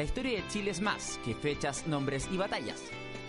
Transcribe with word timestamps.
La 0.00 0.04
historia 0.04 0.40
de 0.40 0.48
Chile 0.48 0.70
es 0.70 0.80
más 0.80 1.20
que 1.26 1.34
fechas, 1.34 1.86
nombres 1.86 2.26
y 2.32 2.38
batallas. 2.38 2.82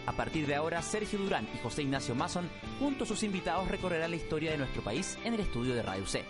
A 0.05 0.13
partir 0.13 0.47
de 0.47 0.55
ahora, 0.55 0.81
Sergio 0.81 1.19
Durán 1.19 1.45
y 1.53 1.57
José 1.57 1.81
Ignacio 1.81 2.15
Mason, 2.15 2.49
junto 2.79 3.03
a 3.03 3.07
sus 3.07 3.23
invitados, 3.23 3.67
recorrerán 3.67 4.11
la 4.11 4.15
historia 4.15 4.51
de 4.51 4.57
nuestro 4.57 4.81
país 4.81 5.17
en 5.25 5.33
el 5.33 5.41
estudio 5.41 5.75
de 5.75 5.83
Radio 5.83 6.05
C. 6.05 6.23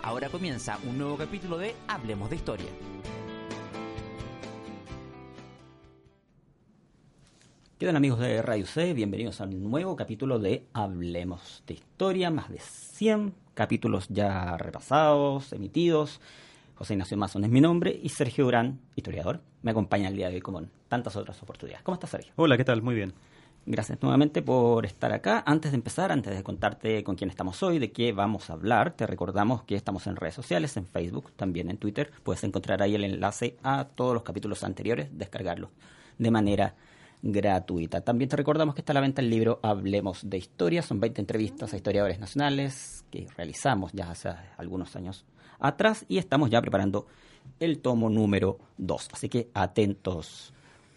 Ahora 0.00 0.28
comienza 0.28 0.78
un 0.88 0.96
nuevo 0.96 1.16
capítulo 1.16 1.58
de 1.58 1.74
Hablemos 1.88 2.30
de 2.30 2.36
Historia. 2.36 2.68
¿Qué 7.76 7.86
tal 7.86 7.96
amigos 7.96 8.20
de 8.20 8.42
Radio 8.42 8.66
C? 8.66 8.94
Bienvenidos 8.94 9.40
a 9.40 9.44
un 9.44 9.60
nuevo 9.60 9.96
capítulo 9.96 10.38
de 10.38 10.68
Hablemos 10.72 11.64
de 11.66 11.74
Historia, 11.74 12.30
más 12.30 12.48
de 12.48 12.60
100 12.60 13.34
capítulos 13.54 14.06
ya 14.08 14.56
repasados, 14.56 15.52
emitidos. 15.52 16.20
José 16.76 16.94
Ignacio 16.94 17.16
Mason 17.16 17.42
es 17.42 17.50
mi 17.50 17.60
nombre 17.60 17.98
y 18.00 18.10
Sergio 18.10 18.44
Durán, 18.44 18.78
historiador, 18.94 19.40
me 19.64 19.70
acompaña 19.70 20.08
el 20.08 20.16
día 20.16 20.28
de 20.28 20.36
hoy 20.36 20.40
como 20.42 20.58
en 20.58 20.70
tantas 20.88 21.16
otras 21.16 21.42
oportunidades. 21.42 21.82
¿Cómo 21.82 21.94
estás, 21.94 22.10
Sergio? 22.10 22.32
Hola, 22.36 22.58
¿qué 22.58 22.64
tal? 22.64 22.82
Muy 22.82 22.94
bien. 22.94 23.14
Gracias 23.64 23.98
nuevamente 24.02 24.42
por 24.42 24.84
estar 24.84 25.10
acá. 25.10 25.42
Antes 25.46 25.72
de 25.72 25.76
empezar, 25.76 26.12
antes 26.12 26.36
de 26.36 26.42
contarte 26.42 27.02
con 27.02 27.16
quién 27.16 27.30
estamos 27.30 27.62
hoy, 27.62 27.78
de 27.78 27.90
qué 27.90 28.12
vamos 28.12 28.50
a 28.50 28.52
hablar, 28.52 28.92
te 28.92 29.06
recordamos 29.06 29.62
que 29.62 29.74
estamos 29.74 30.06
en 30.06 30.16
redes 30.16 30.34
sociales, 30.34 30.76
en 30.76 30.84
Facebook, 30.84 31.32
también 31.32 31.70
en 31.70 31.78
Twitter. 31.78 32.10
Puedes 32.22 32.44
encontrar 32.44 32.82
ahí 32.82 32.94
el 32.94 33.04
enlace 33.04 33.56
a 33.62 33.84
todos 33.84 34.12
los 34.12 34.22
capítulos 34.22 34.62
anteriores, 34.64 35.08
descargarlos 35.12 35.70
de 36.18 36.30
manera 36.30 36.74
gratuita. 37.22 38.02
También 38.02 38.28
te 38.28 38.36
recordamos 38.36 38.74
que 38.74 38.82
está 38.82 38.92
a 38.92 38.94
la 38.94 39.00
venta 39.00 39.22
el 39.22 39.30
libro 39.30 39.60
Hablemos 39.62 40.28
de 40.28 40.36
Historia. 40.36 40.82
Son 40.82 41.00
20 41.00 41.22
entrevistas 41.22 41.72
a 41.72 41.76
historiadores 41.76 42.20
nacionales 42.20 43.06
que 43.10 43.26
realizamos 43.34 43.92
ya 43.94 44.10
hace 44.10 44.28
algunos 44.58 44.94
años 44.94 45.24
atrás 45.58 46.04
y 46.06 46.18
estamos 46.18 46.50
ya 46.50 46.60
preparando 46.60 47.06
el 47.60 47.80
tomo 47.80 48.10
número 48.10 48.58
2. 48.78 49.08
Así 49.12 49.28
que 49.28 49.50
atentos 49.54 50.52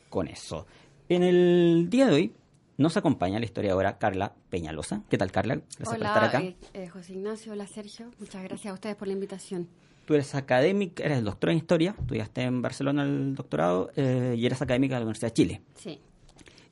con 0.10 0.28
eso. 0.28 0.66
En 1.10 1.24
el 1.24 1.90
día 1.90 2.08
de 2.08 2.14
hoy 2.14 2.34
nos 2.78 2.96
acompaña 2.98 3.40
la 3.40 3.46
historiadora 3.46 3.98
Carla 3.98 4.34
Peñalosa. 4.50 5.02
¿Qué 5.10 5.18
tal, 5.18 5.32
Carla? 5.32 5.56
Gracias 5.56 5.90
por 5.90 5.96
estar 5.98 6.24
acá. 6.24 6.42
Eh, 6.42 6.56
eh, 6.74 6.88
José 6.90 7.14
Ignacio, 7.14 7.54
hola 7.54 7.68
Sergio. 7.68 8.12
Muchas 8.20 8.44
gracias 8.44 8.72
a 8.72 8.74
ustedes 8.74 8.96
por 8.96 9.08
la 9.08 9.14
invitación. 9.14 9.68
Tú 10.06 10.14
eres 10.14 10.36
académica, 10.36 11.04
eres 11.04 11.24
doctora 11.24 11.52
en 11.52 11.58
historia, 11.58 11.96
estudiaste 12.00 12.42
en 12.44 12.62
Barcelona 12.62 13.04
el 13.04 13.36
doctorado 13.36 13.92
eh, 13.96 14.36
y 14.38 14.46
eres 14.46 14.62
académica 14.62 14.96
de 14.96 15.00
la 15.02 15.06
Universidad 15.06 15.30
de 15.30 15.34
Chile. 15.34 15.62
Sí. 15.76 16.00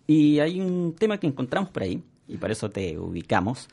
Y 0.08 0.40
hay 0.40 0.62
un 0.62 0.96
tema 0.96 1.20
que 1.20 1.28
encontramos 1.28 1.70
por 1.70 1.84
ahí, 1.84 2.02
y 2.28 2.38
por 2.38 2.52
eso 2.52 2.70
te 2.70 2.98
ubicamos, 2.98 3.68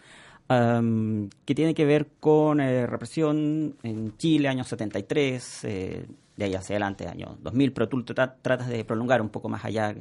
que 0.48 1.55
tiene 1.55 1.75
que 1.75 1.85
ver 1.85 2.09
con 2.21 2.61
eh, 2.61 2.87
represión 2.87 3.77
en 3.83 4.17
Chile, 4.17 4.49
año 4.49 4.65
73, 4.65 5.65
eh, 5.65 6.07
de 6.37 6.45
ahí 6.45 6.55
hacia 6.55 6.75
adelante, 6.75 7.07
año 7.07 7.37
2000, 7.41 7.73
pero 7.73 7.89
tú 7.89 8.03
tratas 8.05 8.69
de 8.69 8.84
prolongar 8.84 9.23
un 9.23 9.29
poco 9.29 9.49
más 9.49 9.65
allá, 9.65 9.95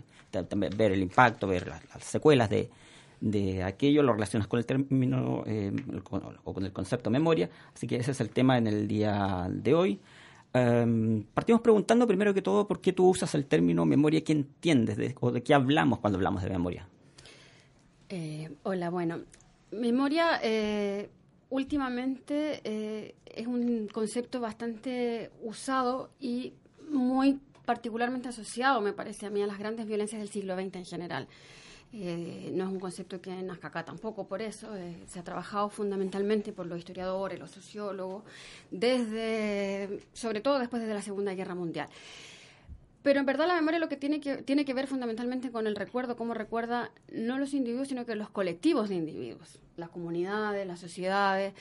ver 0.77 0.91
el 0.91 1.01
impacto, 1.01 1.47
ver 1.47 1.67
las, 1.67 1.81
secuelas 2.03 2.49
de, 2.49 2.69
de 3.19 3.63
aquello, 3.63 4.03
lo 4.03 4.13
relacionas 4.13 4.47
con 4.47 4.59
el 4.59 4.65
término 4.65 5.43
eh, 5.45 5.71
o 6.43 6.53
con 6.53 6.65
el 6.65 6.73
concepto 6.73 7.09
memoria, 7.09 7.49
así 7.73 7.87
que 7.87 7.97
ese 7.97 8.11
es 8.11 8.21
el 8.21 8.29
tema 8.29 8.57
en 8.57 8.67
el 8.67 8.87
día 8.87 9.47
de 9.49 9.73
hoy. 9.73 9.99
partimos 11.33 11.61
preguntando 11.61 12.07
primero 12.07 12.33
que 12.33 12.41
todo 12.41 12.67
por 12.67 12.81
qué 12.81 12.93
tú 12.93 13.07
usas 13.07 13.35
el 13.35 13.45
término 13.45 13.85
memoria, 13.85 14.21
qué 14.23 14.33
entiendes 14.33 15.15
o 15.19 15.31
de 15.31 15.43
qué 15.43 15.53
hablamos 15.53 15.99
cuando 15.99 16.17
hablamos 16.17 16.43
de 16.43 16.49
memoria. 16.49 16.87
hola, 18.63 18.89
bueno, 18.89 19.19
Memoria 19.71 20.39
eh, 20.43 21.09
últimamente 21.49 22.61
eh, 22.63 23.15
es 23.25 23.47
un 23.47 23.87
concepto 23.87 24.39
bastante 24.39 25.31
usado 25.41 26.11
y 26.19 26.53
muy 26.89 27.39
particularmente 27.65 28.27
asociado, 28.29 28.81
me 28.81 28.91
parece 28.93 29.25
a 29.25 29.29
mí, 29.29 29.41
a 29.41 29.47
las 29.47 29.57
grandes 29.57 29.85
violencias 29.85 30.19
del 30.19 30.29
siglo 30.29 30.55
XX 30.55 30.75
en 30.75 30.85
general. 30.85 31.27
Eh, 31.93 32.51
no 32.53 32.65
es 32.65 32.69
un 32.69 32.79
concepto 32.79 33.21
que 33.21 33.31
nazca 33.43 33.67
acá 33.67 33.83
tampoco 33.83 34.25
por 34.25 34.41
eso, 34.41 34.69
se 35.07 35.19
ha 35.19 35.23
trabajado 35.23 35.69
fundamentalmente 35.69 36.53
por 36.53 36.65
los 36.65 36.79
historiadores, 36.79 37.37
los 37.37 37.51
sociólogos, 37.51 38.23
desde, 38.71 39.99
sobre 40.13 40.39
todo 40.39 40.59
después 40.59 40.81
de 40.85 40.93
la 40.93 41.01
Segunda 41.01 41.33
Guerra 41.33 41.55
Mundial. 41.55 41.89
Pero 43.03 43.19
en 43.19 43.25
verdad 43.25 43.47
la 43.47 43.55
memoria 43.55 43.79
lo 43.79 43.89
que 43.89 43.97
tiene 43.97 44.19
que, 44.19 44.37
tiene 44.37 44.63
que 44.63 44.73
ver 44.73 44.87
fundamentalmente 44.87 45.51
con 45.51 45.65
el 45.65 45.75
recuerdo, 45.75 46.15
cómo 46.15 46.33
recuerda 46.33 46.91
no 47.11 47.39
los 47.39 47.53
individuos, 47.53 47.87
sino 47.87 48.05
que 48.05 48.15
los 48.15 48.29
colectivos 48.29 48.89
de 48.89 48.95
individuos, 48.95 49.59
las 49.75 49.89
comunidades, 49.89 50.67
las 50.67 50.79
sociedades, 50.79 51.53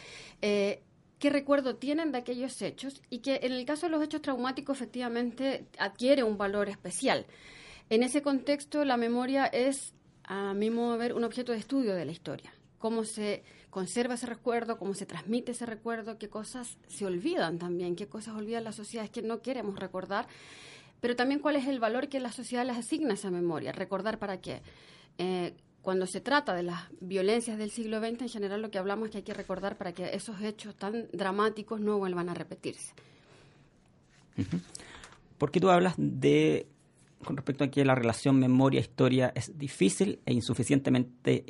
eh, 0.42 0.82
qué 1.18 1.30
recuerdo 1.30 1.76
tienen 1.76 2.12
de 2.12 2.18
aquellos 2.18 2.60
hechos 2.60 3.02
y 3.10 3.18
que 3.18 3.40
en 3.42 3.52
el 3.52 3.64
caso 3.64 3.86
de 3.86 3.92
los 3.92 4.02
hechos 4.02 4.22
traumáticos 4.22 4.76
efectivamente 4.76 5.66
adquiere 5.78 6.24
un 6.24 6.36
valor 6.36 6.68
especial. 6.68 7.26
En 7.88 8.02
ese 8.02 8.22
contexto 8.22 8.84
la 8.84 8.96
memoria 8.96 9.46
es, 9.46 9.94
a 10.24 10.52
mi 10.54 10.70
modo 10.70 10.92
de 10.92 10.98
ver, 10.98 11.14
un 11.14 11.24
objeto 11.24 11.52
de 11.52 11.58
estudio 11.58 11.94
de 11.94 12.04
la 12.04 12.12
historia. 12.12 12.52
Cómo 12.78 13.04
se 13.04 13.42
conserva 13.68 14.14
ese 14.14 14.26
recuerdo, 14.26 14.78
cómo 14.78 14.94
se 14.94 15.06
transmite 15.06 15.52
ese 15.52 15.66
recuerdo, 15.66 16.18
qué 16.18 16.28
cosas 16.28 16.78
se 16.88 17.06
olvidan 17.06 17.58
también, 17.58 17.96
qué 17.96 18.08
cosas 18.08 18.34
olvidan 18.34 18.64
las 18.64 18.76
sociedades 18.76 19.10
que 19.10 19.22
no 19.22 19.42
queremos 19.42 19.78
recordar 19.78 20.26
pero 21.00 21.16
también 21.16 21.40
cuál 21.40 21.56
es 21.56 21.66
el 21.66 21.80
valor 21.80 22.08
que 22.08 22.20
la 22.20 22.32
sociedad 22.32 22.66
les 22.66 22.76
asigna 22.76 23.10
a 23.10 23.14
esa 23.14 23.30
memoria, 23.30 23.72
recordar 23.72 24.18
para 24.18 24.40
qué. 24.40 24.62
Eh, 25.18 25.54
cuando 25.82 26.06
se 26.06 26.20
trata 26.20 26.54
de 26.54 26.62
las 26.62 26.82
violencias 27.00 27.56
del 27.56 27.70
siglo 27.70 28.00
XX, 28.00 28.22
en 28.22 28.28
general 28.28 28.62
lo 28.62 28.70
que 28.70 28.78
hablamos 28.78 29.06
es 29.06 29.12
que 29.12 29.18
hay 29.18 29.24
que 29.24 29.34
recordar 29.34 29.78
para 29.78 29.92
que 29.92 30.14
esos 30.14 30.40
hechos 30.42 30.76
tan 30.76 31.08
dramáticos 31.12 31.80
no 31.80 31.98
vuelvan 31.98 32.28
a 32.28 32.34
repetirse. 32.34 32.92
¿Por 35.38 35.50
qué 35.50 35.60
tú 35.60 35.70
hablas 35.70 35.94
de, 35.96 36.66
con 37.24 37.36
respecto 37.36 37.64
a 37.64 37.70
que 37.70 37.84
la 37.84 37.94
relación 37.94 38.38
memoria-historia 38.38 39.32
es 39.34 39.56
difícil 39.58 40.20
e 40.26 40.34
insuficientemente 40.34 41.44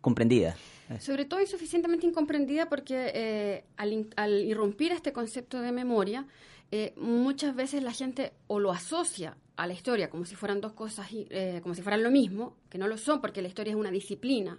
comprendida? 0.00 0.56
Sobre 1.00 1.24
todo 1.24 1.40
insuficientemente 1.40 2.06
incomprendida 2.06 2.68
porque 2.68 3.10
eh, 3.12 3.64
al, 3.76 4.08
al 4.16 4.40
irrumpir 4.44 4.92
este 4.92 5.12
concepto 5.12 5.60
de 5.60 5.72
memoria, 5.72 6.26
eh, 6.70 6.92
muchas 6.96 7.54
veces 7.54 7.82
la 7.82 7.92
gente 7.92 8.32
o 8.46 8.60
lo 8.60 8.70
asocia 8.72 9.36
a 9.56 9.66
la 9.66 9.72
historia 9.72 10.10
como 10.10 10.24
si 10.24 10.34
fueran 10.34 10.60
dos 10.60 10.72
cosas, 10.72 11.08
eh, 11.10 11.60
como 11.62 11.74
si 11.74 11.82
fueran 11.82 12.02
lo 12.02 12.10
mismo, 12.10 12.56
que 12.68 12.78
no 12.78 12.86
lo 12.86 12.98
son 12.98 13.20
porque 13.20 13.42
la 13.42 13.48
historia 13.48 13.72
es 13.72 13.76
una 13.76 13.90
disciplina, 13.90 14.58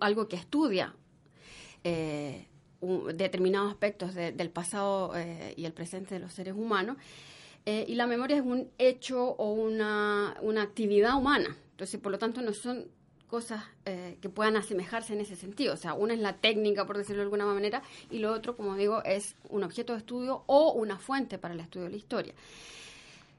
algo 0.00 0.26
que 0.26 0.36
estudia 0.36 0.94
eh, 1.84 2.46
determinados 3.14 3.70
aspectos 3.70 4.14
del 4.14 4.50
pasado 4.50 5.12
y 5.56 5.64
el 5.64 5.72
presente 5.72 6.16
de 6.16 6.20
los 6.20 6.32
seres 6.32 6.54
humanos. 6.54 6.96
y 7.64 7.94
la 7.94 8.08
memoria 8.08 8.36
es 8.36 8.42
un 8.42 8.68
hecho 8.78 9.22
o 9.22 9.52
una, 9.52 10.36
una 10.40 10.62
actividad 10.62 11.16
humana. 11.16 11.56
Entonces, 11.70 12.00
por 12.00 12.10
lo 12.10 12.18
tanto, 12.18 12.42
no 12.42 12.52
son 12.52 12.88
cosas 13.32 13.64
eh, 13.86 14.18
que 14.20 14.28
puedan 14.28 14.56
asemejarse 14.56 15.14
en 15.14 15.22
ese 15.22 15.36
sentido. 15.36 15.72
O 15.72 15.78
sea, 15.78 15.94
una 15.94 16.12
es 16.12 16.20
la 16.20 16.34
técnica, 16.34 16.86
por 16.86 16.98
decirlo 16.98 17.20
de 17.20 17.24
alguna 17.24 17.46
manera, 17.46 17.82
y 18.10 18.18
lo 18.18 18.30
otro, 18.30 18.58
como 18.58 18.76
digo, 18.76 19.02
es 19.04 19.36
un 19.48 19.64
objeto 19.64 19.94
de 19.94 20.00
estudio 20.00 20.44
o 20.44 20.72
una 20.72 20.98
fuente 20.98 21.38
para 21.38 21.54
el 21.54 21.60
estudio 21.60 21.86
de 21.86 21.92
la 21.92 21.96
historia. 21.96 22.34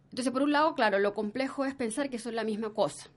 Entonces, 0.10 0.34
por 0.34 0.42
un 0.42 0.52
lado, 0.52 0.74
claro, 0.74 0.98
lo 0.98 1.14
complejo 1.14 1.64
es 1.64 1.76
pensar 1.76 2.10
que 2.10 2.18
son 2.18 2.36
la 2.36 2.44
misma 2.44 2.72
cosa. 2.72 3.08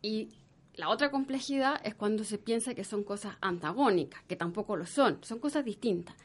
Y 0.00 0.30
la 0.74 0.88
otra 0.88 1.10
complejidad 1.10 1.82
es 1.84 1.94
cuando 1.94 2.24
se 2.24 2.38
piensa 2.38 2.74
que 2.74 2.84
son 2.84 3.04
cosas 3.04 3.36
antagónicas, 3.42 4.22
que 4.26 4.36
tampoco 4.36 4.74
lo 4.74 4.86
son, 4.86 5.18
son 5.22 5.38
cosas 5.38 5.66
distintas 5.66 6.16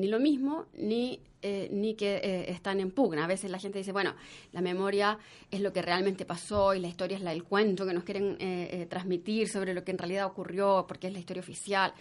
ni 0.00 0.08
lo 0.08 0.18
mismo 0.18 0.66
ni, 0.74 1.20
eh, 1.42 1.68
ni 1.70 1.94
que 1.94 2.16
eh, 2.16 2.50
están 2.50 2.80
en 2.80 2.90
pugna. 2.90 3.24
A 3.24 3.26
veces 3.26 3.50
la 3.50 3.58
gente 3.58 3.78
dice, 3.78 3.92
bueno, 3.92 4.14
la 4.52 4.60
memoria 4.60 5.18
es 5.50 5.60
lo 5.60 5.72
que 5.72 5.82
realmente 5.82 6.24
pasó 6.24 6.74
y 6.74 6.80
la 6.80 6.88
historia 6.88 7.16
es 7.16 7.22
la, 7.22 7.32
el 7.32 7.44
cuento 7.44 7.86
que 7.86 7.92
nos 7.92 8.04
quieren 8.04 8.36
eh, 8.40 8.86
transmitir 8.88 9.48
sobre 9.48 9.74
lo 9.74 9.84
que 9.84 9.90
en 9.90 9.98
realidad 9.98 10.26
ocurrió, 10.26 10.84
porque 10.88 11.08
es 11.08 11.12
la 11.12 11.18
historia 11.18 11.40
oficial. 11.40 11.92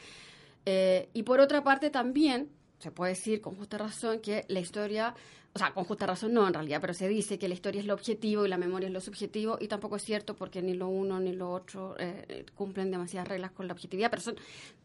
y 1.13 1.23
por 1.23 1.39
otra 1.39 1.63
parte 1.63 1.89
también 1.89 2.49
se 2.79 2.91
puede 2.91 3.11
decir 3.11 3.41
con 3.41 3.55
justa 3.55 3.77
razón 3.77 4.19
que 4.19 4.45
la 4.47 4.59
historia, 4.59 5.13
o 5.53 5.59
sea, 5.59 5.73
con 5.73 5.83
justa 5.83 6.05
razón 6.05 6.33
no 6.33 6.47
en 6.47 6.53
realidad, 6.53 6.79
pero 6.81 6.93
se 6.93 7.07
dice 7.07 7.37
que 7.37 7.47
la 7.47 7.53
historia 7.53 7.81
es 7.81 7.85
lo 7.85 7.93
objetivo 7.93 8.45
y 8.45 8.49
la 8.49 8.57
memoria 8.57 8.87
es 8.87 8.93
lo 8.93 9.01
subjetivo 9.01 9.57
y 9.59 9.67
tampoco 9.67 9.97
es 9.97 10.03
cierto 10.03 10.35
porque 10.35 10.61
ni 10.61 10.73
lo 10.73 10.87
uno 10.87 11.19
ni 11.19 11.33
lo 11.33 11.51
otro 11.51 11.95
eh, 11.99 12.45
cumplen 12.55 12.89
demasiadas 12.89 13.27
reglas 13.27 13.51
con 13.51 13.67
la 13.67 13.73
objetividad, 13.73 14.09
pero 14.09 14.21
son, 14.21 14.35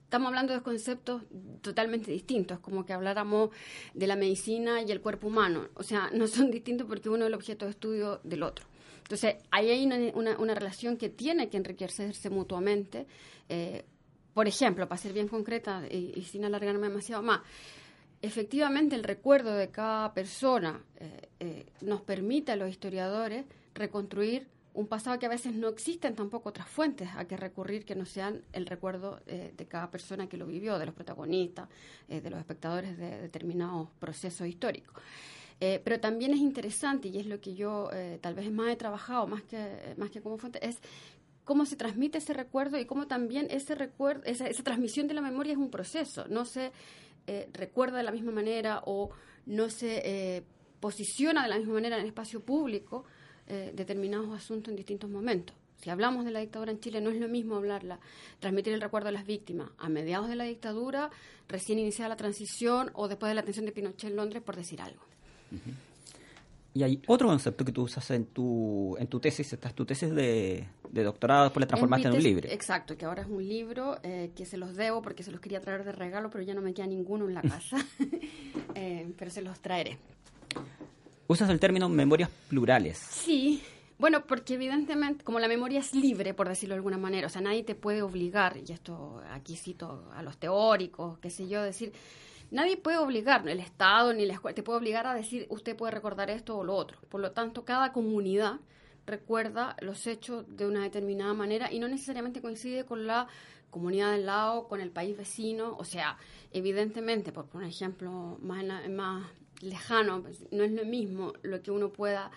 estamos 0.03 0.29
hablando 0.29 0.53
de 0.53 0.61
conceptos 0.61 1.23
totalmente 1.61 2.11
distintos, 2.11 2.59
como 2.59 2.85
que 2.85 2.93
habláramos 2.93 3.51
de 3.95 4.07
la 4.07 4.17
medicina 4.17 4.83
y 4.83 4.91
el 4.91 5.01
cuerpo 5.01 5.29
humano, 5.29 5.69
o 5.75 5.83
sea, 5.85 6.11
no 6.15 6.27
son 6.27 6.51
distintos 6.51 6.87
porque 6.89 7.09
uno 7.09 7.25
es 7.25 7.29
el 7.29 7.35
objeto 7.35 7.65
de 7.65 7.71
estudio 7.71 8.21
del 8.25 8.43
otro. 8.43 8.67
Entonces, 8.99 9.37
ahí 9.51 9.69
hay 9.69 9.85
una, 9.85 10.39
una, 10.39 10.55
relación 10.55 10.97
que 10.97 11.11
tiene 11.11 11.51
que 11.51 11.59
enriquecerse 11.59 12.31
mutuamente. 12.31 13.07
Eh, 13.51 13.85
por 14.33 14.49
ejemplo, 14.49 14.89
para 14.89 14.99
ser 14.99 15.13
bien 15.13 15.29
concreta 15.29 15.83
y 15.91 16.23
sin 16.23 16.43
alargarme 16.47 16.89
demasiado 16.89 17.23
más, 17.23 17.43
efectivamente 18.25 18.97
el 18.97 19.05
recuerdo 19.05 19.55
de 19.55 19.69
cada 19.69 20.15
persona 20.15 20.83
eh, 20.97 21.29
eh, 21.41 21.67
nos 21.83 22.01
permite 22.01 22.53
a 22.53 22.57
los 22.57 22.71
historiadores 22.71 23.45
reconstruir 23.75 24.49
un 24.73 24.87
pasado 24.89 25.19
que 25.19 25.27
a 25.27 25.29
veces 25.29 25.55
no 25.55 25.69
existen 25.69 26.17
tampoco 26.17 26.49
otras 26.49 26.67
fuentes 26.69 27.09
a 27.17 27.27
que 27.27 27.37
recurrir 27.37 27.85
que 27.85 27.95
no 27.95 28.07
sean 28.07 28.43
el 28.53 28.67
recuerdo 28.67 29.21
eh, 29.27 29.53
de 29.57 29.67
cada 29.67 29.91
persona 29.91 30.27
que 30.27 30.37
lo 30.37 30.47
vivió, 30.47 30.79
de 30.79 30.87
los 30.87 30.95
protagonistas, 30.95 31.69
de 32.09 32.29
los 32.29 32.41
espectadores 32.41 32.99
de 32.99 33.21
determinados 33.21 33.89
procesos 34.01 34.49
históricos. 34.49 34.95
Pero 35.61 35.99
también 35.99 36.35
es 36.35 36.41
interesante, 36.41 37.09
y 37.09 37.19
es 37.19 37.27
lo 37.27 37.41
que 37.41 37.55
yo 37.55 37.89
tal 38.21 38.35
vez 38.35 38.51
más 38.53 38.71
he 38.71 38.77
trabajado, 38.77 39.27
más 39.27 39.43
que, 39.45 39.95
más 39.97 40.11
que 40.11 40.21
como 40.21 40.37
fuente, 40.37 40.59
es 40.67 40.79
cómo 41.45 41.65
se 41.65 41.77
transmite 41.77 42.19
ese 42.19 42.35
recuerdo 42.35 42.79
y 42.79 42.85
cómo 42.85 43.07
también 43.07 43.47
ese 43.51 43.75
recuerdo, 43.75 44.25
esa, 44.25 44.47
esa 44.47 44.63
transmisión 44.63 45.07
de 45.07 45.15
la 45.15 45.23
memoria 45.23 45.53
es 45.53 45.59
un 45.59 45.71
proceso. 45.71 46.27
No 46.29 46.45
se 46.45 46.73
eh, 47.27 47.49
recuerda 47.53 47.99
de 47.99 48.03
la 48.03 48.13
misma 48.13 48.33
manera 48.33 48.83
o 48.87 49.11
no 49.47 49.69
se 49.71 50.45
posiciona 50.81 51.43
de 51.43 51.49
la 51.49 51.59
misma 51.59 51.75
manera 51.75 51.97
en 51.97 52.03
el 52.03 52.09
espacio 52.09 52.41
público 52.41 53.05
determinados 53.47 54.35
asuntos 54.35 54.71
en 54.71 54.77
distintos 54.77 55.11
momentos. 55.11 55.55
Si 55.85 55.91
hablamos 55.91 56.25
de 56.25 56.31
la 56.31 56.41
dictadura 56.41 56.73
en 56.73 56.81
Chile, 56.81 57.03
no 57.03 57.11
es 57.11 57.21
lo 57.21 57.29
mismo 57.29 57.57
hablarla, 57.57 58.01
transmitir 58.41 58.73
el 58.73 58.81
recuerdo 58.81 59.07
de 59.07 59.13
las 59.13 59.27
víctimas 59.27 59.69
a 59.77 59.91
mediados 59.91 60.29
de 60.29 60.37
la 60.37 60.45
dictadura, 60.45 61.11
recién 61.47 61.79
iniciada 61.79 62.09
la 62.09 62.17
transición 62.17 62.91
o 62.95 63.07
después 63.07 63.29
de 63.29 63.35
la 63.35 63.43
atención 63.43 63.67
de 63.67 63.73
Pinochet 63.73 64.09
en 64.09 64.17
Londres, 64.17 64.43
por 64.43 64.57
decir 64.57 64.81
algo. 64.81 65.03
Y 66.77 66.83
hay 66.83 67.01
otro 67.07 67.29
concepto 67.29 67.65
que 67.65 67.71
tú 67.71 67.83
usas 67.83 68.11
en 68.11 68.27
tu, 68.27 68.97
en 68.99 69.07
tu 69.07 69.21
tesis, 69.21 69.53
esta 69.53 69.69
es 69.69 69.75
tu 69.75 69.87
tesis 69.87 70.13
de, 70.13 70.67
doctorado, 70.91 71.45
después 71.45 71.61
la 71.61 71.69
transformaste 71.69 72.09
en, 72.09 72.15
un 72.15 72.23
libro. 72.23 72.49
Exacto, 72.51 72.97
que 72.97 73.05
ahora 73.05 73.23
es 73.23 73.29
un 73.29 73.47
libro 73.47 74.01
eh, 74.03 74.33
que 74.35 74.45
se 74.45 74.57
los 74.57 74.75
debo 74.75 75.01
porque 75.01 75.23
se 75.23 75.31
los 75.31 75.41
quería 75.41 75.61
traer 75.61 75.85
de 75.85 75.93
regalo, 75.93 76.31
pero 76.31 76.43
ya 76.43 76.53
no 76.53 76.63
me 76.63 76.75
queda 76.75 76.89
ninguno 76.89 77.29
en 77.29 77.35
la 77.35 77.43
casa, 77.43 77.77
eh, 78.75 79.09
pero 79.17 79.31
se 79.31 79.43
los 79.43 79.61
traeré. 79.61 79.99
Usas 81.29 81.49
el 81.49 81.61
término 81.61 81.89
memorias 81.89 82.29
plurales. 82.49 82.99
Sí, 82.99 83.63
bueno, 83.97 84.27
porque 84.27 84.55
evidentemente, 84.55 85.23
como 85.23 85.39
la 85.39 85.47
memoria 85.47 85.79
es 85.79 85.95
libre, 85.95 86.35
por 86.35 86.49
decirlo 86.49 86.75
de 86.75 86.79
alguna 86.79 86.99
manera, 86.99 87.29
o 87.29 87.31
sea, 87.31 87.41
nadie 87.41 87.63
te 87.63 87.77
puede 87.77 88.03
obligar, 88.03 88.57
y 88.57 88.73
esto 88.73 89.23
aquí 89.31 89.57
cito 89.57 90.11
a 90.13 90.25
los 90.25 90.39
teóricos, 90.39 91.19
qué 91.21 91.31
sé 91.31 91.47
yo, 91.47 91.63
decir, 91.63 91.93
Nadie 92.55 92.77
puede 92.77 92.99
obligar, 92.99 93.49
el 93.49 93.59
Estado 93.59 94.13
ni 94.13 94.25
la 94.27 94.35
escuela, 94.35 94.55
te 94.55 94.63
puede 94.63 94.79
obligar 94.79 95.09
a 95.09 95.15
decir 95.15 95.45
usted 95.49 95.77
puede 95.77 95.91
recordar 95.91 96.31
esto 96.31 96.57
o 96.57 96.63
lo 96.63 96.77
otro. 96.77 97.01
Por 97.09 97.21
lo 97.21 97.33
tanto, 97.33 97.65
cada 97.65 97.93
comunidad 97.93 98.61
recuerda 99.07 99.75
los 99.81 100.07
hechos 100.07 100.45
de 100.49 100.65
una 100.65 100.85
determinada 100.85 101.35
manera 101.35 101.73
y 101.73 101.81
no 101.81 101.89
necesariamente 101.89 102.41
coincide 102.41 102.85
con 102.85 103.09
la 103.09 103.27
comunidad 103.71 104.13
del 104.13 104.27
lado, 104.27 104.69
con 104.69 104.81
el 104.81 104.93
país 104.93 105.17
vecino. 105.17 105.75
O 105.79 105.85
sea, 105.85 106.17
evidentemente, 106.53 107.33
por 107.33 107.49
un 107.55 107.65
ejemplo 107.65 108.39
más, 108.41 108.65
más 108.89 109.27
lejano, 109.61 110.23
pues, 110.23 110.45
no 110.53 110.63
es 110.63 110.71
lo 110.71 110.85
mismo 110.85 111.33
lo 111.43 111.61
que 111.61 111.73
uno 111.73 111.89
pueda 111.91 112.31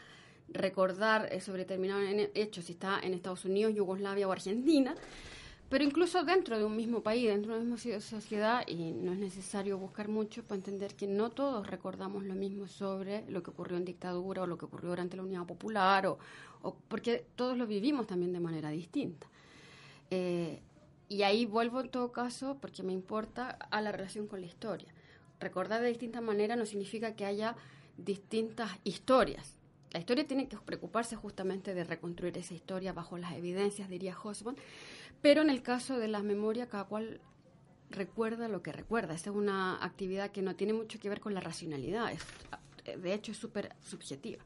recordar 0.50 1.30
sobre 1.42 1.60
determinados 1.60 2.04
hechos 2.34 2.66
si 2.66 2.72
está 2.72 3.00
en 3.04 3.14
Estados 3.14 3.46
Unidos, 3.46 3.76
Yugoslavia 3.76 4.28
o 4.28 4.32
Argentina, 4.32 4.96
pero 5.70 5.84
incluso 5.84 6.24
dentro 6.24 6.58
de 6.58 6.64
un 6.64 6.76
mismo 6.76 7.02
país, 7.02 7.28
dentro 7.28 7.54
de 7.54 7.62
una 7.62 7.76
misma 7.76 8.00
sociedad, 8.00 8.64
y 8.68 8.92
no 8.94 9.12
es 9.12 9.20
necesario 9.20 9.78
buscar 9.78 10.08
mucho 10.08 10.44
para 10.44 10.56
entender 10.56 10.96
que 10.96 11.08
no 11.08 11.30
todos 11.30 11.68
recordamos 11.68 12.24
lo 12.24 12.36
mismo 12.36 12.68
sobre 12.68 13.30
lo 13.30 13.44
que 13.44 13.50
ocurrió 13.50 13.78
en 13.78 13.84
dictadura 13.84 14.44
o 14.44 14.48
lo 14.48 14.58
que 14.58 14.66
ocurrió 14.66 14.90
durante 14.90 15.18
la 15.18 15.24
Unidad 15.24 15.46
Popular, 15.46 16.08
o, 16.08 16.18
porque 16.88 17.26
todos 17.36 17.58
lo 17.58 17.68
vivimos 17.68 18.08
también 18.08 18.32
de 18.32 18.40
manera 18.40 18.70
distinta. 18.70 19.28
Eh, 20.10 20.62
y 21.10 21.24
ahí 21.24 21.46
vuelvo 21.46 21.82
en 21.82 21.90
todo 21.90 22.12
caso, 22.12 22.58
porque 22.62 22.84
me 22.84 22.94
importa, 22.94 23.50
a 23.50 23.82
la 23.82 23.92
relación 23.92 24.28
con 24.28 24.40
la 24.40 24.48
historia. 24.48 24.94
Recordar 25.40 25.82
de 25.82 25.90
distinta 25.90 26.22
manera 26.22 26.56
no 26.56 26.66
significa 26.66 27.16
que 27.16 27.26
haya 27.26 27.56
distintas 27.98 28.72
historias. 28.84 29.56
La 29.92 30.00
historia 30.00 30.28
tiene 30.28 30.48
que 30.48 30.58
preocuparse 30.58 31.16
justamente 31.16 31.74
de 31.74 31.84
reconstruir 31.84 32.38
esa 32.38 32.54
historia 32.54 32.94
bajo 32.94 33.18
las 33.18 33.34
evidencias, 33.34 33.90
diría 33.90 34.18
Hosbon, 34.22 34.58
pero 35.22 35.42
en 35.42 35.50
el 35.50 35.62
caso 35.62 35.98
de 35.98 36.08
las 36.08 36.24
memorias, 36.24 36.68
cada 36.70 36.86
cual 36.86 37.22
recuerda 37.90 38.48
lo 38.48 38.62
que 38.62 38.72
recuerda. 38.72 39.14
Esta 39.14 39.30
es 39.30 39.36
una 39.36 39.84
actividad 39.84 40.32
que 40.32 40.42
no 40.42 40.56
tiene 40.56 40.74
mucho 40.74 41.00
que 41.00 41.10
ver 41.10 41.20
con 41.20 41.34
la 41.34 41.40
racionalidad, 41.40 42.14
de 42.86 43.14
hecho 43.14 43.32
es 43.32 43.38
súper 43.38 43.76
subjetiva. 43.82 44.44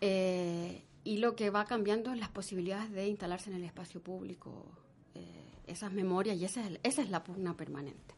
Eh, 0.00 0.82
y 1.04 1.18
lo 1.18 1.36
que 1.36 1.50
va 1.50 1.64
cambiando 1.66 2.12
es 2.12 2.18
las 2.18 2.30
posibilidades 2.30 2.90
de 2.90 3.06
instalarse 3.06 3.50
en 3.50 3.56
el 3.56 3.64
espacio 3.64 4.02
público 4.02 4.66
eh, 5.14 5.44
esas 5.66 5.92
memorias 5.92 6.36
y 6.36 6.44
esa 6.44 6.66
es, 6.66 6.80
esa 6.82 7.02
es 7.02 7.10
la 7.10 7.22
pugna 7.22 7.56
permanente. 7.56 8.14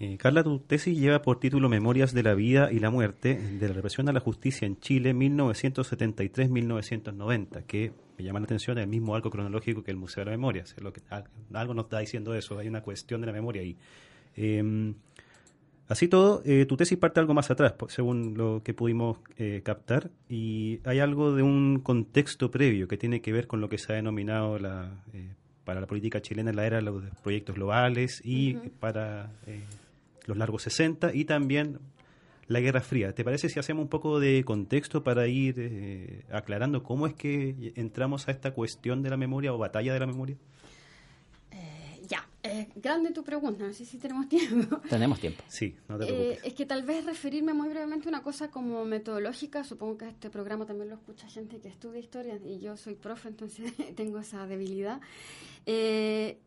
Eh, 0.00 0.16
Carla, 0.18 0.42
tu 0.42 0.58
tesis 0.58 0.98
lleva 0.98 1.22
por 1.22 1.38
título 1.38 1.68
Memorias 1.68 2.12
de 2.12 2.24
la 2.24 2.34
vida 2.34 2.72
y 2.72 2.80
la 2.80 2.90
muerte 2.90 3.36
de 3.36 3.68
la 3.68 3.74
represión 3.74 4.08
a 4.08 4.12
la 4.12 4.18
justicia 4.18 4.66
en 4.66 4.80
Chile 4.80 5.14
1973-1990, 5.14 7.62
que 7.64 7.92
me 8.18 8.24
llama 8.24 8.40
la 8.40 8.46
atención 8.46 8.76
el 8.78 8.88
mismo 8.88 9.14
arco 9.14 9.30
cronológico 9.30 9.84
que 9.84 9.92
el 9.92 9.96
Museo 9.96 10.24
de 10.24 10.32
la 10.32 10.36
Memoria. 10.36 10.64
lo 10.80 10.92
que, 10.92 11.00
algo 11.52 11.74
nos 11.74 11.84
está 11.84 12.00
diciendo 12.00 12.34
eso, 12.34 12.58
hay 12.58 12.66
una 12.66 12.82
cuestión 12.82 13.20
de 13.20 13.28
la 13.28 13.32
memoria 13.32 13.62
ahí. 13.62 13.76
Em, 14.36 14.96
así 15.86 16.08
todo, 16.08 16.42
eh, 16.44 16.66
tu 16.66 16.76
tesis 16.76 16.98
parte 16.98 17.20
algo 17.20 17.32
más 17.32 17.52
atrás, 17.52 17.74
según 17.86 18.36
lo 18.36 18.64
que 18.64 18.74
pudimos 18.74 19.18
eh, 19.38 19.60
captar, 19.64 20.10
y 20.28 20.80
hay 20.84 20.98
algo 20.98 21.36
de 21.36 21.44
un 21.44 21.78
contexto 21.78 22.50
previo 22.50 22.88
que 22.88 22.96
tiene 22.96 23.20
que 23.20 23.32
ver 23.32 23.46
con 23.46 23.60
lo 23.60 23.68
que 23.68 23.78
se 23.78 23.92
ha 23.92 23.96
denominado 23.96 24.58
la, 24.58 24.90
para 25.64 25.80
la 25.80 25.86
política 25.86 26.20
chilena 26.20 26.50
en 26.50 26.56
la 26.56 26.66
era 26.66 26.78
de 26.78 26.82
los 26.82 27.04
proyectos 27.22 27.54
globales 27.54 28.20
y 28.24 28.54
para 28.80 29.30
los 30.24 30.36
largos 30.36 30.62
60 30.62 31.14
y 31.14 31.24
también 31.24 31.78
la 32.48 32.60
Guerra 32.60 32.80
Fría. 32.80 33.14
¿Te 33.14 33.24
parece 33.24 33.48
si 33.48 33.58
hacemos 33.58 33.82
un 33.82 33.88
poco 33.88 34.20
de 34.20 34.44
contexto 34.44 35.02
para 35.02 35.26
ir 35.26 35.54
eh, 35.58 36.24
aclarando 36.30 36.82
cómo 36.82 37.06
es 37.06 37.14
que 37.14 37.72
entramos 37.76 38.28
a 38.28 38.32
esta 38.32 38.52
cuestión 38.52 39.02
de 39.02 39.10
la 39.10 39.16
memoria 39.16 39.52
o 39.52 39.58
batalla 39.58 39.92
de 39.92 40.00
la 40.00 40.06
memoria? 40.06 40.36
Eh, 41.50 42.02
ya, 42.06 42.26
eh, 42.42 42.68
grande 42.76 43.12
tu 43.12 43.24
pregunta, 43.24 43.66
no 43.66 43.72
sé 43.72 43.84
si 43.84 43.98
tenemos 43.98 44.28
tiempo. 44.28 44.78
Tenemos 44.90 45.20
tiempo. 45.20 45.42
Sí, 45.48 45.74
no 45.88 45.98
te 45.98 46.06
preocupes. 46.06 46.44
es 46.44 46.54
que 46.54 46.66
tal 46.66 46.82
vez 46.82 47.04
referirme 47.04 47.54
muy 47.54 47.68
brevemente 47.68 48.08
a 48.08 48.10
una 48.10 48.22
cosa 48.22 48.50
como 48.50 48.84
metodológica, 48.84 49.64
supongo 49.64 49.98
que 49.98 50.08
este 50.08 50.30
programa 50.30 50.66
también 50.66 50.90
lo 50.90 50.96
escucha 50.96 51.28
gente 51.28 51.60
que 51.60 51.68
estudia 51.68 52.00
historia 52.00 52.38
y 52.44 52.58
yo 52.60 52.76
soy 52.76 52.94
profe, 52.94 53.28
entonces 53.28 53.72
tengo 53.96 54.18
esa 54.18 54.46
debilidad. 54.46 55.00
Eh, 55.66 56.38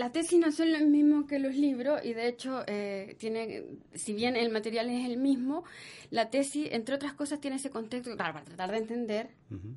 las 0.00 0.12
tesis 0.12 0.40
no 0.40 0.50
son 0.50 0.72
lo 0.72 0.78
mismo 0.78 1.26
que 1.26 1.38
los 1.38 1.54
libros 1.54 2.00
y 2.02 2.14
de 2.14 2.26
hecho 2.26 2.64
eh, 2.66 3.16
tiene, 3.18 3.66
si 3.92 4.14
bien 4.14 4.34
el 4.34 4.50
material 4.50 4.88
es 4.88 5.04
el 5.04 5.18
mismo, 5.18 5.62
la 6.10 6.30
tesis, 6.30 6.68
entre 6.72 6.94
otras 6.94 7.12
cosas, 7.12 7.38
tiene 7.38 7.56
ese 7.56 7.68
contexto, 7.68 8.16
claro, 8.16 8.32
para 8.32 8.46
tratar 8.46 8.70
de 8.70 8.78
entender, 8.78 9.28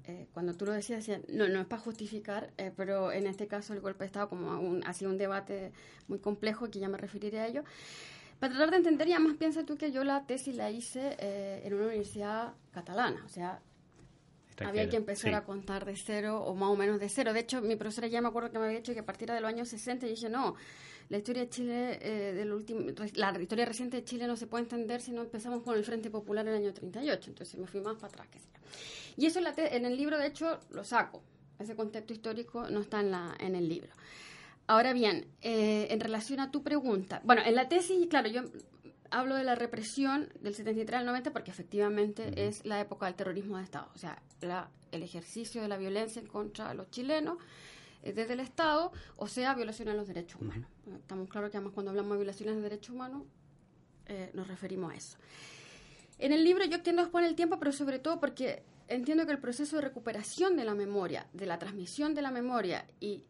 eh, 0.06 0.28
cuando 0.34 0.54
tú 0.54 0.66
lo 0.66 0.72
decías, 0.72 1.06
no, 1.28 1.50
no 1.50 1.60
es 1.60 1.68
para 1.68 1.82
justificar, 1.82 2.54
eh, 2.58 2.72
pero 2.74 3.12
en 3.12 3.28
este 3.28 3.48
caso 3.48 3.74
el 3.74 3.82
golpe 3.82 4.06
de 4.06 4.06
Estado 4.06 4.30
como 4.30 4.62
un, 4.62 4.82
ha 4.88 4.94
sido 4.94 5.12
un 5.12 5.18
debate 5.18 5.74
muy 6.08 6.20
complejo, 6.20 6.72
que 6.72 6.80
ya 6.80 6.88
me 6.88 6.98
referiré 6.98 7.42
a 7.42 7.48
ello, 7.48 7.66
para 8.40 8.54
tratar 8.54 8.72
de 8.72 8.78
entender, 8.78 9.10
y 9.10 9.12
además 9.12 9.36
piensa 9.38 9.66
tú 9.66 9.76
que 9.76 9.92
yo 9.92 10.06
la 10.06 10.26
tesis 10.26 10.56
la 10.56 10.72
hice 10.72 11.18
en 11.20 11.74
una 11.74 11.88
universidad 11.88 12.54
catalana, 12.72 13.22
o 13.26 13.30
sea, 13.30 13.60
había 14.66 14.90
que 14.90 14.98
empezar 14.98 15.34
a 15.34 15.44
contar 15.44 15.86
de 15.86 15.96
cero 15.96 16.44
o 16.44 16.56
más 16.56 16.70
o 16.70 16.76
menos 16.76 17.00
de 17.00 17.10
cero. 17.10 17.34
De 17.34 17.42
hecho, 17.42 17.62
mi 17.62 17.76
profesora 17.76 18.08
ya 18.08 18.22
me 18.22 18.28
acuerdo 18.28 18.52
que 18.52 18.60
me 18.60 18.66
había 18.66 18.78
dicho 18.78 18.94
que 18.94 19.00
a 19.00 19.06
partir 19.06 19.30
de 19.30 19.40
los 19.40 19.48
años 19.48 19.70
60 19.70 20.06
y 20.06 20.10
dije, 20.10 20.30
no, 20.30 20.56
la 21.10 21.18
historia 21.18 21.44
de 21.44 21.50
Chile, 21.50 22.00
eh, 22.02 22.34
del 22.34 22.52
último, 22.52 22.82
la 23.16 23.42
historia 23.42 23.66
reciente 23.66 23.98
de 23.98 24.04
Chile 24.04 24.28
no 24.28 24.36
se 24.36 24.48
puede 24.48 24.64
entender 24.64 25.02
si 25.02 25.12
no 25.12 25.22
empezamos 25.22 25.64
con 25.64 25.76
el 25.76 25.84
Frente 25.84 26.10
Popular 26.10 26.48
en 26.48 26.54
el 26.54 26.62
año 26.62 26.74
38. 26.74 27.30
Entonces 27.30 27.60
me 27.60 27.68
fui 27.68 27.82
más 27.82 27.96
para 27.96 28.08
atrás. 28.08 28.28
Que 28.32 28.40
sea. 28.40 28.60
Y 29.18 29.26
eso 29.26 29.40
en, 29.40 29.86
el 29.86 29.98
libro, 29.98 30.18
de 30.18 30.28
hecho, 30.28 30.60
lo 30.72 30.84
saco. 30.84 31.22
Ese 31.60 31.76
contexto 31.76 32.14
histórico 32.14 32.70
no 32.70 32.82
está 32.82 33.00
en, 33.00 33.12
la, 33.12 33.36
en 33.40 33.56
el 33.56 33.70
libro. 33.70 33.92
Ahora 34.66 34.94
bien, 34.94 35.28
eh, 35.42 35.88
en 35.92 36.00
relación 36.00 36.40
a 36.40 36.52
tu 36.52 36.64
pregunta, 36.64 37.22
bueno, 37.26 37.42
en 37.46 37.56
la 37.56 37.68
tesis, 37.68 38.08
claro, 38.08 38.30
yo 38.30 38.44
hablo 39.14 39.36
de 39.36 39.44
la 39.44 39.56
represión 39.56 40.30
del 40.42 40.56
73 40.56 41.00
al 41.00 41.06
90 41.06 41.32
porque 41.32 41.52
efectivamente 41.52 42.48
es 42.48 42.66
la 42.66 42.82
época 42.82 43.06
del 43.06 43.16
terrorismo 43.16 43.58
de 43.58 43.64
Estado, 43.64 43.88
o 43.94 43.98
sea, 43.98 44.20
el 44.92 45.04
ejercicio 45.04 45.62
de 45.62 45.68
la 45.68 45.78
violencia 45.78 46.20
en 46.20 46.28
contra 46.28 46.74
los 46.74 46.90
chilenos 46.90 47.38
eh, 48.02 48.12
desde 48.12 48.34
el 48.34 48.40
Estado, 48.40 48.92
o 49.18 49.28
sea, 49.28 49.54
violación 49.54 49.88
a 49.90 49.94
los 49.94 50.08
derechos 50.08 50.42
humanos. 50.42 50.68
Estamos 51.00 51.30
claros 51.30 51.52
que 51.52 51.58
además 51.58 51.74
cuando 51.74 51.92
hablamos 51.92 52.14
de 52.14 52.18
violaciones 52.18 52.56
de 52.56 52.62
derechos 52.62 52.96
humanos 52.96 53.24
eh, 54.08 54.32
nos 54.34 54.48
referimos 54.48 54.92
a 54.92 54.96
eso. 54.96 55.18
En 56.18 56.34
el 56.34 56.44
libro 56.44 56.66
yo 56.66 56.76
entiendo 56.76 57.04
después 57.04 57.26
el 57.26 57.36
tiempo, 57.36 57.60
pero 57.60 57.72
sobre 57.72 58.00
todo 58.00 58.20
porque 58.20 58.64
entiendo 58.88 59.26
que 59.26 59.32
el 59.32 59.40
proceso 59.40 59.76
de 59.76 59.84
recuperación 59.84 60.58
de 60.58 60.66
la 60.66 60.74
memoria, 60.74 61.28
de 61.34 61.46
la 61.46 61.60
transmisión 61.60 62.16
de 62.16 62.24
la 62.24 62.32
memoria 62.32 62.86
y 63.00 63.24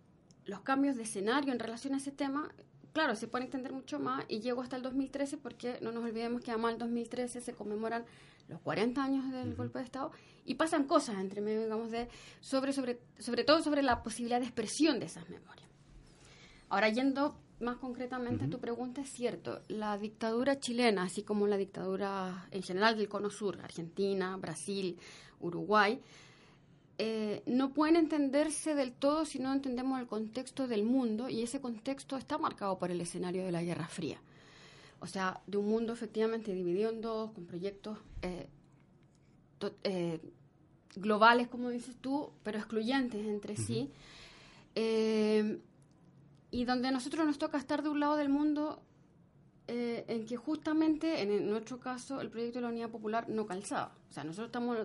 los 0.45 0.61
cambios 0.61 0.95
de 0.95 1.03
escenario 1.03 1.51
en 1.51 1.59
relación 1.59 1.93
a 1.93 1.97
ese 1.97 2.11
tema 2.11 2.53
claro, 2.93 3.15
se 3.15 3.27
puede 3.27 3.45
entender 3.45 3.73
mucho 3.73 3.99
más 3.99 4.23
y 4.27 4.39
llego 4.39 4.61
hasta 4.61 4.75
el 4.75 4.81
2013 4.83 5.37
porque 5.37 5.77
no 5.81 5.91
nos 5.91 6.03
olvidemos 6.03 6.41
que 6.41 6.51
además 6.51 6.73
el 6.73 6.79
2013 6.79 7.41
se 7.41 7.53
conmemoran 7.53 8.05
los 8.47 8.61
40 8.61 9.03
años 9.03 9.31
del 9.31 9.55
golpe 9.55 9.79
de 9.79 9.85
Estado 9.85 10.11
y 10.45 10.55
pasan 10.55 10.85
cosas 10.85 11.17
entre 11.17 11.41
medio, 11.41 11.63
digamos, 11.63 11.91
de 11.91 12.07
sobre, 12.39 12.73
sobre, 12.73 12.99
sobre 13.19 13.43
todo 13.43 13.61
sobre 13.61 13.81
la 13.81 14.03
posibilidad 14.03 14.39
de 14.39 14.45
expresión 14.45 14.99
de 14.99 15.07
esas 15.07 15.29
memorias. 15.29 15.67
Ahora, 16.69 16.89
yendo 16.89 17.35
más 17.59 17.77
concretamente 17.77 18.45
a 18.45 18.49
tu 18.49 18.59
pregunta, 18.59 19.01
es 19.01 19.09
cierto, 19.09 19.61
la 19.67 19.97
dictadura 19.97 20.59
chilena, 20.59 21.03
así 21.03 21.23
como 21.23 21.47
la 21.47 21.57
dictadura 21.57 22.47
en 22.51 22.63
general 22.63 22.97
del 22.97 23.07
Cono 23.07 23.29
Sur, 23.29 23.59
Argentina, 23.61 24.35
Brasil, 24.37 24.97
Uruguay, 25.39 25.99
eh, 27.05 27.43
no 27.47 27.73
pueden 27.73 27.97
entenderse 27.97 28.75
del 28.75 28.93
todo 28.93 29.25
si 29.25 29.37
no 29.37 29.51
entendemos 29.51 29.99
el 29.99 30.07
contexto 30.07 30.69
del 30.69 30.85
mundo 30.85 31.27
y 31.27 31.43
ese 31.43 31.59
contexto 31.59 32.15
está 32.15 32.37
marcado 32.37 32.79
por 32.79 32.91
el 32.91 33.01
escenario 33.01 33.43
de 33.43 33.51
la 33.51 33.61
Guerra 33.61 33.89
Fría. 33.89 34.21
o 35.01 35.07
sea, 35.07 35.41
de 35.45 35.57
un 35.57 35.67
mundo 35.67 35.91
efectivamente 35.91 36.53
dividido 36.53 36.91
en 36.91 37.01
dos, 37.01 37.31
con 37.31 37.45
proyectos 37.45 37.97
eh, 38.21 38.47
eh, 39.83 40.21
globales, 40.95 41.49
como 41.49 41.71
dices 41.71 41.97
tú, 41.99 42.31
pero 42.41 42.57
excluyentes 42.57 43.25
entre 43.27 43.57
sí, 43.57 43.91
y 46.51 46.63
donde 46.63 46.87
a 46.87 46.91
nosotros 46.91 47.25
nos 47.25 47.37
toca 47.37 47.57
estar 47.57 47.83
de 47.83 47.89
un 47.89 47.99
lado 47.99 48.15
del 48.15 48.29
mundo 48.29 48.81
en 49.67 50.25
que 50.25 50.37
justamente, 50.37 51.21
en, 51.21 51.49
nuestro 51.49 51.81
caso, 51.81 52.21
el 52.21 52.29
proyecto 52.29 52.59
de 52.59 52.61
la 52.61 52.69
Unidad 52.69 52.89
Popular 52.89 53.27
no 53.27 53.45
calzaba. 53.45 53.93
O 54.09 54.13
sea, 54.13 54.23
nosotros 54.23 54.47
estamos 54.47 54.77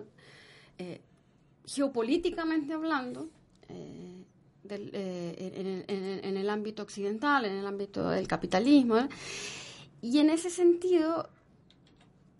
geopolíticamente 1.73 2.73
hablando, 2.73 3.29
en, 3.67 4.25
el 6.37 6.49
ámbito 6.49 6.83
occidental, 6.83 7.45
en 7.45 7.53
el 7.53 7.67
ámbito 7.67 8.09
del 8.09 8.27
capitalismo, 8.27 9.07
y 10.01 10.19
en 10.19 10.29
ese 10.29 10.49
sentido, 10.49 11.29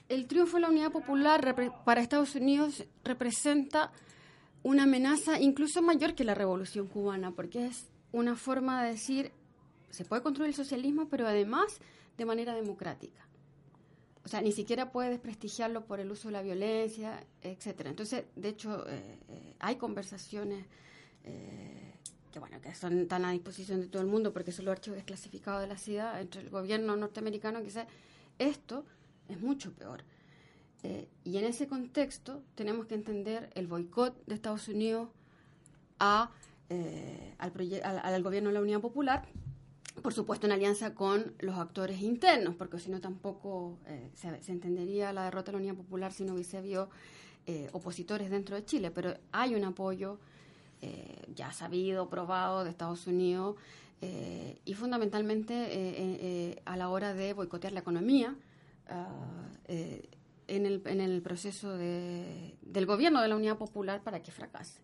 el 0.08 0.28
triunfo 0.28 0.58
de 0.58 0.62
la 0.62 0.70
unidad 0.70 0.92
popular 0.92 1.56
para 1.86 2.02
Estados 2.02 2.36
Unidos 2.36 2.86
representa 3.04 3.92
una 4.64 4.84
amenaza 4.84 5.40
incluso 5.40 5.82
mayor 5.82 6.16
que 6.16 6.24
la 6.24 6.36
revolución 6.36 6.88
cubana, 6.88 7.32
porque 7.32 7.68
es 7.68 7.88
una 8.12 8.36
forma 8.36 8.84
de 8.84 8.92
decir, 8.92 9.32
se 9.90 10.06
puede 10.06 10.24
construir 10.24 10.50
el 10.50 10.56
socialismo, 10.56 11.08
pero 11.08 11.28
además 11.28 11.80
de 12.18 12.26
manera 12.26 12.56
democrática. 12.56 13.29
O 14.26 14.28
sea, 14.28 14.42
ni 14.42 14.52
siquiera 14.52 14.92
puede 14.92 15.10
desprestigiarlo 15.10 15.86
por 15.86 16.00
el 16.00 16.12
uso 16.12 16.28
de 16.28 16.34
la 16.34 16.42
violencia, 16.42 17.24
etcétera. 17.42 17.90
Entonces, 17.90 18.26
de 18.36 18.50
hecho, 18.50 18.88
eh, 18.88 19.20
eh, 19.30 19.56
hay 19.60 19.78
conversaciones 19.78 20.66
eh, 21.24 21.94
que 22.32 22.40
bueno, 22.40 22.62
que 22.62 22.74
son 22.76 23.08
tan 23.08 23.26
a 23.26 23.32
disposición 23.32 23.82
de 23.82 23.88
todo 23.88 24.02
el 24.02 24.08
mundo 24.08 24.34
porque 24.34 24.52
son 24.52 24.66
los 24.66 24.74
archivos 24.74 24.98
desclasificados 24.98 25.62
de 25.62 25.68
la 25.68 25.78
ciudad, 25.78 26.22
entre 26.22 26.42
el 26.42 26.50
gobierno 26.50 26.96
norteamericano 26.96 27.62
dice, 27.62 27.88
esto 28.38 28.86
es 29.28 29.40
mucho 29.40 29.74
peor. 29.74 30.04
Eh, 30.84 31.10
y 31.24 31.38
en 31.38 31.46
ese 31.46 31.68
contexto 31.68 32.42
tenemos 32.56 32.86
que 32.86 32.96
entender 32.96 33.50
el 33.56 33.68
boicot 33.68 34.26
de 34.26 34.36
Estados 34.36 34.68
Unidos 34.68 35.10
a, 36.00 36.32
eh, 36.70 37.36
al, 37.38 37.52
al, 37.84 38.24
gobierno 38.24 38.50
de 38.50 38.54
la 38.54 38.62
Unión 38.62 38.82
Popular, 38.82 39.28
por 40.02 40.14
supuesto 40.14 40.48
en 40.48 40.54
alianza 40.54 40.94
con 40.94 41.34
los 41.40 41.58
actores 41.58 42.02
internos, 42.02 42.56
porque 42.56 42.80
si 42.80 42.90
no 42.90 43.02
tampoco 43.02 43.78
eh, 43.88 44.10
se, 44.14 44.52
entendería 44.52 45.12
la 45.14 45.26
derrota 45.26 45.52
de 45.52 45.58
la 45.58 45.62
Unión 45.62 45.76
Popular 45.76 46.14
si 46.14 46.24
no 46.24 46.34
hubiese 46.34 46.58
habido 46.58 46.90
opositores 47.72 48.30
dentro 48.30 48.56
de 48.56 48.64
Chile, 48.64 48.92
pero 48.92 49.18
hay 49.32 49.56
un 49.56 49.64
apoyo 49.64 50.20
eh, 50.82 51.26
ya 51.36 51.52
sabido, 51.52 52.10
probado 52.10 52.64
de 52.64 52.70
Estados 52.70 53.06
Unidos 53.06 53.58
eh, 54.00 54.62
y 54.64 54.76
fundamentalmente 54.76 55.54
eh, 55.54 56.62
a 56.64 56.78
la 56.78 56.88
hora 56.88 57.14
de 57.14 57.34
boicotear 57.34 57.74
la 57.74 57.82
economía 57.82 58.34
ah, 58.88 59.50
en 59.68 60.66
el, 60.66 60.82
en, 60.86 61.02
el, 61.02 61.22
proceso 61.22 61.76
de, 61.76 62.56
del 62.62 62.86
gobierno 62.86 63.22
de 63.22 63.28
la 63.28 63.36
Unidad 63.36 63.58
Popular 63.58 64.02
para 64.02 64.24
que 64.24 64.32
fracase. 64.32 64.80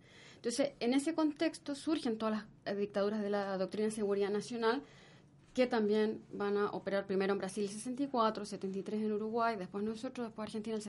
Entonces, 0.46 0.74
en 0.80 0.94
ese 0.94 1.16
contexto 1.16 1.74
surgen 1.74 2.20
todas 2.20 2.46
las 2.66 2.78
dictaduras 2.78 3.20
de 3.24 3.32
la 3.32 3.58
doctrina 3.58 3.86
de 3.88 3.92
seguridad 3.92 4.30
nacional 4.30 4.84
que 5.56 5.66
también 5.66 6.22
van 6.32 6.56
a 6.58 6.68
operar 6.68 7.08
primero 7.08 7.34
en 7.34 7.40
Brasil 7.40 7.64
el 7.64 7.72
64, 7.72 8.46
73 8.46 9.02
en 9.02 9.12
Uruguay, 9.14 9.56
después 9.58 9.84
nosotros, 9.84 10.28
después 10.28 10.46
Argentina 10.46 10.76
el 10.76 10.84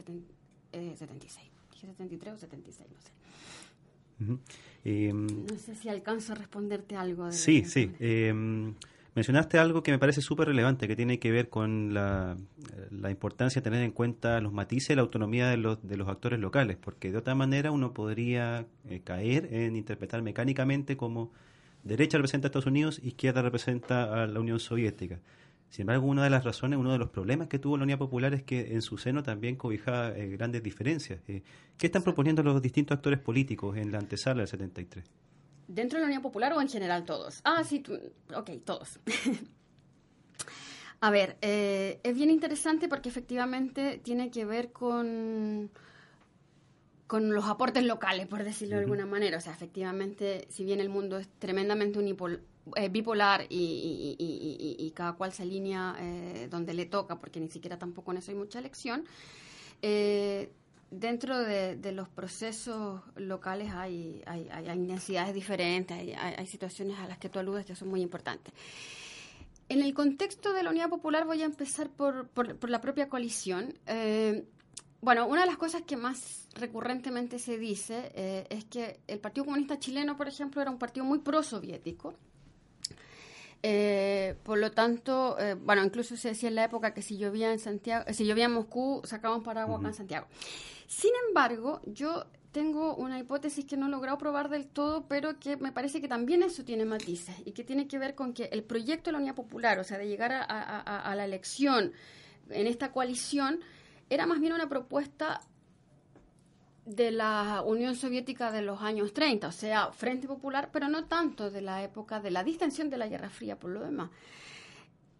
76. 0.98 1.48
Dije 1.72 1.86
73 1.86 2.34
o 2.34 2.36
76, 2.36 2.88
no 2.92 3.00
sé. 3.00 4.42
Em, 4.84 5.26
no 5.46 5.58
sé 5.58 5.74
si 5.74 5.88
alcanzo 5.88 6.34
a 6.34 6.36
responderte 6.36 6.94
algo. 6.94 7.32
sí, 7.32 7.64
sí. 7.64 7.90
Em, 7.98 8.74
mencionaste 9.16 9.58
algo 9.58 9.82
que 9.82 9.90
me 9.90 9.98
parece 9.98 10.20
súper 10.20 10.48
relevante, 10.48 10.86
que 10.86 10.94
tiene 10.94 11.18
que 11.18 11.30
ver 11.30 11.48
con 11.48 11.94
la, 11.94 12.36
importancia 13.08 13.62
de 13.62 13.64
tener 13.64 13.82
en 13.82 13.90
cuenta 13.90 14.40
los 14.42 14.52
matices 14.52 14.90
y 14.90 14.94
la 14.94 15.02
autonomía 15.02 15.48
de 15.48 15.56
los, 15.56 15.82
de 15.82 15.96
los 15.96 16.06
actores 16.08 16.38
locales, 16.38 16.76
porque 16.76 17.10
de 17.10 17.18
otra 17.18 17.34
manera 17.34 17.70
uno 17.70 17.94
podría 17.94 18.66
eh, 18.88 19.00
caer 19.02 19.48
en 19.52 19.74
interpretar 19.74 20.20
mecánicamente 20.20 20.98
como 20.98 21.32
derecha 21.82 22.18
representa 22.18 22.46
a 22.46 22.48
Estados 22.50 22.66
Unidos, 22.66 23.00
izquierda 23.02 23.40
representa 23.40 24.22
a 24.22 24.26
la 24.26 24.38
Unión 24.38 24.60
Soviética. 24.60 25.18
Sin 25.70 25.84
embargo, 25.84 26.06
una 26.06 26.22
de 26.22 26.30
las 26.30 26.44
razones, 26.44 26.78
uno 26.78 26.92
de 26.92 26.98
los 26.98 27.08
problemas 27.08 27.48
que 27.48 27.58
tuvo 27.58 27.78
la 27.78 27.84
Unidad 27.84 27.98
Popular 27.98 28.34
es 28.34 28.42
que 28.42 28.74
en 28.74 28.82
su 28.82 28.98
seno 28.98 29.22
también 29.22 29.56
cobijaba 29.56 30.10
eh, 30.10 30.28
grandes 30.28 30.62
diferencias. 30.62 31.20
Eh, 31.26 31.42
¿Qué 31.78 31.86
están 31.86 32.02
proponiendo 32.02 32.42
los 32.42 32.60
distintos 32.60 32.96
actores 32.96 33.18
políticos 33.18 33.78
en 33.78 33.92
la 33.92 33.98
antesala 33.98 34.40
del 34.40 34.48
73? 34.48 35.10
¿Dentro 35.68 35.98
de 35.98 36.02
la 36.02 36.06
Unidad 36.06 36.22
Popular 36.22 36.52
o 36.52 36.60
en 36.60 36.68
general 36.68 37.04
todos? 37.04 37.40
Ah, 37.44 37.64
sí, 37.64 37.82
ok, 38.34 38.50
todos. 38.64 39.00
A 41.00 41.10
ver, 41.10 41.36
eh, 41.42 42.00
es 42.02 42.14
bien 42.14 42.30
interesante 42.30 42.88
porque 42.88 43.08
efectivamente 43.08 44.00
tiene 44.02 44.30
que 44.30 44.44
ver 44.44 44.72
con, 44.72 45.70
con 47.06 47.32
los 47.34 47.44
aportes 47.44 47.84
locales, 47.84 48.26
por 48.26 48.44
decirlo 48.44 48.76
de 48.76 48.82
alguna 48.82 49.06
manera. 49.06 49.36
O 49.36 49.40
sea, 49.40 49.52
efectivamente, 49.52 50.46
si 50.50 50.64
bien 50.64 50.80
el 50.80 50.88
mundo 50.88 51.18
es 51.18 51.28
tremendamente 51.38 51.98
unipol 51.98 52.42
eh, 52.74 52.88
bipolar 52.88 53.46
y, 53.48 54.92
cada 54.96 55.12
cual 55.12 55.32
se 55.32 55.42
alinea 55.42 55.96
eh, 56.00 56.48
donde 56.50 56.72
le 56.72 56.86
toca, 56.86 57.18
porque 57.18 57.38
ni 57.38 57.48
siquiera 57.48 57.78
tampoco 57.78 58.12
en 58.12 58.18
eso 58.18 58.30
hay 58.30 58.36
mucha 58.36 58.58
elección. 58.58 59.04
Eh, 60.90 60.96
dentro 60.96 61.38
de, 61.38 61.92
los 61.92 62.08
procesos 62.08 63.02
locales 63.16 63.72
hay, 63.72 64.22
hay, 64.26 64.48
hay 64.48 64.78
necesidades 64.78 65.34
diferentes, 65.34 65.96
hay, 66.18 66.46
situaciones 66.46 66.98
a 66.98 67.06
las 67.06 67.18
que 67.18 67.28
tú 67.28 67.38
aludes 67.38 67.66
que 67.66 67.74
son 67.74 67.88
muy 67.88 68.00
importantes. 68.00 68.52
En 69.68 69.82
el 69.82 69.94
contexto 69.94 70.52
de 70.52 70.62
la 70.62 70.70
Unidad 70.70 70.88
Popular 70.88 71.26
voy 71.26 71.42
a 71.42 71.46
empezar 71.46 71.90
por, 71.90 72.28
por, 72.28 72.70
la 72.70 72.80
propia 72.80 73.08
coalición. 73.08 73.74
bueno, 75.00 75.26
una 75.26 75.40
de 75.40 75.46
las 75.46 75.56
cosas 75.56 75.82
que 75.82 75.96
más 75.96 76.48
recurrentemente 76.54 77.38
se 77.38 77.58
dice 77.58 78.12
es 78.48 78.64
que 78.66 79.00
el 79.08 79.18
Partido 79.18 79.44
Comunista 79.44 79.78
Chileno, 79.78 80.16
por 80.16 80.28
ejemplo, 80.28 80.62
era 80.62 80.70
un 80.70 80.78
partido 80.78 81.04
muy 81.04 81.18
pro-soviético 81.18 82.14
eh, 83.62 84.36
por 84.42 84.58
lo 84.58 84.70
tanto, 84.72 85.38
eh, 85.38 85.54
bueno, 85.54 85.84
incluso 85.84 86.16
se 86.16 86.28
decía 86.28 86.48
en 86.48 86.54
la 86.54 86.64
época 86.64 86.94
que 86.94 87.02
si 87.02 87.16
llovía 87.16 87.52
en 87.52 87.58
Santiago, 87.58 88.04
si 88.12 88.24
llovía 88.24 88.46
en 88.46 88.52
Moscú, 88.52 89.02
sacaban 89.04 89.42
paraguas 89.42 89.80
acá 89.80 89.88
en 89.88 89.94
Santiago. 89.94 90.26
Sin 90.86 91.10
embargo, 91.28 91.80
yo 91.84 92.26
tengo 92.52 92.94
una 92.94 93.18
hipótesis 93.18 93.64
que 93.64 93.76
no 93.76 93.86
he 93.86 93.90
logrado 93.90 94.18
probar 94.18 94.48
del 94.48 94.66
todo, 94.66 95.06
pero 95.08 95.38
que 95.38 95.56
me 95.56 95.72
parece 95.72 96.00
que 96.00 96.08
también 96.08 96.42
eso 96.42 96.64
tiene 96.64 96.84
matices 96.84 97.34
y 97.44 97.52
que 97.52 97.64
tiene 97.64 97.86
que 97.86 97.98
ver 97.98 98.14
con 98.14 98.32
que 98.32 98.44
el 98.44 98.62
proyecto 98.62 99.10
de 99.10 99.12
la 99.12 99.18
Unidad 99.18 99.34
Popular, 99.34 99.78
o 99.78 99.84
sea, 99.84 99.98
de 99.98 100.08
llegar 100.08 100.32
a 100.32 101.14
la 101.14 101.24
elección 101.24 101.92
en 102.48 102.66
esta 102.66 102.92
coalición, 102.92 103.60
era 104.08 104.26
más 104.26 104.40
bien 104.40 104.52
una 104.52 104.68
propuesta 104.68 105.42
de 106.86 107.10
la 107.10 107.62
Unión 107.66 107.96
Soviética 107.96 108.52
de 108.52 108.62
los 108.62 108.80
años 108.80 109.12
30, 109.12 109.48
o 109.48 109.52
sea, 109.52 109.90
Frente 109.92 110.28
Popular, 110.28 110.70
pero 110.72 110.88
no 110.88 111.04
tanto 111.04 111.50
de 111.50 111.60
la 111.60 111.82
época 111.82 112.20
de 112.20 112.30
la 112.30 112.44
distensión 112.44 112.88
de 112.88 112.96
la 112.96 113.08
Guerra 113.08 113.28
Fría, 113.28 113.58
por 113.58 113.70
lo 113.70 113.82
demás. 113.82 114.10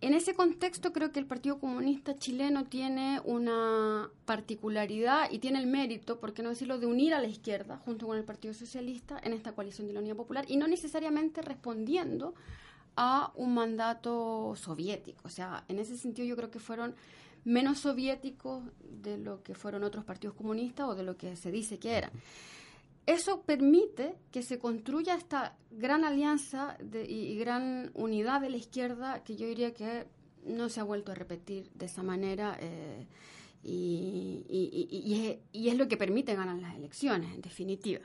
En 0.00 0.14
ese 0.14 0.34
contexto 0.34 0.92
creo 0.92 1.10
que 1.10 1.18
el 1.18 1.26
Partido 1.26 1.58
Comunista 1.58 2.14
chileno 2.14 2.64
tiene 2.64 3.20
una 3.24 4.10
particularidad 4.26 5.30
y 5.30 5.38
tiene 5.38 5.58
el 5.58 5.66
mérito, 5.66 6.20
por 6.20 6.34
qué 6.34 6.42
no 6.42 6.50
decirlo, 6.50 6.78
de 6.78 6.86
unir 6.86 7.14
a 7.14 7.20
la 7.20 7.26
izquierda 7.26 7.78
junto 7.78 8.06
con 8.06 8.16
el 8.16 8.24
Partido 8.24 8.54
Socialista 8.54 9.18
en 9.22 9.32
esta 9.32 9.52
coalición 9.52 9.88
de 9.88 9.94
la 9.94 10.00
Unión 10.00 10.16
Popular 10.16 10.44
y 10.48 10.58
no 10.58 10.68
necesariamente 10.68 11.42
respondiendo 11.42 12.34
a 12.94 13.32
un 13.34 13.54
mandato 13.54 14.54
soviético. 14.54 15.22
O 15.24 15.30
sea, 15.30 15.64
en 15.66 15.78
ese 15.78 15.96
sentido 15.96 16.28
yo 16.28 16.36
creo 16.36 16.50
que 16.50 16.60
fueron 16.60 16.94
menos 17.46 17.78
soviéticos 17.78 18.64
de 18.80 19.16
lo 19.18 19.42
que 19.44 19.54
fueron 19.54 19.84
otros 19.84 20.04
partidos 20.04 20.34
comunistas 20.34 20.88
o 20.88 20.94
de 20.96 21.04
lo 21.04 21.16
que 21.16 21.36
se 21.36 21.52
dice 21.52 21.78
que 21.78 21.92
eran. 21.92 22.10
Eso 23.06 23.42
permite 23.42 24.16
que 24.32 24.42
se 24.42 24.58
construya 24.58 25.14
esta 25.14 25.56
gran 25.70 26.04
alianza 26.04 26.76
y, 27.08 27.36
gran 27.38 27.92
unidad 27.94 28.40
de 28.40 28.50
la 28.50 28.56
izquierda 28.56 29.22
que 29.22 29.36
yo 29.36 29.46
diría 29.46 29.72
que 29.72 30.06
no 30.44 30.68
se 30.68 30.80
ha 30.80 30.82
vuelto 30.82 31.12
a 31.12 31.14
repetir 31.14 31.70
de 31.72 31.86
esa 31.86 32.02
manera 32.02 32.58
eh, 32.60 33.06
y, 33.62 35.38
es, 35.52 35.78
lo 35.78 35.86
que 35.86 35.96
permite 35.96 36.34
ganar 36.34 36.58
las 36.58 36.74
elecciones, 36.74 37.32
en 37.32 37.42
definitiva. 37.42 38.00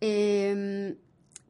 Em, 0.00 0.96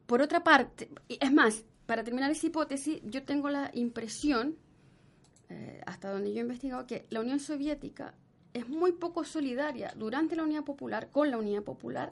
por 0.05 0.21
otra 0.21 0.43
parte, 0.43 0.89
es 1.09 1.33
más, 1.33 1.63
para 1.87 2.03
terminar 2.03 2.29
esa 2.29 2.45
hipótesis, 2.45 3.01
yo 3.05 3.23
tengo 3.23 3.49
la 3.49 3.71
impresión 3.73 4.55
eh, 5.51 5.81
hasta 5.85 6.11
donde 6.11 6.31
yo 6.31 6.39
he 6.39 6.43
investigado, 6.43 6.87
que 6.87 7.05
la 7.09 7.19
Unión 7.19 7.39
Soviética 7.39 8.13
es 8.53 8.69
muy 8.69 8.93
poco 8.93 9.25
solidaria 9.25 9.93
durante 9.97 10.35
la 10.35 10.43
Unidad 10.43 10.63
Popular 10.63 11.09
con 11.11 11.29
la 11.29 11.37
Unidad 11.37 11.63
Popular 11.63 12.11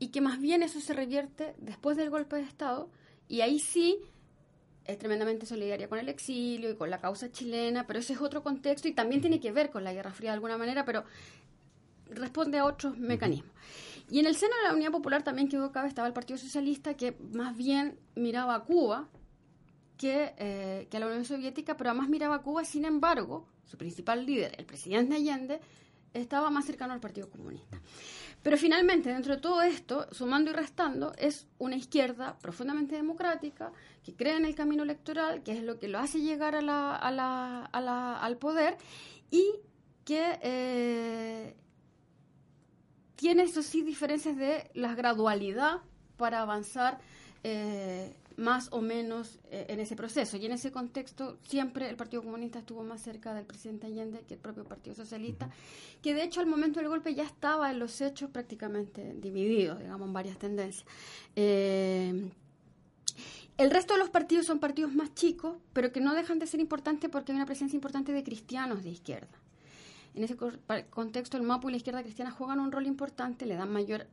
y 0.00 0.08
que 0.08 0.20
más 0.20 0.40
bien 0.40 0.64
eso 0.64 0.80
se 0.80 0.92
revierte 0.92 1.54
después 1.58 1.96
del 1.96 2.10
golpe 2.10 2.36
de 2.36 2.42
Estado 2.42 2.90
y 3.28 3.42
ahí 3.42 3.60
sí 3.60 3.98
es 4.86 4.98
tremendamente 4.98 5.46
solidaria 5.46 5.88
con 5.88 6.00
el 6.00 6.08
exilio 6.08 6.70
y 6.70 6.74
con 6.74 6.90
la 6.90 7.00
causa 7.00 7.30
chilena, 7.30 7.86
pero 7.86 8.00
ese 8.00 8.14
es 8.14 8.20
otro 8.20 8.42
contexto 8.42 8.88
y 8.88 8.92
también 8.92 9.20
tiene 9.20 9.38
que 9.38 9.52
ver 9.52 9.70
con 9.70 9.84
la 9.84 9.92
Guerra 9.92 10.12
Fría 10.12 10.30
de 10.30 10.34
alguna 10.34 10.58
manera, 10.58 10.84
pero 10.84 11.04
responde 12.10 12.58
a 12.58 12.64
otros 12.64 12.98
mecanismos. 12.98 13.52
Y 14.10 14.18
en 14.18 14.26
el 14.26 14.34
seno 14.34 14.56
de 14.56 14.68
la 14.68 14.74
Unidad 14.74 14.90
Popular 14.90 15.22
también 15.22 15.48
quedó 15.48 15.70
cabe 15.70 15.86
estaba 15.86 16.08
el 16.08 16.12
Partido 16.12 16.38
Socialista 16.38 16.94
que 16.94 17.16
más 17.32 17.56
bien 17.56 18.00
miraba 18.16 18.56
a 18.56 18.64
Cuba 18.64 19.08
que, 20.02 20.34
eh, 20.36 20.88
que 20.90 20.96
a 20.96 21.00
la 21.00 21.06
Unión 21.06 21.24
Soviética, 21.24 21.76
pero 21.76 21.90
además 21.90 22.08
miraba 22.08 22.34
a 22.34 22.42
Cuba, 22.42 22.64
sin 22.64 22.84
embargo, 22.84 23.46
su 23.64 23.78
principal 23.78 24.26
líder, 24.26 24.52
el 24.58 24.66
presidente 24.66 25.14
Allende, 25.14 25.60
estaba 26.12 26.50
más 26.50 26.64
cercano 26.64 26.92
al 26.92 26.98
Partido 26.98 27.30
Comunista. 27.30 27.80
Pero 28.42 28.58
finalmente, 28.58 29.10
dentro 29.10 29.36
de 29.36 29.40
todo 29.40 29.62
esto, 29.62 30.08
sumando 30.10 30.50
y 30.50 30.54
restando, 30.54 31.12
es 31.16 31.46
una 31.58 31.76
izquierda 31.76 32.36
profundamente 32.40 32.96
democrática, 32.96 33.70
que 34.02 34.16
cree 34.16 34.36
en 34.36 34.44
el 34.44 34.56
camino 34.56 34.82
electoral, 34.82 35.44
que 35.44 35.52
es 35.52 35.62
lo 35.62 35.78
que 35.78 35.86
lo 35.86 36.00
hace 36.00 36.18
llegar 36.18 36.56
al 36.56 38.38
poder, 38.38 38.78
y 39.30 39.52
que 40.04 40.36
eh, 40.42 41.56
tiene, 43.14 43.44
eso 43.44 43.62
sí, 43.62 43.82
diferencias 43.82 44.36
de 44.36 44.68
la 44.74 44.96
gradualidad 44.96 45.76
para 46.16 46.40
avanzar 46.40 46.98
eh, 47.44 48.16
más 48.36 48.68
o 48.72 48.80
menos 48.80 49.38
eh, 49.50 49.66
en 49.68 49.80
ese 49.80 49.96
proceso. 49.96 50.36
Y 50.36 50.46
en 50.46 50.52
ese 50.52 50.72
contexto 50.72 51.38
siempre 51.42 51.88
el 51.88 51.96
Partido 51.96 52.22
Comunista 52.22 52.58
estuvo 52.58 52.82
más 52.82 53.02
cerca 53.02 53.34
del 53.34 53.44
presidente 53.44 53.86
Allende 53.86 54.24
que 54.26 54.34
el 54.34 54.40
propio 54.40 54.64
Partido 54.64 54.94
Socialista, 54.96 55.50
que 56.02 56.14
de 56.14 56.24
hecho 56.24 56.40
al 56.40 56.46
momento 56.46 56.80
del 56.80 56.88
golpe 56.88 57.14
ya 57.14 57.24
estaba 57.24 57.70
en 57.70 57.78
los 57.78 58.00
hechos 58.00 58.30
prácticamente 58.30 59.14
divididos, 59.14 59.78
digamos, 59.78 60.06
en 60.06 60.12
varias 60.12 60.38
tendencias. 60.38 60.86
Eh, 61.36 62.30
el 63.58 63.70
resto 63.70 63.94
de 63.94 64.00
los 64.00 64.10
partidos 64.10 64.46
son 64.46 64.58
partidos 64.58 64.94
más 64.94 65.14
chicos, 65.14 65.56
pero 65.72 65.92
que 65.92 66.00
no 66.00 66.14
dejan 66.14 66.38
de 66.38 66.46
ser 66.46 66.60
importantes 66.60 67.10
porque 67.10 67.32
hay 67.32 67.36
una 67.36 67.46
presencia 67.46 67.76
importante 67.76 68.12
de 68.12 68.24
cristianos 68.24 68.82
de 68.82 68.90
izquierda. 68.90 69.41
En 70.14 70.24
ese 70.24 70.36
contexto, 70.90 71.38
el 71.38 71.42
MAPU 71.42 71.68
y 71.68 71.72
la 71.72 71.76
izquierda 71.78 72.02
cristiana 72.02 72.30
juegan 72.30 72.60
un 72.60 72.70
rol 72.70 72.86
importante, 72.86 73.46
le 73.46 73.54
dan 73.54 73.72
mayor 73.72 74.08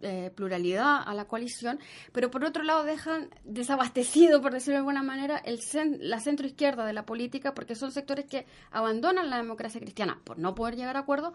eh, 0.00 0.30
pluralidad 0.34 1.02
a 1.06 1.12
la 1.12 1.26
coalición, 1.26 1.78
pero 2.12 2.30
por 2.30 2.42
otro 2.42 2.62
lado 2.62 2.84
dejan 2.84 3.28
desabastecido, 3.44 4.40
por 4.40 4.52
decirlo 4.52 4.74
de 4.74 4.78
alguna 4.78 5.02
manera, 5.02 5.36
el 5.36 5.60
la 6.00 6.20
centro 6.20 6.46
izquierda 6.46 6.86
de 6.86 6.94
la 6.94 7.04
política, 7.04 7.52
porque 7.52 7.74
son 7.74 7.92
sectores 7.92 8.24
que 8.24 8.46
abandonan 8.70 9.28
la 9.28 9.36
democracia 9.36 9.78
cristiana 9.78 10.18
por 10.24 10.38
no 10.38 10.54
poder 10.54 10.76
llegar 10.76 10.96
a 10.96 11.00
acuerdo 11.00 11.34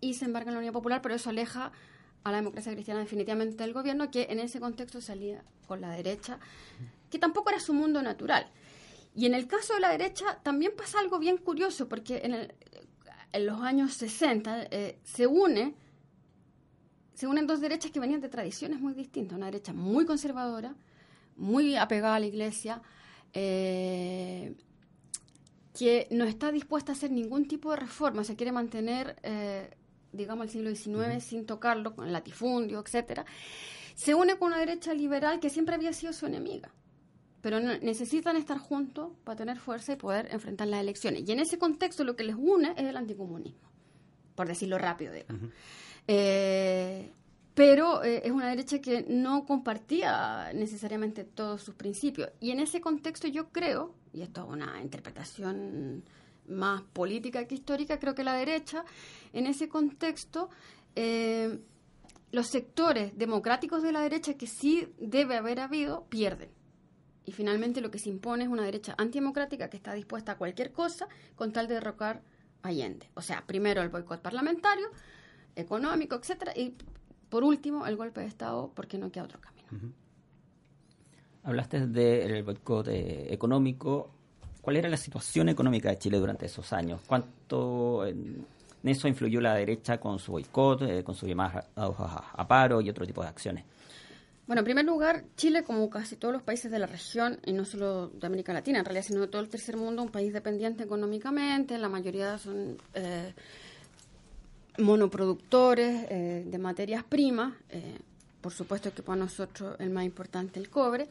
y 0.00 0.14
se 0.14 0.24
embarcan 0.24 0.48
en 0.50 0.54
la 0.54 0.58
Unión 0.60 0.72
Popular, 0.72 1.02
pero 1.02 1.14
eso 1.14 1.28
aleja 1.28 1.70
a 2.24 2.30
la 2.30 2.38
democracia 2.38 2.72
cristiana 2.72 3.00
definitivamente 3.00 3.62
del 3.62 3.74
gobierno, 3.74 4.10
que 4.10 4.28
en 4.30 4.40
ese 4.40 4.58
contexto 4.58 5.02
salía 5.02 5.44
con 5.66 5.82
la 5.82 5.90
derecha, 5.90 6.38
que 7.10 7.18
tampoco 7.18 7.50
era 7.50 7.60
su 7.60 7.74
mundo 7.74 8.00
natural. 8.00 8.46
Y 9.14 9.26
en 9.26 9.34
el 9.34 9.46
caso 9.46 9.74
de 9.74 9.80
la 9.80 9.90
derecha 9.90 10.38
también 10.42 10.72
pasa 10.76 10.98
algo 10.98 11.18
bien 11.18 11.36
curioso, 11.36 11.88
porque 11.88 12.22
en 12.24 12.32
el, 12.34 12.54
en 13.32 13.46
los 13.46 13.60
años 13.60 13.94
60 13.94 14.64
eh, 14.70 14.98
se 15.04 15.26
une 15.26 15.74
se 17.14 17.26
unen 17.26 17.46
dos 17.46 17.60
derechas 17.60 17.90
que 17.90 18.00
venían 18.00 18.20
de 18.20 18.28
tradiciones 18.28 18.80
muy 18.80 18.94
distintas. 18.94 19.36
Una 19.36 19.46
derecha 19.46 19.72
muy 19.72 20.04
conservadora, 20.04 20.74
muy 21.36 21.76
apegada 21.76 22.16
a 22.16 22.18
la 22.20 22.26
iglesia, 22.26 22.82
eh, 23.32 24.56
que 25.78 26.08
no 26.10 26.24
está 26.24 26.50
dispuesta 26.50 26.90
a 26.90 26.94
hacer 26.94 27.10
ningún 27.12 27.46
tipo 27.46 27.70
de 27.70 27.76
reforma, 27.76 28.24
se 28.24 28.34
quiere 28.34 28.50
mantener, 28.50 29.16
eh, 29.22 29.70
digamos, 30.12 30.46
el 30.46 30.50
siglo 30.50 30.74
XIX 30.74 31.22
sin 31.22 31.46
tocarlo, 31.46 31.94
con 31.94 32.06
el 32.06 32.12
latifundio, 32.12 32.80
etcétera. 32.80 33.24
Se 33.94 34.14
une 34.14 34.36
con 34.36 34.48
una 34.48 34.58
derecha 34.58 34.92
liberal 34.92 35.38
que 35.38 35.48
siempre 35.48 35.74
había 35.74 35.92
sido 35.92 36.12
su 36.12 36.26
enemiga 36.26 36.72
pero 37.42 37.58
necesitan 37.58 38.36
estar 38.36 38.56
juntos 38.56 39.10
para 39.24 39.36
tener 39.36 39.58
fuerza 39.58 39.92
y 39.92 39.96
poder 39.96 40.28
enfrentar 40.30 40.68
las 40.68 40.80
elecciones. 40.80 41.28
Y 41.28 41.32
en 41.32 41.40
ese 41.40 41.58
contexto 41.58 42.04
lo 42.04 42.14
que 42.14 42.22
les 42.22 42.36
une 42.38 42.70
es 42.76 42.84
el 42.84 42.96
anticomunismo, 42.96 43.68
por 44.36 44.46
decirlo 44.46 44.78
rápido, 44.78 45.12
digamos. 45.12 45.50
Eh, 46.06 47.10
pero 47.54 48.04
eh, 48.04 48.22
es 48.24 48.30
una 48.30 48.48
derecha 48.48 48.80
que 48.80 49.04
no 49.08 49.44
compartía 49.44 50.52
necesariamente 50.54 51.24
todos 51.24 51.62
sus 51.62 51.74
principios. 51.74 52.30
Y 52.38 52.52
en 52.52 52.60
ese 52.60 52.80
contexto 52.80 53.26
yo 53.26 53.48
creo, 53.48 53.92
y 54.12 54.22
esto 54.22 54.44
es 54.44 54.48
una 54.48 54.80
interpretación 54.80 56.04
más 56.46 56.82
política 56.92 57.44
que 57.46 57.56
histórica, 57.56 57.98
creo 57.98 58.14
que 58.14 58.22
la 58.22 58.34
derecha, 58.34 58.84
en 59.32 59.48
ese 59.48 59.68
contexto, 59.68 60.48
eh, 60.94 61.58
los 62.30 62.46
sectores 62.46 63.18
democráticos 63.18 63.82
de 63.82 63.90
la 63.90 64.00
derecha 64.00 64.34
que 64.34 64.46
sí 64.46 64.88
debe 65.00 65.36
haber 65.36 65.58
habido, 65.58 66.04
pierden 66.04 66.61
y 67.24 67.32
finalmente 67.32 67.80
lo 67.80 67.90
que 67.90 67.98
se 67.98 68.08
impone 68.08 68.44
es 68.44 68.50
una 68.50 68.64
derecha 68.64 68.94
antidemocrática 68.98 69.68
que 69.68 69.76
está 69.76 69.92
dispuesta 69.92 70.32
a 70.32 70.36
cualquier 70.36 70.72
cosa 70.72 71.08
con 71.36 71.52
tal 71.52 71.68
de 71.68 71.74
derrocar 71.74 72.22
a 72.62 72.68
Allende. 72.68 73.08
O 73.14 73.22
sea, 73.22 73.44
primero 73.46 73.82
el 73.82 73.88
boicot 73.88 74.20
parlamentario, 74.20 74.88
económico, 75.54 76.16
etcétera, 76.16 76.52
y 76.56 76.74
por 77.28 77.44
último 77.44 77.86
el 77.86 77.96
golpe 77.96 78.20
de 78.20 78.26
Estado 78.26 78.72
porque 78.74 78.98
no 78.98 79.10
queda 79.10 79.24
otro 79.24 79.40
camino. 79.40 79.92
Hablaste 81.44 81.86
del 81.86 82.42
boicot 82.42 82.88
eh, 82.88 83.32
económico. 83.32 84.10
¿Cuál 84.60 84.76
era 84.76 84.88
la 84.88 84.96
situación 84.96 85.48
económica 85.48 85.90
de 85.90 85.98
Chile 85.98 86.18
durante 86.18 86.46
esos 86.46 86.72
años? 86.72 87.00
¿Cuánto 87.06 88.06
en, 88.06 88.46
eso 88.84 89.08
influyó 89.08 89.40
la 89.40 89.54
derecha 89.54 89.98
con 89.98 90.18
su 90.18 90.32
boicot, 90.32 90.82
eh, 90.82 91.04
con 91.04 91.14
su 91.14 91.26
llamada 91.26 91.68
a 91.74 92.46
paro 92.46 92.80
y 92.80 92.90
otro 92.90 93.06
tipo 93.06 93.22
de 93.22 93.28
acciones? 93.28 93.64
Bueno, 94.52 94.60
en 94.60 94.64
primer 94.66 94.84
lugar, 94.84 95.24
Chile, 95.34 95.64
como 95.64 95.88
casi 95.88 96.16
todos 96.16 96.34
los 96.34 96.42
países 96.42 96.70
de 96.70 96.78
la 96.78 96.86
región, 96.86 97.40
y 97.46 97.54
no 97.54 97.64
solo 97.64 98.08
de 98.08 98.26
América 98.26 98.52
Latina, 98.52 98.80
en 98.80 98.84
realidad, 98.84 99.06
sino 99.06 99.22
de 99.22 99.28
todo 99.28 99.40
el 99.40 99.48
tercer 99.48 99.78
mundo, 99.78 100.02
un 100.02 100.10
país 100.10 100.30
dependiente 100.30 100.84
económicamente, 100.84 101.78
la 101.78 101.88
mayoría 101.88 102.36
son 102.36 102.76
eh, 102.92 103.32
monoproductores 104.76 106.04
eh, 106.10 106.44
de 106.46 106.58
materias 106.58 107.02
primas, 107.02 107.54
eh, 107.70 107.98
por 108.42 108.52
supuesto 108.52 108.92
que 108.92 109.02
para 109.02 109.16
nosotros 109.16 109.74
el 109.78 109.88
más 109.88 110.04
importante 110.04 110.60
el 110.60 110.68
cobre. 110.68 111.08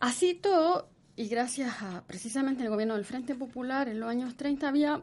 Así 0.00 0.32
todo, 0.32 0.88
y 1.16 1.28
gracias 1.28 1.82
a 1.82 2.02
precisamente 2.06 2.62
el 2.62 2.70
gobierno 2.70 2.94
del 2.94 3.04
Frente 3.04 3.34
Popular 3.34 3.90
en 3.90 4.00
los 4.00 4.08
años 4.08 4.38
30 4.38 4.66
había 4.66 5.02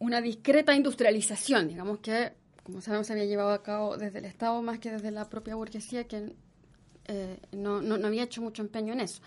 una 0.00 0.20
discreta 0.20 0.74
industrialización, 0.74 1.68
digamos 1.68 2.00
que 2.00 2.32
como 2.64 2.82
sabemos, 2.82 3.06
se 3.06 3.14
había 3.14 3.24
llevado 3.24 3.52
a 3.52 3.62
cabo 3.62 3.96
desde 3.96 4.18
el 4.18 4.26
Estado 4.26 4.60
más 4.60 4.78
que 4.78 4.90
desde 4.90 5.10
la 5.10 5.30
propia 5.30 5.54
burguesía, 5.54 6.04
que 6.06 6.34
eh, 7.08 7.40
no, 7.52 7.80
no, 7.80 8.06
había 8.06 8.24
hecho 8.24 8.42
mucho 8.42 8.62
empeño 8.62 8.92
en 8.92 9.00
eso. 9.00 9.22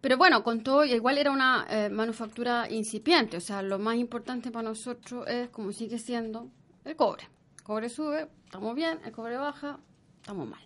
Pero 0.00 0.18
bueno, 0.18 0.42
con 0.44 0.62
todo, 0.62 0.84
igual 0.84 1.16
era 1.16 1.30
una 1.30 1.66
eh, 1.70 1.88
manufactura 1.88 2.70
incipiente, 2.70 3.36
o 3.36 3.40
sea, 3.40 3.62
lo 3.62 3.78
más 3.78 3.96
importante 3.96 4.50
para 4.50 4.68
nosotros 4.68 5.26
es, 5.28 5.48
como 5.48 5.72
sigue 5.72 5.98
siendo, 5.98 6.50
el 6.84 6.96
cobre. 6.96 7.28
El 7.56 7.62
cobre 7.62 7.88
sube, 7.88 8.28
estamos 8.44 8.74
bien, 8.74 8.98
el 9.04 9.12
cobre 9.12 9.36
baja, 9.36 9.78
estamos 10.20 10.48
mal. 10.48 10.60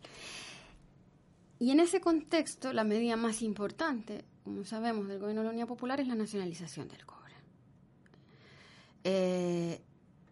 Y 1.59 1.71
en 1.71 1.81
ese 1.81 2.01
contexto, 2.01 2.73
la 2.73 2.85
medida 2.85 3.17
más 3.17 3.43
importante, 3.43 4.25
como 4.43 4.65
sabemos, 4.65 5.07
del 5.07 5.19
gobierno 5.19 5.43
de 5.43 5.47
la 5.47 5.51
Unidad 5.53 5.69
Popular 5.69 6.01
es 6.01 6.09
la 6.09 6.15
nacionalización 6.15 6.89
del 6.89 7.05
cobre. 7.07 7.35
Eh, 9.05 9.81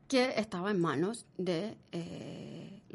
que 0.08 0.34
estaba 0.36 0.70
en 0.70 0.80
manos 0.80 1.26
de 1.38 1.76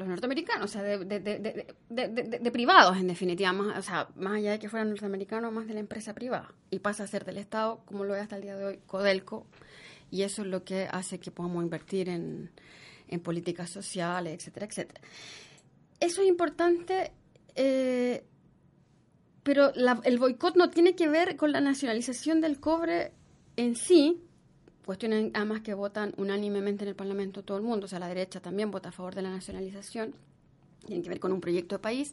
los 0.00 0.08
norteamericanos, 0.08 0.64
o 0.64 0.72
sea, 0.72 0.82
de, 0.82 2.50
privados 2.52 2.96
en 2.96 3.06
definitiva, 3.06 3.52
más, 3.52 3.78
o 3.78 3.82
sea, 3.82 4.08
más 4.16 4.34
allá 4.34 4.52
de 4.52 4.58
que 4.58 4.68
fueran 4.68 4.88
norteamericanos, 4.90 5.52
más 5.52 5.68
de 5.68 5.74
la 5.74 5.80
empresa 5.80 6.14
privada. 6.14 6.52
Y 6.70 6.80
pasa 6.80 7.04
a 7.04 7.06
ser 7.06 7.24
del 7.24 7.38
Estado, 7.38 7.82
como 7.84 8.04
lo 8.04 8.16
es 8.16 8.22
hasta 8.22 8.36
el 8.36 8.42
día 8.42 8.56
de 8.56 8.64
hoy, 8.64 8.80
Codelco, 8.86 9.46
y 10.10 10.22
eso 10.22 10.42
es 10.42 10.48
lo 10.48 10.64
que 10.64 10.88
hace 10.90 11.20
que 11.20 11.30
podamos 11.30 11.62
invertir 11.62 12.08
en, 12.08 12.50
políticas 13.22 13.70
sociales, 13.70 14.34
etcétera, 14.34 14.66
etcétera. 14.66 15.00
Eso 15.98 16.22
es 16.22 16.28
importante, 16.28 17.12
eh, 17.56 18.24
pero 19.42 19.72
el 19.74 20.18
boicot 20.18 20.56
no 20.56 20.70
tiene 20.70 20.94
que 20.94 21.08
ver 21.08 21.36
con 21.36 21.52
la 21.52 21.60
nacionalización 21.60 22.40
del 22.40 22.60
cobre 22.60 23.12
en 23.56 23.74
sí, 23.74 24.22
cuestiones 24.90 25.30
además 25.34 25.60
que 25.60 25.72
votan 25.72 26.12
unánimemente 26.16 26.82
en 26.82 26.88
el 26.88 26.96
Parlamento 26.96 27.44
todo 27.44 27.56
el 27.56 27.62
mundo, 27.62 27.84
o 27.84 27.88
sea, 27.88 28.00
la 28.00 28.08
derecha 28.08 28.40
también 28.40 28.72
vota 28.72 28.88
a 28.88 28.92
favor 28.92 29.14
de 29.14 29.22
la 29.22 29.30
nacionalización, 29.30 30.16
tiene 30.84 31.00
que 31.00 31.08
ver 31.08 31.20
con 31.20 31.30
un 31.30 31.40
proyecto 31.40 31.76
de 31.76 31.78
país. 31.78 32.12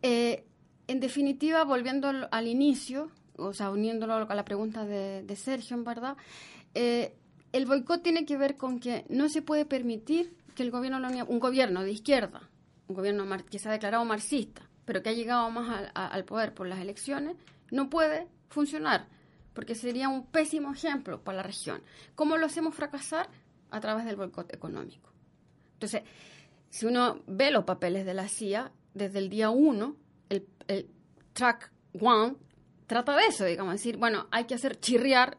Eh, 0.00 0.42
en 0.88 1.00
definitiva, 1.00 1.64
volviendo 1.64 2.10
al, 2.30 2.46
inicio, 2.46 3.10
o 3.36 3.52
sea, 3.52 3.68
uniéndolo 3.68 4.14
a 4.14 4.34
la 4.34 4.42
pregunta 4.42 4.86
de, 4.86 5.36
Sergio, 5.36 5.76
en 5.76 5.84
verdad, 5.84 6.16
eh, 6.72 7.14
el 7.52 7.66
boicot 7.66 8.02
tiene 8.02 8.24
que 8.24 8.38
ver 8.38 8.56
con 8.56 8.80
que 8.80 9.04
no 9.10 9.28
se 9.28 9.42
puede 9.42 9.66
permitir 9.66 10.34
que 10.54 10.62
el 10.62 10.70
gobierno, 10.70 11.06
un 11.28 11.40
gobierno 11.40 11.82
de 11.82 11.92
izquierda, 11.92 12.48
un 12.88 12.96
gobierno 12.96 13.26
que 13.50 13.58
se 13.58 13.68
ha 13.68 13.72
declarado 13.72 14.02
marxista, 14.06 14.62
pero 14.86 15.02
que 15.02 15.10
ha 15.10 15.12
llegado 15.12 15.50
más 15.50 15.90
al 15.92 16.24
poder 16.24 16.54
por 16.54 16.66
las 16.66 16.80
elecciones, 16.80 17.36
no 17.70 17.90
puede 17.90 18.28
funcionar 18.48 19.08
porque 19.54 19.74
sería 19.74 20.08
un 20.08 20.26
pésimo 20.26 20.72
ejemplo 20.72 21.22
para 21.22 21.38
la 21.38 21.42
región. 21.42 21.82
¿Cómo 22.14 22.36
lo 22.36 22.46
hacemos 22.46 22.74
fracasar? 22.74 23.28
A 23.70 23.80
través 23.80 24.04
del 24.04 24.16
boicot 24.16 24.52
económico. 24.52 25.10
Entonces, 25.74 26.02
si 26.68 26.86
uno 26.86 27.22
ve 27.26 27.50
los 27.50 27.64
papeles 27.64 28.04
de 28.06 28.14
la 28.14 28.28
CIA, 28.28 28.70
desde 28.94 29.18
el 29.18 29.28
día 29.28 29.50
uno, 29.50 29.96
el, 30.28 30.46
track 31.32 31.72
one 31.98 32.36
trata 32.86 33.16
de 33.16 33.26
eso, 33.26 33.44
digamos, 33.44 33.74
decir, 33.74 33.96
bueno, 33.96 34.26
hay 34.30 34.44
que 34.44 34.54
hacer 34.54 34.78
chirriar, 34.78 35.38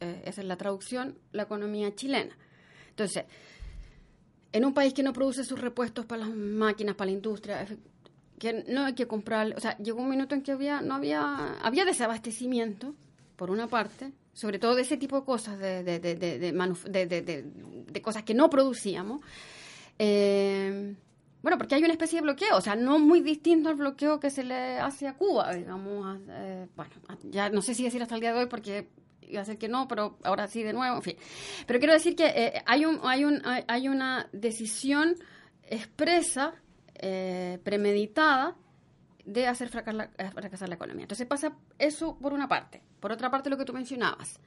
eh, 0.00 0.22
esa 0.24 0.40
es 0.40 0.46
la 0.46 0.56
traducción, 0.56 1.18
la 1.32 1.42
economía 1.42 1.94
chilena. 1.94 2.36
Entonces, 2.90 3.24
en 4.52 4.64
un 4.64 4.72
país 4.72 4.94
que 4.94 5.02
no 5.02 5.12
produce 5.12 5.44
sus 5.44 5.60
repuestos 5.60 6.06
para 6.06 6.26
las 6.26 6.34
máquinas, 6.34 6.96
para 6.96 7.10
la 7.10 7.16
industria, 7.16 7.66
que 8.38 8.64
no 8.68 8.84
hay 8.84 8.94
que 8.94 9.06
comprar, 9.06 9.54
o 9.56 9.60
sea, 9.60 9.76
llegó 9.78 10.00
un 10.00 10.08
minuto 10.08 10.34
en 10.34 10.42
que 10.42 10.52
había, 10.52 10.80
no 10.80 10.94
había, 10.94 11.54
había 11.60 11.84
desabastecimiento, 11.84 12.94
por 13.38 13.52
una 13.52 13.68
parte, 13.68 14.10
sobre 14.32 14.58
todo 14.58 14.74
de 14.74 14.82
ese 14.82 14.96
tipo 14.96 15.20
de 15.20 15.24
cosas, 15.24 15.60
de, 15.60 15.84
de, 15.84 16.00
de, 16.00 17.44
de, 17.86 18.02
cosas 18.02 18.24
que 18.24 18.34
no 18.34 18.50
producíamos. 18.50 19.20
Eh, 19.96 20.96
bueno, 21.40 21.56
porque 21.56 21.76
hay 21.76 21.84
una 21.84 21.92
especie 21.92 22.18
de 22.18 22.22
bloqueo, 22.22 22.56
o 22.56 22.60
sea, 22.60 22.74
no 22.74 22.98
muy 22.98 23.20
distinto 23.20 23.68
al 23.68 23.76
bloqueo 23.76 24.18
que 24.18 24.28
se 24.28 24.42
le 24.42 24.80
hace 24.80 25.06
a 25.06 25.14
Cuba, 25.14 25.54
digamos. 25.54 26.18
Eh, 26.30 26.66
bueno, 26.74 26.90
ya 27.30 27.48
no 27.48 27.62
sé 27.62 27.76
si 27.76 27.84
decir 27.84 28.02
hasta 28.02 28.16
el 28.16 28.20
día 28.20 28.32
de 28.32 28.40
hoy 28.40 28.46
porque 28.46 28.88
iba 29.22 29.40
a 29.40 29.44
ser 29.44 29.56
que 29.56 29.68
no, 29.68 29.86
pero 29.86 30.18
ahora 30.24 30.48
sí 30.48 30.64
de 30.64 30.72
nuevo, 30.72 30.96
en 30.96 31.02
fin. 31.02 31.16
Pero 31.64 31.78
quiero 31.78 31.94
decir 31.94 32.16
que 32.16 32.26
eh, 32.26 32.62
hay, 32.66 32.84
un, 32.86 32.98
hay, 33.04 33.24
un, 33.24 33.40
hay 33.44 33.88
una 33.88 34.28
decisión 34.32 35.14
expresa, 35.62 36.54
eh, 36.96 37.60
premeditada, 37.62 38.56
de 39.32 39.46
hacer 39.46 39.68
fracasar 39.68 40.68
la, 40.68 40.74
economía. 40.74 41.04
Entonces 41.04 41.26
pasa 41.26 41.52
eso 41.78 42.18
por 42.18 42.32
una 42.32 42.48
parte. 42.48 42.82
Por 43.00 43.12
otra 43.12 43.30
parte, 43.30 43.50
lo 43.50 43.58
que 43.58 43.64
tú 43.64 43.72
mencionabas. 43.72 44.40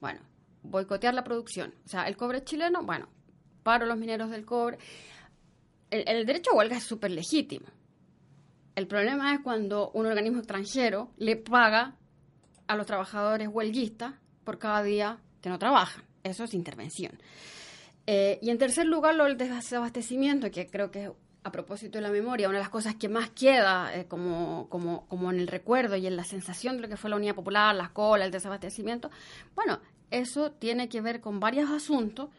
Bueno, 0.00 0.20
boicotear 0.62 1.14
la 1.14 1.24
producción. 1.24 1.74
O 1.84 1.88
sea, 1.88 2.08
el 2.08 2.16
cobre 2.16 2.42
chileno, 2.44 2.82
bueno, 2.82 3.08
paro 3.62 3.86
los 3.86 3.96
mineros 3.96 4.30
del 4.30 4.44
cobre 4.44 4.78
el, 6.02 6.26
derecho 6.26 6.50
a 6.52 6.56
huelga 6.56 6.76
es 6.76 6.84
súper 6.84 7.10
legítimo. 7.10 7.66
El 8.74 8.86
problema 8.86 9.32
es 9.34 9.40
cuando 9.40 9.90
un 9.92 10.06
organismo 10.06 10.38
extranjero 10.38 11.12
le 11.16 11.36
paga 11.36 11.96
a 12.66 12.76
los 12.76 12.86
trabajadores 12.86 13.48
huelguistas 13.48 14.14
por 14.42 14.58
cada 14.58 14.82
día 14.82 15.18
que 15.40 15.48
no 15.48 15.58
trabajan. 15.58 16.02
Eso 16.24 16.44
es 16.44 16.54
intervención. 16.54 17.20
Eh, 18.06 18.38
y 18.42 18.50
en 18.50 18.58
tercer 18.58 18.86
lugar, 18.86 19.14
lo 19.14 19.24
del 19.24 19.36
desabastecimiento, 19.36 20.50
que 20.50 20.66
creo 20.66 20.90
que 20.90 21.12
a 21.44 21.52
propósito 21.52 21.98
de 21.98 22.02
la 22.02 22.10
memoria, 22.10 22.48
una 22.48 22.58
de 22.58 22.64
las 22.64 22.70
cosas 22.70 22.94
que 22.94 23.08
más 23.08 23.30
queda 23.30 23.94
eh, 23.94 24.06
como, 24.06 24.66
como, 24.70 25.06
como 25.06 25.30
en 25.30 25.38
el 25.38 25.46
recuerdo 25.46 25.94
y 25.94 26.06
en 26.06 26.16
la 26.16 26.24
sensación 26.24 26.76
de 26.76 26.82
lo 26.82 26.88
que 26.88 26.96
fue 26.96 27.10
la 27.10 27.16
Unidad 27.16 27.34
Popular, 27.34 27.74
las 27.74 27.90
colas, 27.90 28.26
el 28.26 28.32
desabastecimiento, 28.32 29.10
bueno, 29.54 29.78
eso 30.10 30.52
tiene 30.52 30.88
que 30.88 31.02
ver 31.02 31.20
con 31.20 31.40
varios 31.40 31.70
asuntos 31.70 32.30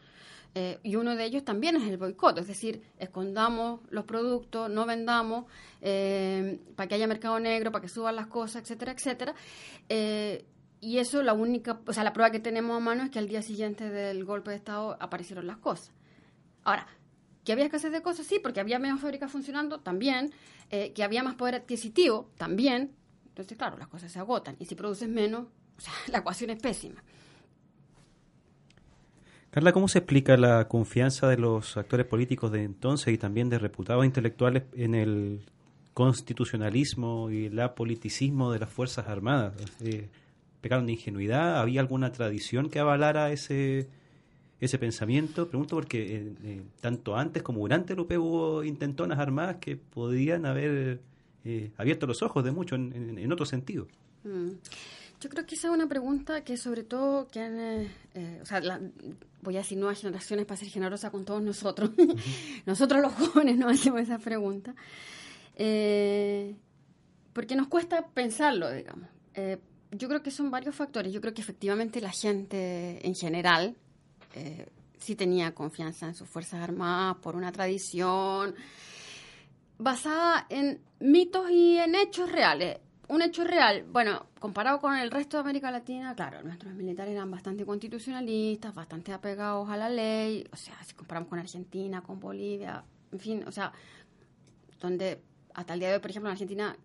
eh, 0.54 0.80
y 0.82 0.96
uno 0.96 1.14
de 1.14 1.24
ellos 1.24 1.44
también 1.44 1.76
es 1.76 1.84
el 1.88 1.98
boicot, 1.98 2.38
es 2.38 2.48
decir, 2.48 2.82
escondamos 2.98 3.80
los 3.90 4.04
productos, 4.04 4.68
no 4.70 4.86
vendamos, 4.86 5.44
eh, 5.82 6.58
para 6.74 6.88
que 6.88 6.96
haya 6.96 7.06
mercado 7.06 7.38
negro, 7.38 7.70
para 7.70 7.82
que 7.82 7.88
suban 7.88 8.16
las 8.16 8.26
cosas, 8.26 8.62
etcétera, 8.62 8.92
etcétera. 8.92 9.34
Y 10.80 10.98
eso, 10.98 11.22
la 11.22 11.32
única, 11.32 11.80
o 11.86 11.92
sea, 11.92 12.04
la 12.04 12.12
prueba 12.12 12.30
que 12.30 12.40
tenemos 12.40 12.76
a 12.76 12.80
mano 12.80 13.04
es 13.04 13.10
que 13.10 13.18
al 13.18 13.28
día 13.28 13.42
siguiente 13.42 13.88
del 13.88 14.24
golpe 14.24 14.50
de 14.50 14.56
Estado 14.56 14.96
aparecieron 15.00 15.46
las 15.46 15.56
cosas. 15.56 15.90
Ahora, 16.64 16.86
que 17.46 17.52
había 17.52 17.64
escasez 17.64 17.92
de 17.92 18.02
cosas, 18.02 18.26
sí, 18.26 18.40
porque 18.42 18.60
había 18.60 18.78
menos 18.78 19.00
fábricas 19.00 19.30
funcionando, 19.30 19.78
también, 19.80 20.32
que 20.68 21.02
había 21.04 21.22
más 21.22 21.36
poder 21.36 21.54
adquisitivo, 21.54 22.28
también. 22.36 22.90
Entonces, 23.28 23.56
claro, 23.56 23.78
las 23.78 23.86
cosas 23.86 24.10
se 24.10 24.18
agotan. 24.18 24.56
Y 24.58 24.66
si 24.66 24.74
produces 24.74 25.08
menos, 25.08 25.46
o 25.78 25.80
sea, 25.80 25.92
la 26.08 26.18
ecuación 26.18 26.50
es 26.50 26.60
pésima. 26.60 27.02
Carla, 29.50 29.72
¿cómo 29.72 29.88
se 29.88 30.00
explica 30.00 30.36
la 30.36 30.68
confianza 30.68 31.28
de 31.28 31.38
los 31.38 31.76
actores 31.76 32.04
políticos 32.04 32.52
de 32.52 32.64
entonces 32.64 33.14
y 33.14 33.16
también 33.16 33.48
de 33.48 33.58
reputados 33.58 34.04
intelectuales 34.04 34.64
en 34.74 34.94
el 34.94 35.46
constitucionalismo 35.94 37.30
y 37.30 37.46
el 37.46 37.58
apoliticismo 37.60 38.52
de 38.52 38.58
las 38.58 38.70
Fuerzas 38.70 39.06
Armadas? 39.06 39.54
Eh, 39.80 40.08
¿Pecaron 40.60 40.84
de 40.86 40.92
ingenuidad? 40.92 41.58
¿Había 41.58 41.80
alguna 41.80 42.12
tradición 42.12 42.68
que 42.68 42.80
avalara 42.80 43.30
ese, 43.30 43.88
ese 44.60 44.78
pensamiento? 44.78 45.48
Pregunto 45.48 45.76
porque 45.76 46.16
eh, 46.16 46.32
eh, 46.44 46.62
tanto 46.80 47.16
antes 47.16 47.42
como 47.42 47.60
durante 47.60 47.92
el 47.92 48.00
UP 48.00 48.12
hubo 48.12 48.64
intentonas 48.64 49.18
armadas 49.18 49.56
que 49.60 49.76
podían 49.76 50.46
haber 50.46 51.00
abierto 51.76 52.08
los 52.08 52.22
ojos 52.22 52.42
de 52.42 52.50
mucho 52.50 52.74
en, 52.74 53.32
otro 53.32 53.46
sentido. 53.46 53.86
Mm. 54.24 54.50
Yo 55.20 55.30
creo 55.30 55.46
que 55.46 55.54
esa 55.54 55.68
es 55.68 55.74
una 55.74 55.88
pregunta 55.88 56.42
que 56.42 56.56
sobre 56.56 56.82
todo 56.82 57.28
que 57.28 57.40
han, 57.40 57.86
o 58.42 58.44
sea, 58.44 58.60
la, 58.60 58.80
voy 59.46 59.54
a 59.54 59.60
decir 59.60 59.78
nuevas 59.78 60.00
generaciones 60.00 60.44
para 60.44 60.58
ser 60.58 60.68
generosa 60.68 61.10
con 61.10 61.24
todos 61.24 61.40
nosotros. 61.40 61.90
nosotros 62.66 63.00
los 63.00 63.12
jóvenes 63.12 63.56
no 63.56 63.68
hacemos 63.68 64.00
esa 64.00 64.18
pregunta. 64.18 64.74
Eh, 65.54 66.54
porque 67.32 67.54
nos 67.54 67.68
cuesta 67.68 68.08
pensarlo, 68.08 68.70
digamos. 68.70 69.08
Eh, 69.34 69.58
yo 69.92 70.08
creo 70.08 70.22
que 70.22 70.30
son 70.30 70.50
varios 70.50 70.74
factores. 70.74 71.12
Yo 71.12 71.20
creo 71.20 71.32
que 71.32 71.40
efectivamente 71.40 72.00
la 72.00 72.10
gente 72.10 73.06
en 73.06 73.14
general 73.14 73.76
eh, 74.36 74.66
sí 74.98 75.16
tenía 75.16 75.54
confianza 75.54 76.06
en 76.06 76.14
sus 76.14 76.28
Fuerzas 76.28 76.60
Armadas 76.62 77.16
por 77.22 77.36
una 77.36 77.50
tradición 77.52 78.54
basada 79.78 80.46
en 80.50 80.78
mitos 81.00 81.50
y 81.50 81.78
en 81.78 81.94
hechos 81.94 82.30
reales. 82.30 82.78
Un 83.08 83.22
hecho 83.22 83.44
real, 83.44 83.84
bueno, 83.90 84.26
comparado 84.38 84.78
con 84.80 84.94
el 84.96 85.10
resto 85.10 85.36
de 85.36 85.42
América 85.42 85.70
Latina, 85.70 86.14
claro, 86.14 86.42
nuestros 86.42 86.74
militares 86.74 87.14
eran 87.14 87.30
bastante 87.30 87.64
constitucionalistas, 87.64 88.74
bastante 88.74 89.12
apegados 89.12 89.70
a 89.70 89.76
la 89.76 89.88
ley, 89.88 90.44
o 90.52 90.56
sea, 90.56 90.74
si 90.84 90.94
comparamos 90.94 91.30
con 91.30 91.38
Argentina, 91.38 92.02
con 92.02 92.18
Bolivia, 92.18 92.84
en 93.12 93.20
fin, 93.20 93.44
o 93.46 93.52
sea, 93.52 93.72
donde 94.80 95.22
hasta 95.54 95.74
el 95.74 95.80
día 95.80 95.88
de 95.90 95.94
hoy, 95.94 96.00
por 96.00 96.10
ejemplo, 96.10 96.28
en 96.28 96.32
Argentina, 96.32 96.76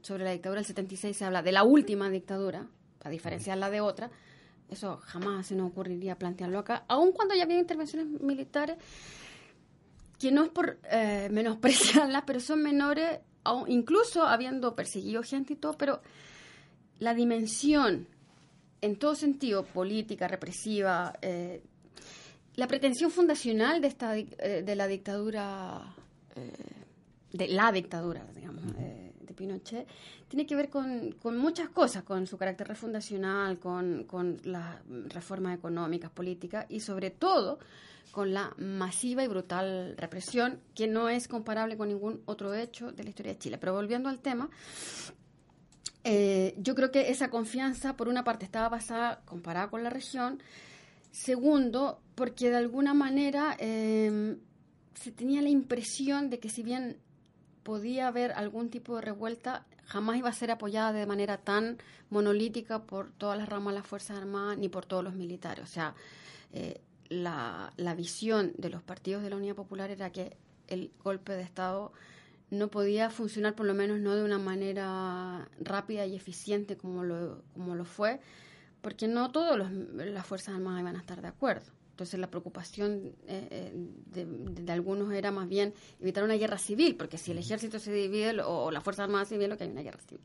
sobre 0.00 0.24
la 0.24 0.30
dictadura 0.30 0.60
del 0.60 0.66
76 0.66 1.16
se 1.16 1.24
habla 1.24 1.42
de 1.42 1.52
la 1.52 1.64
última 1.64 2.08
dictadura, 2.08 2.66
para 2.98 3.10
diferenciarla 3.10 3.68
de 3.68 3.80
otra, 3.80 4.10
eso 4.68 4.98
jamás 5.04 5.46
se 5.46 5.54
nos 5.54 5.70
ocurriría 5.70 6.18
plantearlo 6.18 6.58
acá, 6.58 6.84
aun 6.88 7.12
cuando 7.12 7.34
ya 7.34 7.44
había 7.44 7.58
intervenciones 7.58 8.08
militares, 8.20 8.76
que 10.18 10.30
no 10.32 10.44
es 10.44 10.50
por 10.50 10.78
eh, 10.90 11.28
menospreciarlas, 11.30 12.24
pero 12.26 12.40
son 12.40 12.62
menores 12.62 13.20
incluso 13.66 14.22
habiendo 14.22 14.74
perseguido 14.74 15.22
gente 15.22 15.52
y 15.52 15.56
todo, 15.56 15.76
pero 15.76 16.00
la 16.98 17.14
dimensión 17.14 18.06
en 18.80 18.96
todo 18.96 19.14
sentido, 19.14 19.64
política, 19.64 20.28
represiva, 20.28 21.14
eh, 21.22 21.62
la 22.56 22.68
pretensión 22.68 23.10
fundacional 23.10 23.80
de, 23.80 23.88
esta, 23.88 24.16
eh, 24.16 24.62
de 24.64 24.76
la 24.76 24.86
dictadura, 24.86 25.94
eh, 26.36 26.52
de 27.32 27.48
la 27.48 27.72
dictadura, 27.72 28.26
digamos, 28.34 28.62
Pinochet, 29.34 29.86
tiene 30.28 30.46
que 30.46 30.56
ver 30.56 30.70
con, 30.70 31.14
muchas 31.36 31.68
cosas, 31.68 32.02
con 32.02 32.26
su 32.26 32.36
carácter 32.36 32.68
refundacional, 32.68 33.58
con, 33.58 34.06
las 34.44 34.76
reformas 35.08 35.56
económicas, 35.56 36.10
políticas 36.10 36.66
y 36.68 36.80
sobre 36.80 37.10
todo 37.10 37.58
con 38.10 38.32
la 38.32 38.54
masiva 38.58 39.24
y 39.24 39.28
brutal 39.28 39.96
represión, 39.96 40.60
que 40.74 40.86
no 40.86 41.08
es 41.08 41.26
comparable 41.26 41.76
con 41.76 41.88
ningún 41.88 42.22
otro 42.26 42.54
hecho 42.54 42.92
de 42.92 43.02
la 43.02 43.10
historia 43.10 43.32
de 43.32 43.38
Chile. 43.38 43.58
Pero 43.58 43.74
volviendo 43.74 44.08
al 44.08 44.20
tema, 44.20 44.50
eh, 46.04 46.54
yo 46.58 46.74
creo 46.74 46.92
que 46.92 47.10
esa 47.10 47.30
confianza, 47.30 47.96
por 47.96 48.08
una 48.08 48.22
parte, 48.22 48.44
estaba 48.44 48.68
basada 48.68 49.22
comparada 49.24 49.68
con 49.68 49.82
la 49.82 49.90
región. 49.90 50.40
Segundo, 51.10 52.00
porque 52.14 52.50
de 52.50 52.56
alguna 52.56 52.92
manera 52.92 53.56
em, 53.58 54.38
se 54.94 55.12
tenía 55.12 55.42
la 55.42 55.48
impresión 55.48 56.28
de 56.28 56.38
que 56.38 56.50
si 56.50 56.62
bien 56.62 56.98
podía 57.64 58.08
haber 58.08 58.32
algún 58.32 58.70
tipo 58.70 58.96
de 58.96 59.02
revuelta, 59.02 59.64
jamás 59.86 60.16
iba 60.16 60.28
a 60.28 60.32
ser 60.32 60.50
apoyada 60.50 60.92
de 60.92 61.06
manera 61.06 61.38
tan 61.38 61.78
monolítica 62.10 62.82
por 62.82 63.10
todas 63.12 63.36
las 63.38 63.48
ramas 63.48 63.74
de 63.74 63.80
las 63.80 63.88
Fuerzas 63.88 64.18
Armadas 64.18 64.58
ni 64.58 64.68
por 64.68 64.86
todos 64.86 65.02
los 65.02 65.14
militares. 65.14 65.64
O 65.64 65.66
sea, 65.66 65.94
eh, 66.52 66.80
la, 67.08 67.72
la 67.76 67.94
visión 67.94 68.52
de 68.56 68.70
los 68.70 68.82
partidos 68.82 69.22
de 69.22 69.30
la 69.30 69.36
Unidad 69.36 69.56
Popular 69.56 69.90
era 69.90 70.10
que 70.10 70.36
el 70.68 70.92
golpe 71.02 71.32
de 71.32 71.42
Estado 71.42 71.92
no 72.50 72.68
podía 72.68 73.10
funcionar, 73.10 73.54
por 73.54 73.66
lo 73.66 73.74
menos 73.74 73.98
no 74.00 74.14
de 74.14 74.24
una 74.24 74.38
manera 74.38 75.48
rápida 75.60 76.06
y 76.06 76.14
eficiente 76.14 76.76
como 76.76 77.02
lo, 77.02 77.42
como 77.54 77.74
lo 77.74 77.84
fue, 77.84 78.20
porque 78.80 79.08
no 79.08 79.32
todas 79.32 79.70
las 79.96 80.26
Fuerzas 80.26 80.54
Armadas 80.54 80.80
iban 80.80 80.96
a 80.96 81.00
estar 81.00 81.20
de 81.20 81.28
acuerdo. 81.28 81.72
Entonces 81.94 82.18
la 82.18 82.28
preocupación 82.28 83.14
eh, 83.28 83.46
eh, 83.52 83.72
de, 84.06 84.26
de, 84.26 84.72
algunos 84.72 85.12
era 85.12 85.30
más 85.30 85.48
bien 85.48 85.72
evitar 86.00 86.24
una 86.24 86.34
guerra 86.34 86.58
civil, 86.58 86.96
porque 86.96 87.18
si 87.18 87.30
el 87.30 87.38
ejército 87.38 87.78
se 87.78 87.92
divide 87.92 88.42
o, 88.42 88.72
la 88.72 88.80
Fuerza 88.80 89.04
Armada 89.04 89.24
se 89.24 89.36
divide, 89.36 89.46
lo 89.46 89.56
que 89.56 89.62
hay 89.62 89.70
una 89.70 89.82
guerra 89.82 90.00
civil. 90.00 90.24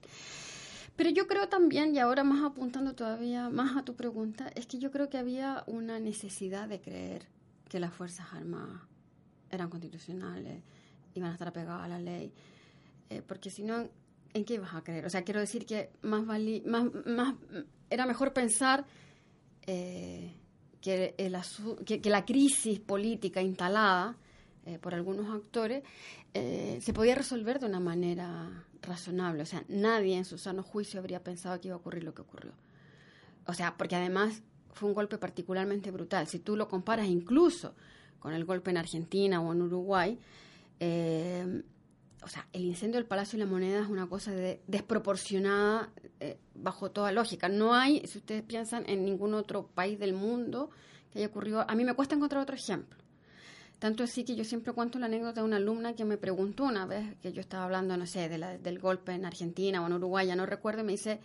Pero 0.96 1.12
yo 1.12 1.28
creo 1.28 1.48
también, 1.48 1.94
y 1.94 2.00
ahora 2.00 2.24
más 2.24 2.44
apuntando 2.44 2.96
todavía 2.96 3.50
más 3.50 3.78
a 3.78 3.84
tu 3.84 3.96
pregunta, 3.96 4.52
es 4.56 4.66
que 4.66 4.80
yo 4.80 4.90
creo 4.90 5.12
que 5.12 5.20
había 5.20 5.64
una 5.68 6.00
necesidad 6.00 6.68
de 6.68 6.82
creer 6.82 7.28
que 7.70 7.80
las 7.80 7.94
Fuerzas 7.94 8.26
Armadas 8.34 8.82
eran 9.52 9.70
constitucionales, 9.70 10.64
iban 11.14 11.30
a 11.30 11.34
estar 11.34 11.50
apegadas 11.50 11.84
a 11.84 11.88
la 11.88 12.00
ley, 12.00 12.34
eh, 13.12 13.22
porque 13.22 13.52
si 13.52 13.62
no, 13.62 13.88
¿en 14.34 14.44
qué 14.44 14.56
ibas 14.56 14.74
a 14.74 14.84
creer? 14.84 15.06
O 15.06 15.10
sea, 15.12 15.22
quiero 15.22 15.40
decir 15.40 15.68
que 15.68 15.92
más, 16.02 16.24
más, 16.24 16.86
más 17.06 17.36
era 17.92 18.08
mejor 18.08 18.34
pensar 18.34 18.88
eh, 19.68 20.39
que, 20.82 21.16
el 21.18 21.38
que, 21.86 22.10
la 22.10 22.26
crisis 22.26 22.80
política 22.80 23.42
instalada 23.42 24.16
eh, 24.66 24.78
por 24.80 24.94
algunos 24.94 25.34
actores 25.34 25.84
se 26.32 26.94
podía 26.94 27.16
resolver 27.16 27.60
de 27.60 27.66
una 27.66 27.80
manera 27.80 28.64
razonable. 28.82 29.44
O 29.44 29.46
sea, 29.46 29.64
nadie 29.68 30.16
en 30.16 30.26
su 30.26 30.38
sano 30.38 30.64
juicio 30.64 31.00
habría 31.00 31.24
pensado 31.24 31.60
que 31.60 31.70
iba 31.70 31.76
a 31.76 31.80
ocurrir 31.80 32.04
lo 32.04 32.14
que 32.14 32.22
ocurrió. 32.22 32.52
O 33.46 33.54
sea, 33.54 33.76
porque 33.78 33.96
además 33.96 34.44
fue 34.74 34.90
un 34.90 34.96
golpe 34.96 35.18
particularmente 35.18 35.92
brutal. 35.92 36.28
Si 36.28 36.40
tú 36.40 36.56
lo 36.56 36.68
comparas 36.68 37.08
incluso 37.08 37.74
con 38.20 38.34
el 38.34 38.46
golpe 38.46 38.72
en 38.72 38.78
Argentina 38.78 39.42
o 39.42 39.52
en 39.54 39.62
Uruguay, 39.62 40.20
eh, 40.80 41.64
o 42.22 42.28
sea, 42.28 42.48
el 42.54 42.64
incendio 42.64 43.00
del 43.00 43.08
Palacio 43.08 43.38
de 43.38 43.46
la 43.46 43.52
Moneda 43.52 43.82
es 43.82 43.88
una 43.88 44.08
cosa 44.08 44.32
de, 44.32 44.62
desproporcionada 44.68 45.90
eh, 46.20 46.38
bajo 46.56 46.92
toda 46.92 47.12
lógica. 47.12 47.50
No 47.50 47.74
hay, 47.74 48.06
si 48.06 48.18
ustedes 48.18 48.44
piensan, 48.44 48.84
en 48.88 49.06
ningún 49.06 49.34
otro 49.34 49.68
país 49.68 50.00
del 50.00 50.14
mundo 50.14 50.70
que 51.12 51.20
haya 51.20 51.28
ocurrido. 51.28 51.66
A 51.68 51.76
mí 51.76 51.84
me 51.84 51.94
cuesta 51.94 52.16
encontrar 52.16 52.42
otro 52.42 52.56
ejemplo. 52.56 52.98
Tanto 53.80 54.04
así 54.04 54.26
que 54.26 54.36
yo 54.36 54.44
siempre 54.44 54.74
cuento 54.74 55.00
la 55.00 55.06
anécdota 55.06 55.40
de 55.40 55.48
una 55.48 55.56
alumna 55.56 55.94
que 55.94 56.04
me 56.04 56.18
preguntó 56.18 56.66
una 56.66 56.86
vez 56.86 57.16
que 57.22 57.32
yo 57.32 57.40
estaba 57.40 57.64
hablando, 57.64 57.96
no 57.96 58.06
sé, 58.06 58.28
del 58.28 58.80
golpe 58.80 59.14
en 59.14 59.26
Argentina 59.26 59.82
o 59.82 59.88
en 59.88 59.94
Uruguay, 59.94 60.28
ya 60.28 60.36
no 60.36 60.46
recuerdo, 60.46 60.82
y 60.82 60.84
me 60.84 60.92
dice, 60.92 61.22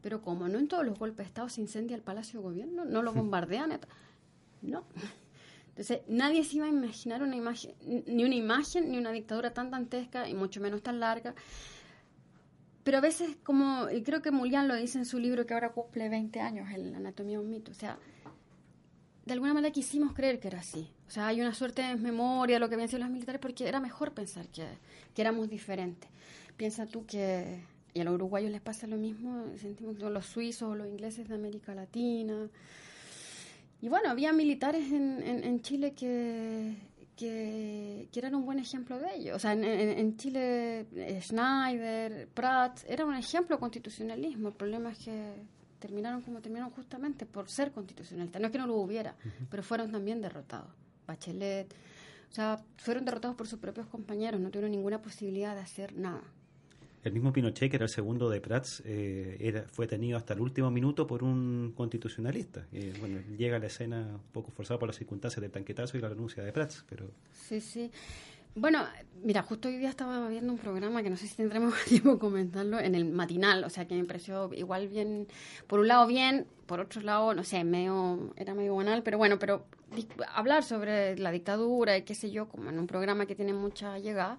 pero 0.00 0.20
como 0.20 0.48
no 0.48 0.58
en 0.58 0.66
todos 0.66 0.84
los 0.84 0.98
golpes 0.98 1.18
de 1.18 1.28
Estado 1.28 1.48
se 1.48 1.60
incendia 1.60 1.96
el 1.96 2.02
Palacio 2.02 2.40
de 2.40 2.44
Gobierno, 2.44 2.84
no 2.84 3.02
lo 3.02 3.12
bombardean. 3.14 3.78
No. 4.62 4.84
Entonces, 5.76 6.00
nadie 6.08 6.42
se 6.42 6.56
iba 6.56 6.64
a 6.64 6.70
imaginar 6.70 7.22
una 7.22 7.36
imagen, 7.36 7.74
ni 8.06 8.24
una 8.24 8.34
imagen, 8.34 8.90
ni 8.90 8.96
una 8.96 9.12
dictadura 9.12 9.52
tan 9.52 9.70
dantesca 9.70 10.26
y 10.26 10.32
mucho 10.32 10.58
menos 10.58 10.82
tan 10.82 11.00
larga. 11.00 11.34
Pero 12.82 12.96
a 12.96 13.00
veces, 13.02 13.36
como, 13.42 13.90
y 13.90 14.02
creo 14.02 14.22
que 14.22 14.30
Mulián 14.30 14.68
lo 14.68 14.74
dice 14.74 14.96
en 14.96 15.04
su 15.04 15.18
libro 15.18 15.44
que 15.44 15.52
ahora 15.52 15.72
cumple 15.72 16.08
20 16.08 16.40
años, 16.40 16.70
el 16.72 16.94
Anatomía 16.94 17.36
de 17.36 17.44
un 17.44 17.50
mito, 17.50 17.72
o 17.72 17.74
sea, 17.74 17.98
de 19.26 19.32
alguna 19.34 19.52
manera 19.52 19.70
quisimos 19.70 20.14
creer 20.14 20.40
que 20.40 20.48
era 20.48 20.60
así. 20.60 20.88
O 21.06 21.10
sea, 21.10 21.26
hay 21.26 21.42
una 21.42 21.52
suerte 21.52 21.82
de 21.82 21.96
memoria 21.96 22.56
de 22.56 22.60
lo 22.60 22.70
que 22.70 22.76
habían 22.76 22.88
sido 22.88 23.00
los 23.00 23.10
militares 23.10 23.38
porque 23.38 23.68
era 23.68 23.78
mejor 23.78 24.14
pensar 24.14 24.48
que, 24.48 24.66
que 25.14 25.20
éramos 25.20 25.50
diferentes. 25.50 26.08
Piensa 26.56 26.86
tú 26.86 27.04
que, 27.04 27.60
y 27.92 28.00
a 28.00 28.04
los 28.04 28.14
uruguayos 28.14 28.50
les 28.50 28.62
pasa 28.62 28.86
lo 28.86 28.96
mismo, 28.96 29.44
sentimos 29.58 29.98
los 29.98 30.24
suizos 30.24 30.70
o 30.70 30.74
los 30.74 30.86
ingleses 30.86 31.28
de 31.28 31.34
América 31.34 31.74
Latina, 31.74 32.48
y 33.80 33.88
bueno, 33.88 34.10
había 34.10 34.32
militares 34.32 34.90
en, 34.90 35.22
en, 35.22 35.60
Chile 35.60 35.92
que, 35.92 36.76
que, 37.16 38.08
eran 38.14 38.34
un 38.34 38.44
buen 38.46 38.58
ejemplo 38.58 38.98
de 38.98 39.16
ello. 39.16 39.36
O 39.36 39.38
sea, 39.38 39.52
en, 39.52 39.64
en, 39.64 40.16
Chile, 40.16 40.86
eh, 40.94 41.20
Schneider, 41.22 42.28
Pratt, 42.28 42.80
era 42.88 43.04
un 43.04 43.14
ejemplo 43.14 43.56
de 43.56 43.60
constitucionalismo. 43.60 44.48
El 44.48 44.54
problema 44.54 44.92
es 44.92 44.98
que 44.98 45.34
terminaron 45.78 46.22
como 46.22 46.40
terminaron 46.40 46.70
justamente 46.72 47.26
por 47.26 47.48
ser 47.50 47.72
constitucionalistas. 47.72 48.40
No 48.40 48.46
es 48.46 48.52
que 48.52 48.58
no 48.58 48.66
lo 48.66 48.76
hubiera, 48.76 49.14
pero 49.50 49.62
fueron 49.62 49.92
también 49.92 50.20
derrotados. 50.20 50.70
Bachelet, 51.06 51.72
o 52.30 52.34
sea, 52.34 52.62
fueron 52.78 53.04
derrotados 53.04 53.36
por 53.36 53.46
sus 53.46 53.58
propios 53.58 53.86
compañeros, 53.86 54.40
no 54.40 54.50
tuvieron 54.50 54.72
ninguna 54.72 55.00
posibilidad 55.00 55.54
de 55.54 55.60
hacer 55.60 55.94
nada. 55.94 56.22
El 57.06 57.12
mismo 57.12 57.32
Pinochet, 57.32 57.70
que 57.70 57.76
era 57.76 57.84
el 57.84 57.90
segundo 57.90 58.28
de 58.28 58.40
Prats, 58.40 58.82
eh, 58.84 59.36
era, 59.38 59.62
fue 59.68 59.86
tenido 59.86 60.18
hasta 60.18 60.34
el 60.34 60.40
último 60.40 60.72
minuto 60.72 61.06
por 61.06 61.22
un 61.22 61.72
constitucionalista. 61.76 62.66
bueno, 62.98 63.20
llega 63.38 63.56
a 63.56 63.58
la 63.60 63.66
escena 63.66 63.98
un 63.98 64.32
poco 64.32 64.50
forzado 64.50 64.80
por 64.80 64.88
las 64.88 64.96
circunstancias 64.96 65.40
del 65.40 65.52
tanquetazo 65.52 65.96
y 65.96 66.00
la 66.00 66.08
renuncia 66.08 66.42
de 66.42 66.52
Prats. 66.52 66.84
Pero... 66.88 67.12
Sí, 67.32 67.60
sí. 67.60 67.92
Bueno, 68.56 68.84
mira, 69.22 69.42
justo 69.42 69.68
hoy 69.68 69.76
día 69.76 69.90
estaba 69.90 70.28
viendo 70.28 70.50
un 70.50 70.58
programa 70.58 71.02
que 71.02 71.10
no 71.10 71.16
sé 71.16 71.28
si 71.28 71.36
tendremos 71.36 71.74
tiempo 71.84 72.18
comentarlo 72.18 72.80
en 72.80 72.94
el 72.94 73.04
matinal, 73.04 73.62
o 73.62 73.70
sea 73.70 73.86
que 73.86 73.94
me 73.94 74.04
pareció 74.04 74.50
igual 74.54 74.88
bien, 74.88 75.28
por 75.66 75.78
un 75.78 75.88
lado 75.88 76.06
bien, 76.06 76.46
por 76.64 76.80
otro 76.80 77.02
lado, 77.02 77.34
no 77.34 77.44
sé, 77.44 77.62
medio, 77.64 78.32
era 78.34 78.54
medio 78.54 78.74
banal, 78.74 79.02
pero 79.02 79.18
bueno, 79.18 79.38
pero 79.38 79.66
hablar 80.34 80.64
sobre 80.64 81.18
la 81.18 81.30
dictadura 81.30 81.98
y 81.98 82.02
qué 82.02 82.14
sé 82.14 82.30
yo, 82.30 82.48
como 82.48 82.70
en 82.70 82.78
un 82.78 82.86
programa 82.86 83.26
que 83.26 83.36
tiene 83.36 83.52
mucha 83.52 83.98
llegada. 83.98 84.38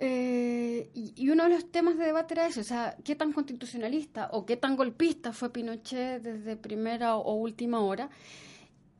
Eh, 0.00 0.90
y, 0.94 1.28
uno 1.28 1.44
de 1.44 1.50
los 1.50 1.70
temas 1.72 1.98
de 1.98 2.04
debate 2.04 2.34
era 2.34 2.46
eso, 2.46 2.60
o 2.60 2.64
sea, 2.64 2.96
qué 3.02 3.16
tan 3.16 3.32
constitucionalista 3.32 4.28
o 4.32 4.46
qué 4.46 4.56
tan 4.56 4.76
golpista 4.76 5.32
fue 5.32 5.52
Pinochet 5.52 6.22
desde 6.22 6.56
primera 6.56 7.16
o, 7.16 7.34
última 7.34 7.80
hora. 7.80 8.08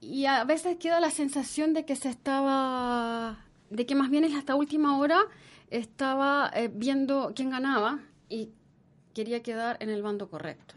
Y 0.00 0.26
a 0.26 0.44
veces 0.44 0.76
queda 0.76 1.00
la 1.00 1.10
sensación 1.10 1.72
de 1.72 1.84
que 1.84 1.96
se 1.96 2.08
estaba, 2.08 3.44
de 3.70 3.86
que 3.86 3.94
más 3.94 4.10
bien 4.10 4.24
es 4.24 4.34
hasta 4.34 4.56
última 4.56 4.98
hora 4.98 5.20
estaba 5.70 6.50
eh, 6.54 6.70
viendo 6.72 7.32
quién 7.34 7.50
ganaba 7.50 8.00
y 8.28 8.50
quería 9.14 9.42
quedar 9.42 9.76
en 9.80 9.90
el 9.90 10.02
bando 10.02 10.28
correcto. 10.28 10.74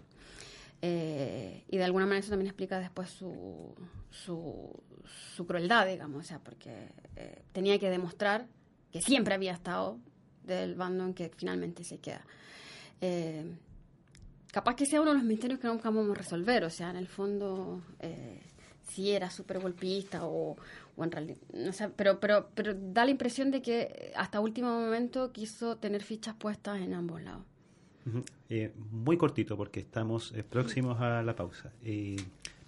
Eh, 0.84 1.64
y 1.70 1.78
de 1.78 1.84
alguna 1.84 2.06
manera 2.06 2.20
eso 2.20 2.32
también 2.32 2.48
explica 2.48 2.80
después 2.80 3.10
su, 3.10 3.76
su, 4.10 4.84
su 5.36 5.48
crueldad, 5.48 5.88
digamos, 5.88 6.26
o 6.26 6.28
sea, 6.28 6.40
porque 6.40 6.90
tenía 7.54 7.80
que 7.80 7.90
demostrar 7.90 8.48
que 8.92 9.02
siempre 9.02 9.36
había 9.36 9.54
estado 9.54 10.00
del 10.46 10.76
bando 10.76 11.06
en 11.06 11.14
que 11.14 11.32
finalmente 11.36 11.84
se 11.84 12.00
queda. 12.00 12.22
Eh, 13.02 13.46
capaz 14.52 14.76
que 14.76 14.86
sea 14.86 15.02
uno 15.02 15.12
de 15.12 15.18
los 15.18 15.26
misterios 15.26 15.60
que 15.60 15.68
nunca 15.68 15.90
vamos 15.90 16.12
a 16.12 16.14
resolver, 16.14 16.64
o 16.64 16.70
sea, 16.70 16.90
en 16.90 16.98
el 16.98 17.08
fondo, 17.08 17.82
eh, 18.00 18.42
si 18.88 19.12
era 19.12 19.30
súper 19.30 19.60
golpista 19.60 20.26
o, 20.26 20.58
o, 20.96 21.04
en 21.04 21.12
realidad, 21.12 21.38
no 21.54 21.74
sé, 21.74 21.90
pero, 21.90 22.20
pero, 22.20 22.50
pero 22.54 22.74
da 22.74 23.06
la 23.06 23.12
impresión 23.12 23.52
de 23.52 23.62
que 23.62 24.12
hasta 24.16 24.40
último 24.40 24.70
momento 24.70 25.32
quiso 25.32 25.78
tener 25.78 26.04
fichas 26.04 26.36
puestas 26.36 26.80
en 26.82 26.94
ambos 26.94 27.22
lados. 27.22 27.44
Eh, 28.50 28.72
muy 28.92 29.16
cortito 29.16 29.56
porque 29.56 29.80
estamos 29.80 30.34
próximos 30.50 31.00
a 31.00 31.22
la 31.22 31.36
pausa. 31.36 31.72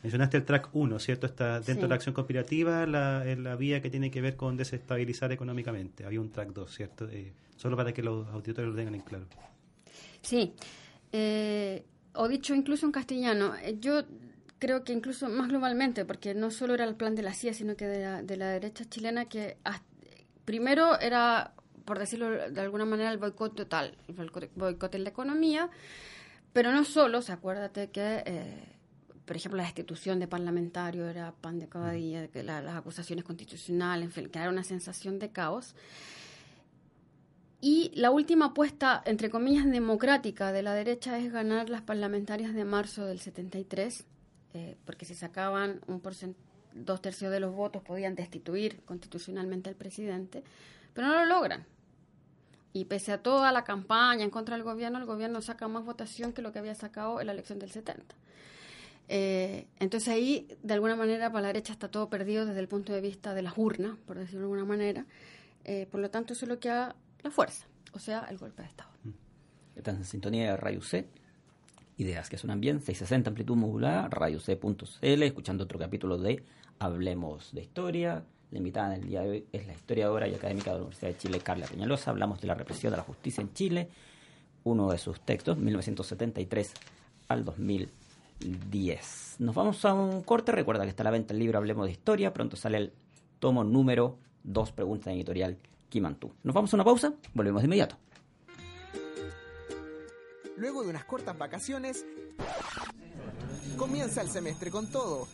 Mencionaste 0.04 0.36
el 0.36 0.44
track 0.44 0.70
1, 0.74 1.00
¿cierto? 1.00 1.26
Está 1.26 1.62
dentro 1.62 1.84
de 1.84 1.88
la 1.88 1.96
acción 1.96 2.14
cooperativa, 2.14 2.86
la, 2.86 3.24
la, 3.24 3.56
vía 3.56 3.82
que 3.82 3.90
tiene 3.90 4.12
que 4.12 4.20
ver 4.20 4.36
con 4.36 4.58
desestabilizar 4.58 5.32
económicamente. 5.32 6.06
Había 6.06 6.20
un 6.20 6.30
track 6.30 6.50
2, 6.50 6.76
¿cierto? 6.76 7.08
Solo 7.64 7.78
para 7.78 7.94
que 7.94 8.04
los 8.04 8.28
auditores 8.28 8.70
lo 8.70 8.76
tengan 8.76 8.94
en 8.94 9.02
claro. 9.02 9.26
Sí. 10.22 10.54
Eh, 11.14 11.86
o 12.14 12.28
dicho 12.28 12.54
incluso 12.54 12.86
en 12.86 12.92
castellano, 12.92 13.56
eh, 13.56 13.78
yo 13.80 14.04
creo 14.60 14.84
que 14.84 14.92
incluso 14.92 15.30
más 15.30 15.48
globalmente, 15.48 16.04
porque 16.04 16.36
no 16.36 16.52
solo 16.52 16.74
era 16.74 16.84
el 16.84 16.96
plan 16.96 17.16
de 17.16 17.22
la 17.22 17.34
CIA, 17.34 17.54
sino 17.54 17.78
que 17.78 17.86
de 17.86 18.36
la, 18.36 18.48
derecha 18.50 18.84
chilena, 18.84 19.26
que 19.30 19.56
primero 20.44 21.00
era, 21.00 21.54
por 21.86 22.00
decirlo 22.00 22.32
de 22.32 22.60
alguna 22.60 22.84
manera, 22.84 23.10
el 23.10 23.18
boicot 23.18 23.56
total, 23.56 23.98
el 24.10 24.30
boicot 24.56 24.96
en 24.96 25.06
la 25.06 25.10
economía, 25.10 25.70
pero 26.52 26.74
no 26.74 26.84
solo, 26.84 27.22
se 27.22 27.32
acuérdate 27.32 27.92
que, 27.92 28.24
eh, 28.26 28.76
por 29.24 29.38
ejemplo, 29.38 29.56
la 29.56 29.64
destitución 29.64 30.20
de 30.20 30.28
parlamentarios 30.28 31.10
era 31.10 31.32
pan 31.32 31.60
de 31.60 31.70
cada 31.70 31.94
mm. 31.94 31.96
día, 31.96 32.28
que 32.28 32.44
las 32.44 32.76
acusaciones 32.76 33.24
constitucionales, 33.24 34.04
en 34.04 34.12
fin, 34.12 34.30
que 34.30 34.40
era 34.40 34.50
una 34.50 34.66
sensación 34.66 35.18
de 35.18 35.32
caos. 35.32 35.76
Y 37.66 37.94
la 37.96 38.12
última 38.12 38.48
apuesta, 38.48 39.02
entre 39.06 39.30
comillas, 39.30 39.66
democrática 39.66 40.52
de 40.52 40.64
la 40.64 40.74
derecha 40.74 41.18
es 41.18 41.32
ganar 41.32 41.70
las 41.70 41.82
parlamentarias 41.82 42.54
de 42.54 42.66
marzo 42.66 43.06
del 43.06 43.22
73, 43.22 44.04
eh, 44.54 44.76
porque 44.84 45.06
si 45.06 45.16
sacaban 45.16 45.80
un 45.88 46.02
dos 46.74 47.02
tercios 47.02 47.32
de 47.32 47.40
los 47.40 47.56
votos 47.56 47.82
podían 47.82 48.16
destituir 48.16 48.82
constitucionalmente 48.84 49.70
al 49.70 49.78
presidente, 49.78 50.44
pero 50.94 51.08
no 51.08 51.14
lo 51.14 51.26
logran. 51.26 51.66
Y 52.74 52.84
pese 52.84 53.14
a 53.14 53.20
toda 53.20 53.54
la 53.54 53.64
campaña 53.64 54.26
en 54.26 54.30
contra 54.30 54.58
del 54.58 54.66
gobierno, 54.66 55.00
el 55.00 55.06
gobierno 55.06 55.42
saca 55.42 55.70
más 55.70 55.86
votación 55.86 56.34
que 56.34 56.42
lo 56.42 56.52
que 56.52 56.60
había 56.60 56.76
sacado 56.76 57.22
en 57.22 57.28
la 57.28 57.32
elección 57.32 57.60
del 57.60 57.72
70. 57.72 58.14
Eh, 59.08 59.68
entonces 59.80 60.10
ahí, 60.10 60.50
de 60.64 60.74
alguna 60.74 60.98
manera, 60.98 61.32
para 61.32 61.44
la 61.44 61.48
derecha 61.48 61.72
está 61.72 61.88
todo 61.88 62.10
perdido 62.10 62.46
desde 62.46 62.60
el 62.60 62.68
punto 62.68 62.92
de 62.92 63.00
vista 63.00 63.34
de 63.34 63.42
las 63.42 63.58
urnas, 63.58 63.96
por 64.06 64.20
decirlo 64.20 64.40
de 64.40 64.46
alguna 64.48 64.66
manera. 64.66 65.06
Eh, 65.64 65.88
por 65.90 66.02
lo 66.02 66.10
tanto, 66.10 66.34
eso 66.34 66.44
es 66.44 66.50
lo 66.50 66.60
que 66.60 66.70
ha 66.70 66.94
la 67.24 67.32
fuerza, 67.32 67.66
o 67.94 68.00
sea, 68.00 68.28
el 68.30 68.38
golpe 68.38 68.62
de 68.62 68.68
Estado. 68.68 68.90
Mm. 69.04 69.10
Están 69.78 69.96
en 69.96 70.06
sintonía 70.06 70.52
de 70.52 70.58
Radio 70.58 70.82
C, 70.82 71.08
ideas 71.98 72.30
que 72.30 72.38
suenan 72.38 72.60
bien, 72.62 72.80
660 72.80 73.30
amplitud 73.30 73.56
modulada, 73.56 74.08
radioc.cl, 74.10 75.24
escuchando 75.24 75.64
otro 75.64 75.80
capítulo 75.80 76.18
de 76.18 76.44
Hablemos 76.80 77.54
de 77.54 77.62
Historia. 77.62 78.24
La 78.52 78.58
invitada 78.58 78.90
del 78.90 79.08
día 79.08 79.22
de 79.22 79.30
hoy 79.30 79.48
es 79.52 79.66
la 79.66 79.74
historiadora 79.74 80.28
y 80.28 80.36
académica 80.36 80.72
de 80.72 80.78
la 80.78 80.84
Universidad 80.84 81.12
de 81.12 81.18
Chile, 81.18 81.40
Carla 81.40 81.66
Peñalosa. 81.66 82.12
Hablamos 82.12 82.40
de 82.40 82.48
la 82.48 82.54
represión 82.54 82.92
de 82.92 82.98
la 82.98 83.04
justicia 83.04 83.42
en 83.42 83.52
Chile, 83.54 83.90
uno 84.64 84.92
de 84.92 85.00
sus 85.00 85.20
textos, 85.22 85.58
1973 85.58 86.72
al 87.30 87.46
2010. 87.46 89.38
Nos 89.40 89.56
vamos 89.56 89.84
a 89.86 89.96
un 89.96 90.22
corte. 90.22 90.52
Recuerda 90.52 90.84
que 90.84 90.90
está 90.90 91.02
a 91.02 91.06
la 91.06 91.12
venta 91.12 91.34
el 91.34 91.40
libro 91.40 91.58
Hablemos 91.58 91.88
de 91.88 91.94
Historia. 91.94 92.32
Pronto 92.32 92.56
sale 92.56 92.78
el 92.78 92.94
tomo 93.40 93.64
número 93.64 94.20
dos 94.44 94.72
preguntas 94.72 95.14
en 95.14 95.20
nos 96.02 96.54
vamos 96.54 96.74
a 96.74 96.78
una 96.78 96.84
pausa, 96.84 97.14
volvemos 97.34 97.62
de 97.62 97.68
inmediato. 97.68 97.98
Luego 100.58 100.84
de 100.84 100.90
unas 100.90 101.06
cortas 101.06 101.38
vacaciones, 101.38 102.06
comienza 103.78 104.22
el 104.22 104.30
semestre 104.30 104.72
con 104.72 104.88
todo. 104.88 105.28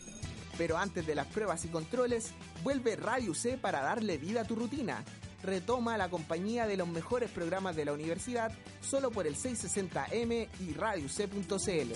Pero 0.58 0.76
antes 0.76 1.06
de 1.06 1.14
las 1.14 1.26
pruebas 1.26 1.64
y 1.64 1.68
controles, 1.68 2.32
vuelve 2.62 2.96
Radio 2.96 3.34
C 3.34 3.56
para 3.56 3.80
darle 3.80 4.18
vida 4.18 4.42
a 4.42 4.44
tu 4.44 4.56
rutina. 4.56 5.04
Retoma 5.42 5.96
la 5.96 6.10
compañía 6.10 6.66
de 6.66 6.76
los 6.76 6.88
mejores 6.88 7.30
programas 7.30 7.74
de 7.76 7.86
la 7.86 7.92
universidad 7.94 8.52
solo 8.82 9.10
por 9.10 9.26
el 9.26 9.36
660M 9.36 10.48
y 10.60 10.72
radioc.cl. 10.74 11.92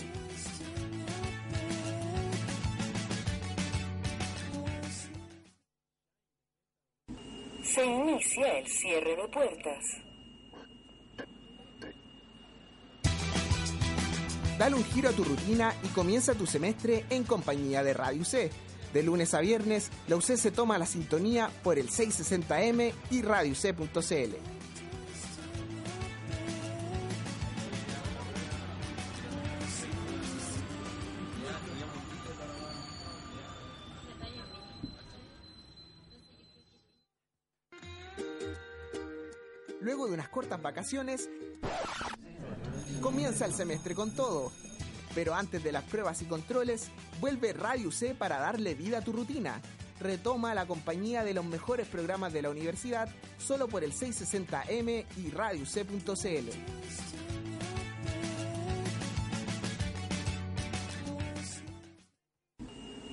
Se 7.75 7.85
inicia 7.85 8.59
el 8.59 8.67
cierre 8.69 9.17
de 9.17 9.29
puertas. 9.29 9.85
Dale 14.57 14.77
un 14.77 14.85
giro 14.85 15.09
a 15.09 15.13
tu 15.13 15.25
rutina 15.25 15.75
y 15.83 15.89
comienza 15.89 16.35
tu 16.35 16.47
semestre 16.47 17.05
en 17.11 17.25
compañía 17.25 17.83
de 17.83 17.93
Radio 17.93 18.25
C. 18.25 18.53
De 18.93 19.03
lunes 19.03 19.35
a 19.35 19.41
viernes, 19.41 19.91
la 20.07 20.15
UC 20.15 20.37
se 20.37 20.53
toma 20.53 20.79
la 20.79 20.87
sintonía 20.87 21.51
por 21.65 21.81
el 21.81 21.89
660M 21.89 22.93
y 23.11 23.23
radioc.cl. 23.23 24.54
cortas 40.35 40.61
vacaciones, 40.61 41.31
comienza 43.01 43.47
el 43.47 43.55
semestre 43.55 43.94
con 43.94 44.11
todo. 44.11 44.53
Pero 45.14 45.33
antes 45.33 45.62
de 45.62 45.70
las 45.70 45.85
pruebas 45.85 46.20
y 46.23 46.25
controles, 46.25 46.90
vuelve 47.20 47.53
Radio 47.53 47.92
C 47.92 48.16
para 48.16 48.40
darle 48.40 48.75
vida 48.75 48.99
a 48.99 49.05
tu 49.05 49.12
rutina. 49.12 49.62
Retoma 50.01 50.53
la 50.55 50.66
compañía 50.66 51.23
de 51.23 51.35
los 51.35 51.44
mejores 51.44 51.87
programas 51.87 52.33
de 52.33 52.42
la 52.42 52.51
universidad 52.51 53.09
solo 53.38 53.68
por 53.68 53.85
el 53.85 53.92
660M 53.92 55.05
y 55.18 55.31
radioc.cl. 55.31 56.51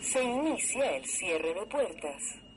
Se 0.01 0.23
inicia 0.23 0.97
el 0.97 1.05
cierre 1.05 1.53
de 1.53 1.65
puertas. 1.67 2.50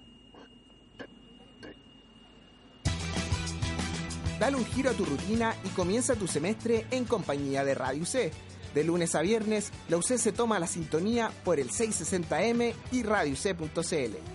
Dale 4.38 4.56
un 4.56 4.64
giro 4.64 4.90
a 4.90 4.94
tu 4.94 5.04
rutina 5.04 5.54
y 5.64 5.68
comienza 5.68 6.16
tu 6.16 6.26
semestre 6.26 6.86
en 6.90 7.04
compañía 7.04 7.64
de 7.64 7.74
Radio 7.74 8.04
C. 8.04 8.32
De 8.74 8.82
lunes 8.82 9.14
a 9.14 9.22
viernes, 9.22 9.70
la 9.88 9.96
UC 9.96 10.16
se 10.16 10.32
toma 10.32 10.58
la 10.58 10.66
sintonía 10.66 11.30
por 11.44 11.60
el 11.60 11.70
660M 11.70 12.74
y 12.90 13.02
radioc.cl. 13.04 14.33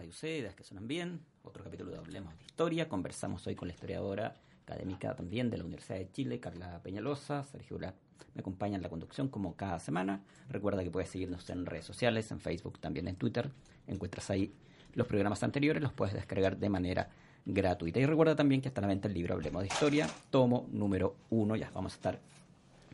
Radio 0.00 0.14
C, 0.14 0.38
ideas 0.38 0.54
que 0.54 0.64
suenan 0.64 0.88
bien. 0.88 1.20
Otro 1.42 1.62
capítulo 1.62 1.90
de 1.90 1.98
Hablemos 1.98 2.34
de 2.38 2.42
Historia. 2.46 2.88
Conversamos 2.88 3.46
hoy 3.46 3.54
con 3.54 3.68
la 3.68 3.74
historiadora 3.74 4.34
académica 4.62 5.14
también 5.14 5.50
de 5.50 5.58
la 5.58 5.64
Universidad 5.64 5.98
de 5.98 6.10
Chile, 6.10 6.40
Carla 6.40 6.80
Peñalosa. 6.82 7.44
Sergio 7.44 7.76
Ura 7.76 7.94
me 8.34 8.40
acompaña 8.40 8.76
en 8.76 8.82
la 8.82 8.88
conducción 8.88 9.28
como 9.28 9.56
cada 9.56 9.78
semana. 9.78 10.22
Recuerda 10.48 10.82
que 10.82 10.90
puedes 10.90 11.10
seguirnos 11.10 11.50
en 11.50 11.66
redes 11.66 11.84
sociales, 11.84 12.30
en 12.30 12.40
Facebook, 12.40 12.78
también 12.78 13.08
en 13.08 13.16
Twitter. 13.16 13.50
Encuentras 13.86 14.30
ahí 14.30 14.54
los 14.94 15.06
programas 15.06 15.42
anteriores, 15.42 15.82
los 15.82 15.92
puedes 15.92 16.14
descargar 16.14 16.56
de 16.56 16.70
manera 16.70 17.10
gratuita. 17.44 18.00
Y 18.00 18.06
recuerda 18.06 18.34
también 18.34 18.62
que 18.62 18.68
está 18.68 18.80
a 18.80 18.84
la 18.84 18.88
venta 18.88 19.06
el 19.06 19.12
libro 19.12 19.34
Hablemos 19.34 19.60
de 19.60 19.68
Historia, 19.68 20.08
tomo 20.30 20.66
número 20.72 21.14
uno. 21.28 21.56
Ya 21.56 21.70
vamos 21.74 21.92
a 21.92 21.96
estar 21.96 22.20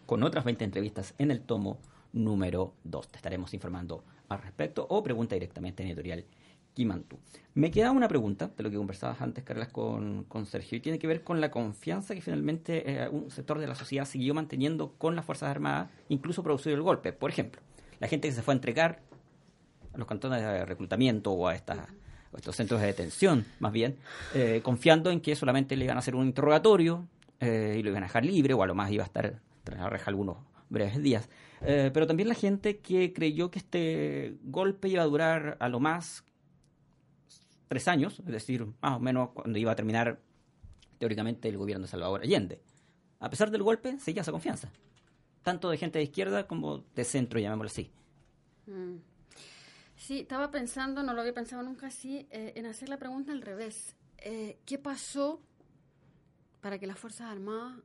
con 0.07 0.25
otras 0.25 0.45
20 0.45 0.65
entrevistas 0.65 1.15
en 1.19 1.31
el 1.31 1.43
tomo 1.43 1.79
número 2.13 2.75
2. 2.83 3.09
Te 3.11 3.19
estaremos 3.19 3.55
informando 3.55 4.03
al 4.29 4.43
respecto 4.43 4.87
o 4.91 5.05
pregunta 5.05 5.37
directamente 5.37 5.85
en 5.85 5.91
editorial 5.91 6.25
Me 7.55 7.71
queda 7.71 7.91
una 7.91 8.07
pregunta 8.07 8.51
de 8.55 8.63
lo 8.63 8.71
que 8.71 8.77
conversabas 8.77 9.23
antes, 9.23 9.43
Carlas, 9.43 9.69
con, 9.69 10.25
con 10.25 10.45
Sergio, 10.45 10.77
y 10.77 10.81
tiene 10.81 10.99
que 10.99 11.07
ver 11.07 11.25
con 11.25 11.41
la 11.41 11.51
confianza 11.51 12.15
que 12.15 12.21
finalmente 12.21 13.05
eh, 13.05 13.09
un 13.09 13.31
sector 13.31 13.59
de 13.59 13.67
la 13.67 13.75
sociedad 13.75 14.05
siguió 14.05 14.35
manteniendo 14.35 14.93
con 14.99 15.17
las 15.17 15.25
Fuerzas 15.25 15.49
Armadas, 15.49 15.89
incluso 16.11 16.43
producido 16.43 16.77
el 16.77 16.83
golpe. 16.83 17.15
Por 17.15 17.31
ejemplo, 17.31 17.63
la 17.99 18.09
gente 18.09 18.29
que 18.29 18.35
se 18.35 18.43
fue 18.43 18.53
a 18.53 18.57
entregar 18.57 19.01
a 19.95 19.99
los 19.99 20.07
cantones 20.07 20.43
de 20.43 20.67
reclutamiento 20.67 21.33
o 21.33 21.49
a 21.49 21.55
estos 21.55 22.57
centros 22.57 22.79
de 22.83 22.89
detención, 22.89 23.47
más 23.59 23.73
bien, 23.73 23.97
eh, 24.35 24.61
confiando 24.63 25.11
en 25.11 25.23
que 25.23 25.35
solamente 25.35 25.77
le 25.77 25.87
iban 25.87 25.97
a 25.97 26.01
hacer 26.01 26.15
un 26.15 26.27
interrogatorio 26.27 27.09
eh, 27.41 27.77
y 27.79 27.83
lo 27.83 27.89
iban 27.89 28.03
a 28.03 28.07
dejar 28.07 28.27
libre, 28.27 28.53
o 28.53 28.63
a 28.63 28.67
lo 28.67 28.75
más 28.75 28.91
iba 28.91 29.03
a 29.03 29.07
estar 29.07 29.41
tras 29.65 29.81
la 29.81 29.89
reja 29.89 30.11
algunos 30.11 30.37
breves 30.69 31.03
días. 31.03 31.31
Pero 31.59 32.07
también 32.07 32.29
la 32.29 32.35
gente 32.35 32.79
que 32.79 33.15
creyó 33.15 33.51
que 33.51 33.59
este 33.59 34.35
golpe 34.43 34.89
iba 34.89 35.03
a 35.03 35.07
durar 35.07 35.57
a 35.59 35.71
lo 35.71 35.81
más 35.81 36.23
tres 37.69 37.89
años, 37.89 38.21
es 38.21 38.27
decir, 38.33 38.67
más 38.81 38.97
o 38.97 39.01
menos 39.01 39.31
cuando 39.31 39.59
iba 39.59 39.73
a 39.73 39.77
terminar 39.77 40.21
teóricamente 40.99 41.49
el 41.49 41.59
gobierno 41.59 41.87
de 41.87 41.91
Salvador 41.91 42.23
Allende. 42.23 42.61
A 43.21 43.31
pesar 43.31 43.51
del 43.51 43.63
golpe, 43.63 43.99
seguía 43.99 44.23
esa 44.23 44.33
confianza, 44.33 44.71
tanto 45.43 45.71
de 45.71 45.79
gente 45.79 45.99
de 45.99 46.05
izquierda 46.05 46.47
como 46.47 46.85
de 46.95 47.05
centro, 47.05 47.39
llamémoslo 47.39 47.69
así. 47.69 47.91
Mm. 48.67 48.97
Sí, 49.97 50.21
estaba 50.21 50.51
pensando, 50.51 51.03
no 51.03 51.15
lo 51.15 51.23
había 51.23 51.33
pensado 51.33 51.63
nunca 51.63 51.87
así, 51.87 52.27
eh, 52.31 52.53
en 52.57 52.67
hacer 52.67 52.89
la 52.89 52.99
pregunta 52.99 53.33
al 53.33 53.41
revés. 53.41 53.97
Eh, 54.19 54.59
¿Qué 54.67 54.79
pasó 54.79 55.41
para 56.61 56.79
que 56.79 56.87
las 56.87 56.99
Fuerzas 56.99 57.31
Armadas 57.31 57.79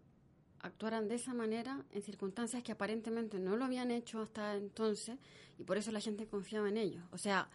actuaran 0.59 1.07
de 1.07 1.15
esa 1.15 1.33
manera 1.33 1.83
en 1.91 2.01
circunstancias 2.01 2.61
que 2.63 2.71
aparentemente 2.73 3.39
no 3.39 3.55
lo 3.55 3.65
habían 3.65 3.89
hecho 3.91 4.21
hasta 4.21 4.55
entonces 4.55 5.17
y 5.57 5.63
por 5.63 5.77
eso 5.77 5.91
la 5.91 6.01
gente 6.01 6.27
confiaba 6.27 6.67
en 6.67 6.77
ellos? 6.77 7.03
O 7.11 7.17
sea, 7.17 7.49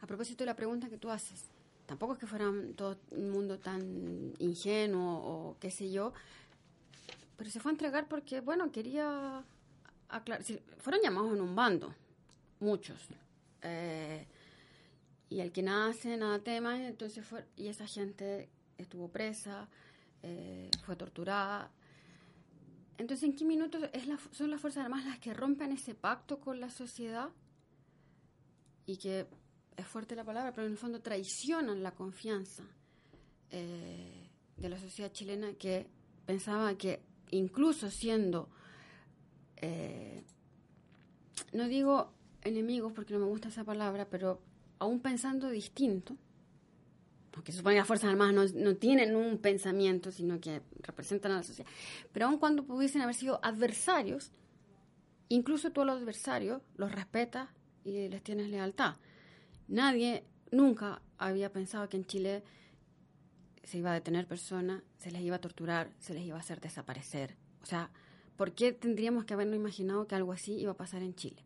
a 0.00 0.06
propósito 0.06 0.44
de 0.44 0.46
la 0.46 0.56
pregunta 0.56 0.88
que 0.88 0.98
tú 0.98 1.10
haces, 1.10 1.50
tampoco 1.88 2.12
es 2.12 2.18
que 2.18 2.26
fueran 2.26 2.74
todo 2.74 2.98
un 3.12 3.30
mundo 3.30 3.58
tan 3.58 4.34
ingenuo 4.38 5.16
o 5.16 5.56
qué 5.58 5.70
sé 5.70 5.90
yo, 5.90 6.12
pero 7.38 7.48
se 7.48 7.60
fue 7.60 7.70
a 7.70 7.72
entregar 7.72 8.06
porque, 8.08 8.40
bueno, 8.42 8.70
quería 8.70 9.42
aclarar, 10.10 10.44
fueron 10.76 11.00
llamados 11.02 11.32
en 11.32 11.40
un 11.40 11.56
bando, 11.56 11.94
muchos. 12.60 13.00
Eh, 13.62 14.26
y 15.30 15.40
el 15.40 15.50
que 15.50 15.62
nada 15.62 15.88
hace, 15.88 16.18
nada 16.18 16.38
tema, 16.40 16.78
entonces 16.86 17.24
fue, 17.24 17.46
y 17.56 17.68
esa 17.68 17.86
gente 17.86 18.50
estuvo 18.76 19.08
presa, 19.08 19.66
eh, 20.22 20.70
fue 20.84 20.94
torturada. 20.94 21.70
Entonces, 22.98 23.30
¿en 23.30 23.34
qué 23.34 23.46
minutos 23.46 23.80
son 24.32 24.50
las 24.50 24.60
Fuerzas 24.60 24.84
Armadas 24.84 25.06
las 25.06 25.20
que 25.20 25.32
rompen 25.32 25.72
ese 25.72 25.94
pacto 25.94 26.38
con 26.38 26.60
la 26.60 26.68
sociedad? 26.68 27.30
Y 28.84 28.98
que 28.98 29.26
es 29.78 29.86
fuerte 29.86 30.16
la 30.16 30.24
palabra, 30.24 30.52
pero 30.52 30.66
en 30.66 30.72
el 30.72 30.78
fondo 30.78 31.00
traicionan 31.00 31.82
la 31.82 31.92
confianza 31.92 32.64
eh, 33.50 34.28
de 34.56 34.68
la 34.68 34.76
sociedad 34.76 35.12
chilena 35.12 35.52
que 35.52 35.86
pensaba 36.26 36.76
que 36.76 37.00
incluso 37.30 37.88
siendo, 37.88 38.48
eh, 39.56 40.24
no 41.52 41.68
digo 41.68 42.12
enemigos 42.42 42.92
porque 42.92 43.14
no 43.14 43.20
me 43.20 43.26
gusta 43.26 43.48
esa 43.48 43.62
palabra, 43.62 44.08
pero 44.10 44.42
aún 44.80 44.98
pensando 44.98 45.48
distinto, 45.48 46.16
porque 47.30 47.52
supone 47.52 47.76
que 47.76 47.80
las 47.80 47.86
Fuerzas 47.86 48.10
Armadas 48.10 48.54
no, 48.54 48.60
no 48.60 48.76
tienen 48.76 49.14
un 49.14 49.38
pensamiento, 49.38 50.10
sino 50.10 50.40
que 50.40 50.60
representan 50.80 51.30
a 51.32 51.36
la 51.36 51.42
sociedad, 51.44 51.70
pero 52.12 52.26
aun 52.26 52.38
cuando 52.38 52.64
pudiesen 52.64 53.02
haber 53.02 53.14
sido 53.14 53.38
adversarios, 53.44 54.32
incluso 55.28 55.70
tú 55.70 55.82
a 55.82 55.84
los 55.84 56.00
adversarios 56.00 56.62
los 56.76 56.90
respetas 56.90 57.48
y 57.84 58.08
les 58.08 58.24
tienes 58.24 58.48
lealtad. 58.48 58.96
Nadie 59.68 60.24
nunca 60.50 61.00
había 61.18 61.52
pensado 61.52 61.88
que 61.88 61.96
en 61.96 62.04
Chile 62.06 62.42
se 63.64 63.78
iba 63.78 63.90
a 63.90 63.94
detener 63.94 64.26
personas, 64.26 64.82
se 64.98 65.10
les 65.10 65.20
iba 65.22 65.36
a 65.36 65.40
torturar, 65.40 65.90
se 65.98 66.14
les 66.14 66.24
iba 66.24 66.36
a 66.36 66.40
hacer 66.40 66.60
desaparecer. 66.60 67.36
O 67.62 67.66
sea, 67.66 67.90
¿por 68.36 68.52
qué 68.52 68.72
tendríamos 68.72 69.24
que 69.26 69.34
habernos 69.34 69.56
imaginado 69.56 70.06
que 70.06 70.14
algo 70.14 70.32
así 70.32 70.54
iba 70.54 70.72
a 70.72 70.76
pasar 70.76 71.02
en 71.02 71.14
Chile? 71.14 71.42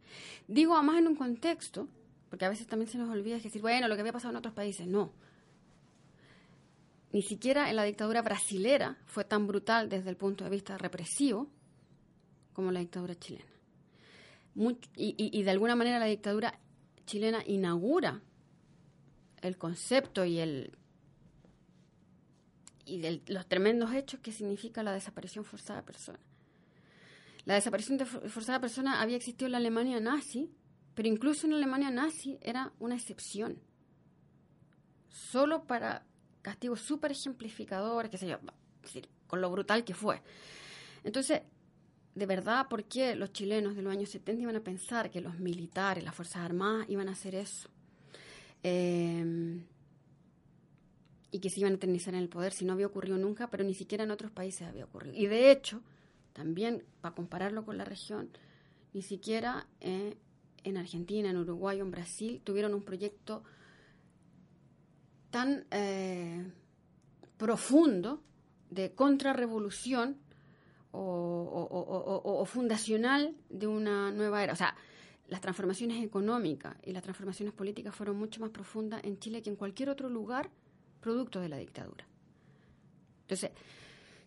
Digo, 0.46 0.74
además 0.76 0.98
en 0.98 1.08
un 1.08 1.16
contexto, 1.16 1.88
porque 2.30 2.44
a 2.44 2.48
veces 2.48 2.66
también 2.68 2.88
se 2.90 2.98
nos 2.98 3.10
olvida 3.10 3.38
decir, 3.38 3.60
bueno, 3.60 3.88
lo 3.88 3.94
que 3.96 4.00
había 4.02 4.12
pasado 4.12 4.30
en 4.30 4.36
otros 4.36 4.54
países, 4.54 4.86
no. 4.86 5.10
Ni 7.12 7.22
siquiera 7.22 7.68
en 7.68 7.76
la 7.76 7.82
dictadura 7.84 8.22
brasilera 8.22 8.96
fue 9.06 9.24
tan 9.24 9.46
brutal 9.46 9.88
desde 9.88 10.08
el 10.08 10.16
punto 10.16 10.44
de 10.44 10.50
vista 10.50 10.78
represivo 10.78 11.48
como 12.54 12.70
la 12.70 12.80
dictadura 12.80 13.14
chilena. 13.16 13.44
Y- 14.96 15.14
y 15.38 15.42
de 15.42 15.50
alguna 15.50 15.74
manera 15.76 15.98
la 15.98 16.06
dictadura 16.06 16.58
chilena 17.12 17.42
inaugura 17.46 18.22
el 19.42 19.58
concepto 19.58 20.24
y 20.24 20.38
el 20.38 20.78
y 22.86 23.20
los 23.26 23.46
tremendos 23.46 23.92
hechos 23.92 24.20
que 24.20 24.32
significa 24.32 24.82
la 24.82 24.92
desaparición 24.94 25.44
forzada 25.44 25.80
de 25.80 25.86
personas. 25.86 26.22
La 27.44 27.54
desaparición 27.54 27.98
de 27.98 28.06
for- 28.06 28.28
forzada 28.30 28.58
de 28.58 28.62
personas 28.62 28.98
había 28.98 29.16
existido 29.16 29.46
en 29.46 29.52
la 29.52 29.58
Alemania 29.58 30.00
nazi, 30.00 30.50
pero 30.94 31.06
incluso 31.06 31.46
en 31.46 31.50
la 31.52 31.58
Alemania 31.58 31.90
nazi 31.90 32.38
era 32.40 32.72
una 32.78 32.94
excepción. 32.96 33.58
Solo 35.10 35.64
para 35.64 36.06
castigos 36.40 36.80
súper 36.80 37.12
ejemplificadores, 37.12 38.10
qué 38.10 38.16
sé 38.18 38.26
yo, 38.26 38.38
con 39.26 39.42
lo 39.42 39.50
brutal 39.50 39.84
que 39.84 39.94
fue. 39.94 40.22
Entonces, 41.04 41.42
de 42.14 42.26
verdad, 42.26 42.68
¿por 42.68 42.84
qué 42.84 43.14
los 43.14 43.32
chilenos 43.32 43.74
de 43.74 43.82
los 43.82 43.92
años 43.92 44.10
70 44.10 44.42
iban 44.42 44.56
a 44.56 44.60
pensar 44.60 45.10
que 45.10 45.20
los 45.20 45.38
militares, 45.38 46.04
las 46.04 46.14
Fuerzas 46.14 46.42
Armadas, 46.42 46.88
iban 46.88 47.08
a 47.08 47.12
hacer 47.12 47.34
eso? 47.34 47.70
Eh, 48.62 49.62
y 51.32 51.40
que 51.40 51.48
se 51.48 51.60
iban 51.60 51.72
a 51.72 51.76
eternizar 51.76 52.14
en 52.14 52.20
el 52.20 52.28
poder 52.28 52.52
si 52.52 52.64
no 52.66 52.74
había 52.74 52.86
ocurrido 52.86 53.16
nunca, 53.16 53.48
pero 53.48 53.64
ni 53.64 53.74
siquiera 53.74 54.04
en 54.04 54.10
otros 54.10 54.30
países 54.30 54.68
había 54.68 54.84
ocurrido. 54.84 55.16
Y 55.16 55.26
de 55.26 55.50
hecho, 55.50 55.80
también 56.34 56.84
para 57.00 57.14
compararlo 57.14 57.64
con 57.64 57.78
la 57.78 57.86
región, 57.86 58.28
ni 58.92 59.00
siquiera 59.00 59.66
eh, 59.80 60.18
en 60.62 60.76
Argentina, 60.76 61.30
en 61.30 61.38
Uruguay 61.38 61.80
o 61.80 61.84
en 61.84 61.90
Brasil 61.90 62.42
tuvieron 62.44 62.74
un 62.74 62.82
proyecto 62.82 63.42
tan 65.30 65.64
eh, 65.70 66.44
profundo 67.38 68.22
de 68.70 68.94
contrarrevolución 68.94 70.18
o, 70.92 72.44
fundacional 72.46 73.34
de 73.48 73.66
una 73.66 74.10
nueva 74.10 74.42
era. 74.42 74.52
O 74.52 74.56
sea, 74.56 74.74
las 75.28 75.40
transformaciones 75.40 76.04
económicas 76.04 76.76
y 76.84 76.92
las 76.92 77.02
transformaciones 77.02 77.54
políticas 77.54 77.94
fueron 77.94 78.16
mucho 78.16 78.40
más 78.40 78.50
profundas 78.50 79.02
en 79.04 79.18
Chile 79.18 79.42
que 79.42 79.50
en 79.50 79.56
cualquier 79.56 79.88
otro 79.88 80.08
lugar 80.08 80.50
producto 81.00 81.40
de 81.40 81.48
la 81.48 81.56
dictadura. 81.56 82.06
Entonces, 83.22 83.50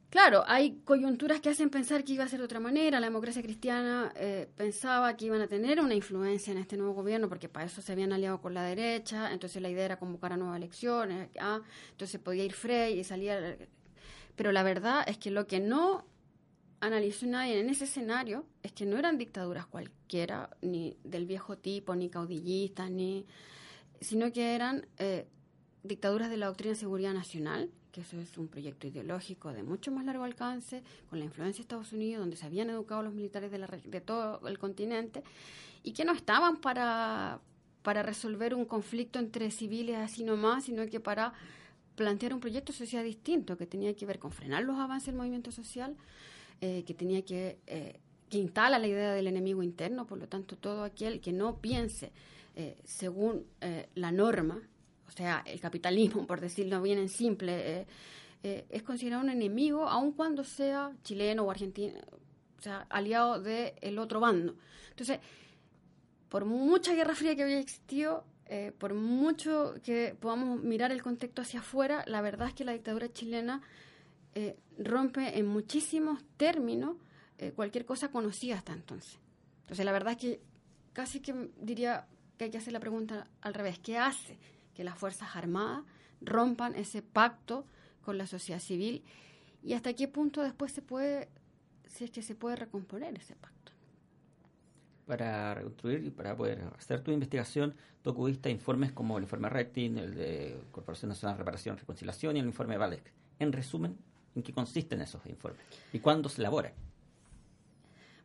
claro, 0.10 0.44
hay 0.48 0.82
coyunturas 0.84 1.42
que 1.42 1.50
hacen 1.50 1.70
pensar 1.70 2.04
que 2.04 2.14
iba 2.14 2.24
a 2.24 2.28
ser 2.28 2.40
de 2.40 2.46
otra 2.46 2.60
manera. 2.60 3.00
La 3.00 3.08
democracia 3.08 3.44
cristiana 3.44 4.12
eh, 4.16 4.48
pensaba 4.56 5.16
que 5.16 5.26
iban 5.26 5.42
a 5.42 5.48
tener 5.48 5.80
una 5.80 5.94
influencia 5.94 6.52
en 6.52 6.58
este 6.58 6.76
nuevo 6.76 6.94
gobierno 6.94 7.30
porque 7.30 7.50
para 7.50 7.68
eso 7.68 7.82
se 7.82 7.92
habían 7.92 8.12
aliado 8.12 8.42
con 8.42 8.56
la 8.56 8.64
derecha. 8.64 9.32
Entonces 9.32 9.62
la 9.62 9.70
idea 9.70 9.86
era 9.86 10.00
convocar 10.00 10.34
a 10.34 10.38
nuevas 10.38 10.58
elecciones. 10.58 11.30
Ah, 11.40 11.62
entonces 11.92 12.20
podía 12.20 12.44
ir 12.44 12.54
Frey 12.54 13.00
y 13.00 13.04
salía. 13.04 13.58
Pero 14.36 14.52
la 14.52 14.64
verdad 14.64 15.04
es 15.08 15.18
que 15.18 15.30
lo 15.30 15.46
que 15.46 15.60
no 15.60 16.06
analizó 16.80 17.26
nadie 17.26 17.60
en 17.60 17.70
ese 17.70 17.86
escenario 17.86 18.46
es 18.64 18.72
que 18.72 18.86
no 18.86 18.98
eran 18.98 19.18
dictaduras 19.18 19.66
cualquiera, 19.66 20.50
ni 20.62 20.98
del 21.04 21.26
viejo 21.26 21.58
tipo, 21.58 21.96
ni 21.96 22.10
caudillistas, 22.10 22.90
ni 22.92 23.26
sino 24.02 24.32
que 24.32 24.56
eran 24.56 24.86
eh, 24.98 25.26
dictaduras 25.84 26.30
de 26.30 26.38
la 26.38 26.48
doctrina 26.48 26.74
de 26.74 26.80
seguridad 26.80 27.14
nacional, 27.14 27.70
que 27.92 28.02
eso 28.02 28.20
es 28.20 28.38
un 28.38 28.48
proyecto 28.48 28.88
ideológico 28.88 29.54
de 29.54 29.64
mucho 29.64 29.92
más 29.92 30.06
largo 30.06 30.26
alcance, 30.26 30.84
con 31.10 31.20
la 31.20 31.26
influencia 31.26 31.60
de 31.60 31.62
Estados 31.64 31.94
Unidos, 31.94 32.20
donde 32.20 32.36
se 32.36 32.46
habían 32.46 32.70
educado 32.70 33.02
los 33.04 33.14
militares 33.14 33.52
de, 33.52 33.58
la, 33.58 33.68
de 33.68 34.02
todo 34.02 34.46
el 34.48 34.60
continente, 34.60 35.24
y 35.82 35.94
que 35.94 36.04
no 36.04 36.12
estaban 36.12 36.58
para, 36.58 37.40
para 37.84 38.04
resolver 38.04 38.54
un 38.54 38.66
conflicto 38.66 39.20
entre 39.20 39.50
civiles 39.50 39.96
así 39.98 40.24
nomás, 40.24 40.66
sino 40.66 40.86
que 40.88 41.00
para 41.00 41.34
plantear 41.96 42.34
un 42.34 42.42
proyecto 42.42 42.74
social 42.74 43.06
distinto, 43.06 43.58
que 43.58 43.66
tenía 43.66 43.96
que 43.96 44.06
ver 44.06 44.20
con 44.20 44.32
frenar 44.32 44.64
los 44.64 44.78
avances 44.78 45.08
del 45.08 45.16
movimiento 45.16 45.52
social, 45.52 45.96
eh, 46.62 46.84
que 46.86 46.94
tenía 46.94 47.24
que, 47.24 47.60
eh, 47.68 48.00
que 48.30 48.38
instala 48.38 48.80
la 48.80 48.88
idea 48.88 49.14
del 49.14 49.28
enemigo 49.28 49.64
interno, 49.64 50.06
por 50.06 50.18
lo 50.18 50.28
tanto, 50.28 50.56
todo 50.56 50.84
aquel 50.84 51.20
que 51.22 51.32
no 51.32 51.58
piense 51.58 52.12
eh, 52.56 52.78
según 52.84 53.46
la 53.96 54.12
norma, 54.12 54.62
o 55.08 55.12
sea, 55.12 55.44
el 55.46 55.60
capitalismo, 55.60 56.26
por 56.28 56.42
decirlo 56.42 56.82
bien 56.82 57.00
en 57.00 57.10
simple, 57.10 57.80
eh, 57.82 57.88
eh, 58.44 58.66
es 58.70 58.84
considerado 58.84 59.24
un 59.24 59.30
enemigo, 59.30 59.88
aun 59.88 60.12
cuando 60.12 60.44
sea 60.44 60.92
chileno 61.04 61.44
o 61.44 61.52
argentino, 61.52 62.00
o 62.58 62.62
sea, 62.62 62.86
aliado 62.90 63.42
del 63.42 63.98
otro 64.00 64.20
bando. 64.20 64.56
Entonces, 64.90 65.20
por 66.30 66.46
mucha 66.46 66.94
guerra 66.94 67.16
fría 67.16 67.36
que 67.36 67.44
había 67.44 67.60
existido, 67.60 68.26
eh, 68.48 68.72
por 68.78 68.94
mucho 68.94 69.76
que 69.84 70.16
podamos 70.20 70.62
mirar 70.62 70.92
el 70.92 71.02
contexto 71.02 71.42
hacia 71.42 71.62
afuera, 71.62 72.04
la 72.08 72.22
verdad 72.22 72.50
es 72.50 72.54
que 72.54 72.66
la 72.66 72.74
dictadura 72.74 73.12
chilena 73.12 73.62
rompe 74.78 75.38
en 75.38 75.46
muchísimos 75.46 76.24
términos 76.38 76.98
cualquier 77.56 77.86
cosa 77.86 78.12
conocida 78.12 78.56
hasta 78.56 78.74
entonces. 78.74 79.20
Entonces, 79.62 79.86
la 79.86 79.92
verdad 79.92 80.14
es 80.14 80.18
que 80.20 80.42
casi 80.94 81.20
que 81.20 81.52
diría 81.60 82.08
que 82.38 82.46
hay 82.46 82.52
que 82.52 82.58
hacer 82.58 82.74
la 82.74 82.80
pregunta 82.80 83.28
al 83.42 83.54
revés. 83.54 83.80
¿Qué 83.80 83.98
hace 83.98 84.38
que 84.74 84.84
las 84.84 84.98
Fuerzas 84.98 85.36
Armadas 85.36 85.84
rompan 86.22 86.76
ese 86.76 87.02
pacto 87.02 87.66
con 88.02 88.18
la 88.18 88.28
sociedad 88.28 88.60
civil 88.60 89.04
y 89.64 89.74
hasta 89.74 89.94
qué 89.94 90.08
punto 90.08 90.44
después 90.44 90.72
se 90.72 90.82
puede, 90.82 91.30
si 91.88 92.04
es 92.04 92.12
que 92.12 92.22
se 92.22 92.36
puede 92.36 92.56
recomponer 92.56 93.18
ese 93.18 93.36
pacto. 93.36 93.72
Para 95.08 95.54
reconstruir 95.56 96.04
y 96.04 96.12
para 96.12 96.36
poder 96.36 96.62
hacer 96.78 97.02
tu 97.02 97.12
investigación, 97.12 97.76
tú 98.02 98.12
acudiste 98.12 98.50
informes 98.50 98.92
como 98.92 99.18
el 99.18 99.24
informe 99.24 99.50
Rectin, 99.50 99.98
el 99.98 100.14
de 100.14 100.62
Corporación 100.72 101.10
Nacional 101.10 101.36
de 101.36 101.40
Reparación 101.40 101.76
y 101.76 101.80
Reconciliación 101.80 102.38
y 102.38 102.40
el 102.40 102.46
informe 102.46 102.78
VALEC. 102.78 103.12
En 103.40 103.52
resumen, 103.52 103.98
¿en 104.36 104.44
qué 104.44 104.54
consisten 104.54 105.02
esos 105.02 105.26
informes? 105.26 105.62
¿Y 105.94 106.00
cuándo 106.00 106.30
se 106.30 106.42
elaboran? 106.42 106.74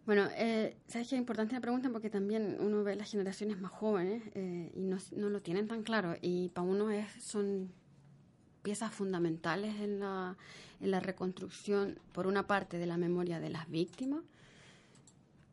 Bueno, 0.07 0.29
eh, 0.37 0.77
sabes 0.89 1.09
que 1.09 1.15
es 1.15 1.21
importante 1.21 1.55
la 1.55 1.61
pregunta 1.61 1.89
porque 1.91 2.11
también 2.11 2.57
uno 2.59 2.83
ve 2.83 2.97
las 2.97 3.11
generaciones 3.11 3.61
más 3.61 3.71
jóvenes 3.71 4.23
eh, 4.35 4.73
y 4.75 4.81
no, 4.81 4.99
lo 5.29 5.41
tienen 5.41 5.69
tan 5.69 5.83
claro 5.83 6.17
y 6.21 6.49
para 6.49 6.67
uno 6.67 6.91
es, 6.91 7.07
son 7.23 7.71
piezas 8.63 8.93
fundamentales 8.93 9.79
en 9.81 10.01
la, 10.01 10.37
en 10.81 10.91
la 10.91 11.01
reconstrucción, 11.01 11.99
por 12.13 12.27
una 12.27 12.47
parte, 12.47 12.79
de 12.79 12.87
la 12.87 12.97
memoria 12.97 13.41
de 13.41 13.51
las 13.51 13.71
víctimas, 13.71 14.23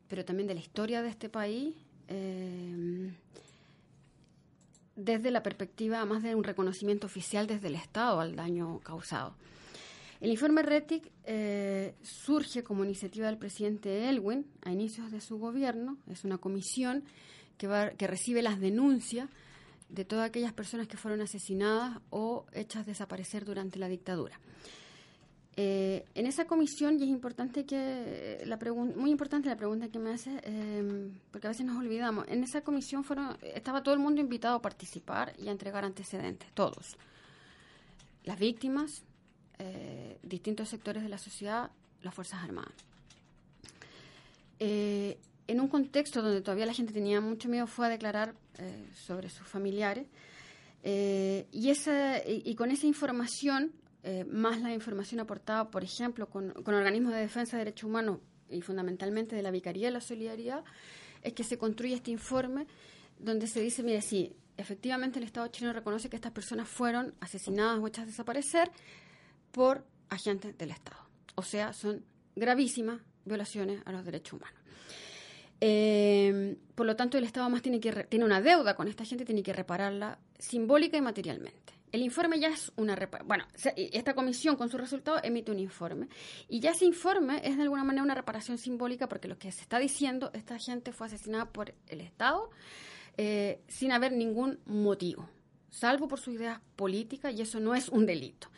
pero 0.08 0.24
también 0.24 0.48
de 0.48 0.54
la 0.54 0.60
historia 0.60 1.02
de 1.02 1.08
este 1.08 1.28
país, 1.28 1.74
eh, 2.08 3.12
desde 4.96 5.30
la 5.30 5.42
perspectiva 5.42 6.04
más 6.04 6.22
de 6.22 6.34
un 6.34 6.42
reconocimiento 6.42 7.06
oficial 7.06 7.46
desde 7.46 7.68
el 7.68 7.76
Estado 7.76 8.20
al 8.20 8.34
daño 8.34 8.80
causado. 8.80 9.34
El 10.20 10.30
informe 10.30 10.62
RETIC 10.62 11.12
eh, 11.24 11.94
surge 12.02 12.64
como 12.64 12.84
iniciativa 12.84 13.26
del 13.26 13.38
presidente 13.38 14.08
Elwin 14.08 14.46
a 14.62 14.72
inicios 14.72 15.12
de 15.12 15.20
su 15.20 15.38
gobierno. 15.38 15.96
Es 16.10 16.24
una 16.24 16.38
comisión 16.38 17.04
que, 17.56 17.68
recibe 18.06 18.42
las 18.42 18.58
denuncias 18.58 19.28
de 19.88 20.04
todas 20.04 20.28
aquellas 20.28 20.52
personas 20.52 20.88
que 20.88 20.96
fueron 20.96 21.20
asesinadas 21.20 22.00
o 22.10 22.46
hechas 22.52 22.84
desaparecer 22.84 23.44
durante 23.44 23.78
la 23.78 23.88
dictadura. 23.88 24.40
Eh, 25.56 26.04
en 26.14 26.26
esa 26.26 26.46
comisión, 26.46 27.00
y 27.00 27.04
es 27.04 27.08
importante 27.08 27.64
que 27.64 28.42
la 28.44 28.58
muy 28.96 29.10
importante 29.10 29.48
la 29.48 29.56
pregunta 29.56 29.88
que 29.88 29.98
me 29.98 30.10
hace, 30.10 30.30
eh, 30.44 31.10
porque 31.32 31.48
a 31.48 31.50
veces 31.50 31.66
nos 31.66 31.76
olvidamos, 31.76 32.26
en 32.28 32.44
esa 32.44 32.60
comisión 32.60 33.04
estaba 33.42 33.82
todo 33.82 33.94
el 33.94 34.00
mundo 34.00 34.20
invitado 34.20 34.56
a 34.56 34.62
participar 34.62 35.32
y 35.36 35.48
a 35.48 35.50
entregar 35.50 35.84
antecedentes, 35.84 36.52
todos. 36.54 36.96
Las 38.22 38.38
víctimas, 38.38 39.02
distintos 40.28 40.68
sectores 40.68 41.02
de 41.02 41.08
la 41.08 41.18
sociedad, 41.18 41.70
las 42.02 42.14
Fuerzas 42.14 42.42
Armadas. 42.42 42.72
Eh, 44.60 45.18
en 45.46 45.60
un 45.60 45.68
contexto 45.68 46.20
donde 46.20 46.40
todavía 46.40 46.66
la 46.66 46.74
gente 46.74 46.92
tenía 46.92 47.20
mucho 47.20 47.48
miedo, 47.48 47.66
fue 47.66 47.86
a 47.86 47.88
declarar 47.88 48.34
eh, 48.58 48.86
sobre 48.94 49.30
sus 49.30 49.46
familiares. 49.46 50.06
y, 50.84 51.70
esa, 51.70 52.18
y, 52.26 52.54
con 52.54 52.70
esa 52.70 52.86
información, 52.86 53.72
más 54.30 54.60
la 54.60 54.72
información 54.72 55.20
aportada, 55.20 55.70
por 55.70 55.84
ejemplo, 55.84 56.28
con, 56.28 56.52
con 56.62 56.74
organismos 56.74 57.12
de 57.12 57.20
defensa 57.20 57.56
de 57.56 57.64
derechos 57.64 57.84
humanos 57.84 58.20
y 58.48 58.62
fundamentalmente 58.62 59.36
de 59.36 59.42
la 59.42 59.50
Vicaría 59.50 59.88
de 59.88 59.92
la 59.92 60.00
Solidaridad, 60.00 60.64
es 61.22 61.32
que 61.32 61.44
se 61.44 61.58
construye 61.58 61.94
este 61.94 62.10
informe 62.10 62.66
donde 63.18 63.46
se 63.46 63.60
dice, 63.60 63.82
mire, 63.82 64.00
sí, 64.00 64.32
efectivamente 64.56 65.18
el 65.18 65.24
Estado 65.24 65.48
chileno 65.48 65.72
reconoce 65.72 66.08
que 66.08 66.16
estas 66.16 66.32
personas 66.32 66.68
fueron 66.68 67.14
asesinadas 67.20 67.78
o 67.78 67.86
hechas 67.86 68.06
desaparecer, 68.06 68.70
por 69.52 69.84
agentes 70.10 70.56
del 70.56 70.70
Estado. 70.70 71.00
O 71.34 71.42
sea, 71.42 71.72
son 71.72 72.04
gravísimas 72.34 73.00
violaciones 73.24 73.82
a 73.84 73.92
los 73.92 74.04
derechos 74.04 74.34
humanos. 74.34 74.58
Eh, 75.60 76.56
por 76.74 76.86
lo 76.86 76.96
tanto, 76.96 77.18
el 77.18 77.24
Estado 77.24 77.48
más 77.50 77.62
tiene, 77.62 77.80
que 77.80 77.92
tiene 78.04 78.24
una 78.24 78.40
deuda 78.40 78.74
con 78.74 78.88
esta 78.88 79.04
gente, 79.04 79.24
tiene 79.24 79.42
que 79.42 79.52
repararla 79.52 80.18
simbólica 80.38 80.96
y 80.96 81.00
materialmente. 81.00 81.78
El 81.90 82.02
informe 82.02 82.38
ya 82.38 82.48
es 82.48 82.70
una 82.76 82.96
bueno, 83.24 83.44
esta 83.76 84.14
comisión 84.14 84.56
con 84.56 84.68
su 84.68 84.76
resultado 84.76 85.20
emite 85.22 85.50
un 85.50 85.58
informe 85.58 86.08
y 86.46 86.60
ya 86.60 86.72
ese 86.72 86.84
informe 86.84 87.40
es 87.42 87.56
de 87.56 87.62
alguna 87.62 87.82
manera 87.82 88.02
una 88.02 88.14
reparación 88.14 88.58
simbólica 88.58 89.08
porque 89.08 89.26
lo 89.26 89.38
que 89.38 89.50
se 89.52 89.62
está 89.62 89.78
diciendo, 89.78 90.30
esta 90.34 90.58
gente 90.58 90.92
fue 90.92 91.06
asesinada 91.06 91.50
por 91.50 91.74
el 91.86 92.02
Estado 92.02 92.50
eh, 93.16 93.62
sin 93.68 93.90
haber 93.92 94.12
ningún 94.12 94.58
motivo, 94.66 95.30
salvo 95.70 96.08
por 96.08 96.20
sus 96.20 96.34
ideas 96.34 96.60
políticas 96.76 97.32
y 97.34 97.40
eso 97.40 97.58
no 97.58 97.74
es 97.74 97.88
un 97.88 98.04
delito. 98.04 98.48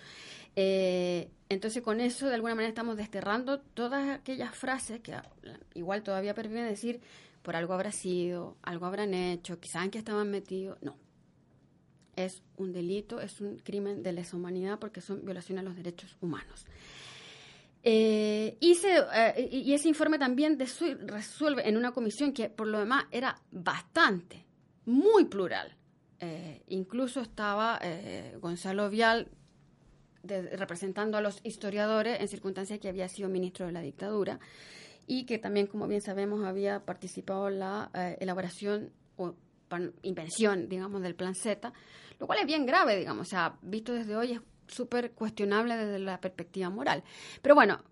Eh, 0.56 1.30
entonces 1.48 1.82
con 1.82 2.00
eso 2.00 2.28
de 2.28 2.34
alguna 2.34 2.54
manera 2.54 2.68
estamos 2.68 2.96
desterrando 2.96 3.60
todas 3.60 4.08
aquellas 4.08 4.54
frases 4.54 5.00
que 5.00 5.14
igual 5.74 6.02
todavía 6.02 6.34
permiten 6.34 6.66
decir 6.66 7.00
por 7.42 7.56
algo 7.56 7.72
habrá 7.72 7.92
sido, 7.92 8.56
algo 8.62 8.86
habrán 8.86 9.14
hecho, 9.14 9.58
quizás 9.58 9.84
en 9.84 9.90
que 9.90 9.98
estaban 9.98 10.30
metidos. 10.30 10.78
No. 10.82 10.96
Es 12.14 12.42
un 12.56 12.72
delito, 12.72 13.20
es 13.20 13.40
un 13.40 13.58
crimen 13.58 14.02
de 14.02 14.12
lesa 14.12 14.36
humanidad 14.36 14.78
porque 14.78 15.00
son 15.00 15.24
violaciones 15.24 15.62
a 15.62 15.64
los 15.64 15.76
derechos 15.76 16.16
humanos. 16.20 16.66
Eh, 17.82 18.58
eh, 18.60 19.48
y 19.50 19.72
ese 19.72 19.88
informe 19.88 20.18
también 20.18 20.58
resuelve 20.58 21.66
en 21.66 21.78
una 21.78 21.92
comisión 21.92 22.34
que 22.34 22.50
por 22.50 22.66
lo 22.66 22.78
demás 22.78 23.04
era 23.10 23.40
bastante, 23.50 24.44
muy 24.84 25.24
plural. 25.24 25.74
incluso 26.68 27.22
estaba 27.22 27.80
Gonzalo 28.38 28.90
Vial, 28.90 29.30
representando 30.22 31.16
a 31.16 31.20
los 31.20 31.40
historiadores 31.44 32.20
en 32.20 32.28
circunstancias 32.28 32.78
que 32.78 32.88
había 32.88 33.08
sido 33.08 33.28
ministro 33.28 33.66
de 33.66 33.72
la 33.72 33.80
dictadura 33.80 34.38
y 35.06 35.24
que 35.24 35.38
también, 35.38 35.66
como 35.66 35.88
bien 35.88 36.00
sabemos, 36.00 36.44
había 36.44 36.84
participado 36.84 37.48
en 37.48 37.58
la 37.58 37.90
eh, 37.94 38.16
elaboración 38.20 38.92
o 39.16 39.34
invención, 40.02 40.68
digamos, 40.68 41.02
del 41.02 41.14
plan 41.14 41.34
Z, 41.34 41.72
lo 42.18 42.26
cual 42.26 42.40
es 42.40 42.46
bien 42.46 42.66
grave, 42.66 42.96
digamos, 42.96 43.28
o 43.28 43.30
sea, 43.30 43.56
visto 43.62 43.92
desde 43.92 44.16
hoy 44.16 44.32
es 44.32 44.40
súper 44.66 45.12
cuestionable 45.12 45.76
desde 45.76 45.98
la 45.98 46.20
perspectiva 46.20 46.70
moral. 46.70 47.02
Pero 47.42 47.54
bueno, 47.54 47.82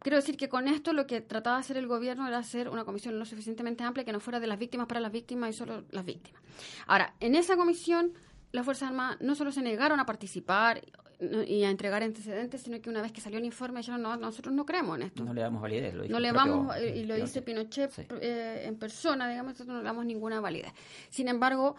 quiero 0.00 0.16
decir 0.16 0.36
que 0.36 0.48
con 0.48 0.68
esto 0.68 0.92
lo 0.92 1.06
que 1.06 1.20
trataba 1.20 1.56
de 1.56 1.60
hacer 1.60 1.76
el 1.76 1.86
gobierno 1.86 2.26
era 2.26 2.38
hacer 2.38 2.68
una 2.68 2.84
comisión 2.84 3.18
lo 3.18 3.24
suficientemente 3.24 3.84
amplia 3.84 4.04
que 4.04 4.12
no 4.12 4.20
fuera 4.20 4.40
de 4.40 4.46
las 4.46 4.58
víctimas 4.58 4.86
para 4.86 5.00
las 5.00 5.12
víctimas 5.12 5.50
y 5.50 5.52
solo 5.52 5.84
las 5.90 6.04
víctimas. 6.04 6.42
Ahora, 6.86 7.14
en 7.20 7.34
esa 7.34 7.56
comisión 7.56 8.12
las 8.52 8.64
Fuerzas 8.64 8.88
Armadas 8.88 9.18
no 9.20 9.34
solo 9.34 9.52
se 9.52 9.62
negaron 9.62 10.00
a 10.00 10.06
participar 10.06 10.80
y 11.20 11.64
a 11.64 11.70
entregar 11.70 12.02
antecedentes, 12.02 12.62
sino 12.62 12.80
que 12.80 12.88
una 12.90 13.02
vez 13.02 13.10
que 13.10 13.20
salió 13.20 13.38
el 13.38 13.44
informe 13.44 13.80
dijeron, 13.80 14.02
no, 14.02 14.16
nosotros 14.16 14.54
no 14.54 14.64
creemos 14.64 14.96
en 14.98 15.02
esto. 15.02 15.24
No 15.24 15.34
le 15.34 15.40
damos 15.40 15.60
validez. 15.60 15.92
Lo 15.94 16.02
dijo 16.02 16.12
No 16.12 16.20
le 16.20 16.30
vamos, 16.32 16.76
eh, 16.76 16.96
y 16.98 17.04
lo 17.04 17.16
dice 17.16 17.42
Pinochet. 17.42 17.90
Pinochet 17.90 18.08
Sí. 18.10 18.18
eh, 18.22 18.62
en 18.66 18.76
persona, 18.76 19.28
digamos, 19.28 19.52
nosotros 19.54 19.74
no 19.74 19.78
le 19.82 19.84
damos 19.84 20.04
ninguna 20.06 20.40
validez. 20.40 20.72
Sin 21.10 21.26
embargo, 21.28 21.74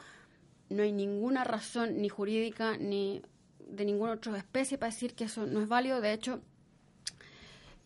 no 0.69 0.83
hay 0.83 0.91
ninguna 0.91 1.43
razón 1.45 2.01
ni 2.01 2.09
jurídica 2.09 2.77
ni 2.77 3.21
de 3.65 3.85
ninguna 3.85 4.13
otra 4.13 4.37
especie 4.37 4.77
para 4.77 4.91
decir 4.91 5.13
que 5.13 5.23
eso 5.25 5.45
no 5.45 5.61
es 5.61 5.67
válido. 5.67 6.01
De 6.01 6.11
hecho, 6.11 6.41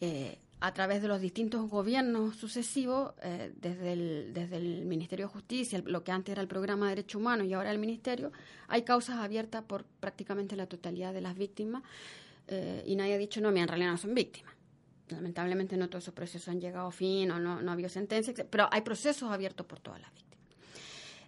eh, 0.01 0.39
a 0.63 0.73
través 0.73 1.01
de 1.01 1.09
los 1.09 1.19
distintos 1.19 1.69
gobiernos 1.69 2.37
sucesivos, 2.37 3.11
eh, 3.21 3.51
desde, 3.57 3.91
el, 3.91 4.85
Ministerio 4.85 5.25
de 5.25 5.33
Justicia, 5.33 5.83
lo 5.85 6.05
que 6.05 6.13
antes 6.13 6.31
era 6.31 6.41
el 6.41 6.47
Programa 6.47 6.85
de 6.85 6.95
Derechos 6.95 7.19
Humanos 7.19 7.47
y 7.47 7.53
ahora 7.53 7.69
el 7.69 7.79
Ministerio, 7.79 8.31
hay 8.69 8.83
causas 8.83 9.17
abiertas 9.17 9.61
por 9.65 9.83
prácticamente 9.83 10.55
la 10.55 10.65
totalidad 10.65 11.13
de 11.13 11.19
las 11.19 11.35
víctimas 11.37 11.83
eh, 12.47 12.81
y 12.87 12.95
nadie 12.95 13.15
ha 13.15 13.17
dicho, 13.17 13.41
no, 13.41 13.51
mira, 13.51 13.63
en 13.63 13.67
realidad 13.67 13.91
no 13.91 13.97
son 13.97 14.15
víctimas. 14.15 14.53
Lamentablemente 15.09 15.75
no 15.75 15.89
todos 15.89 16.05
esos 16.05 16.13
procesos 16.13 16.47
han 16.47 16.61
llegado 16.61 16.87
a 16.87 16.91
fin 16.93 17.29
o 17.31 17.39
no, 17.39 17.61
no 17.61 17.69
ha 17.69 17.73
habido 17.73 17.89
sentencia, 17.89 18.33
pero 18.49 18.69
hay 18.71 18.83
procesos 18.83 19.29
abiertos 19.33 19.65
por 19.65 19.81
todas 19.81 19.99
las 19.99 20.13
víctimas. 20.13 20.47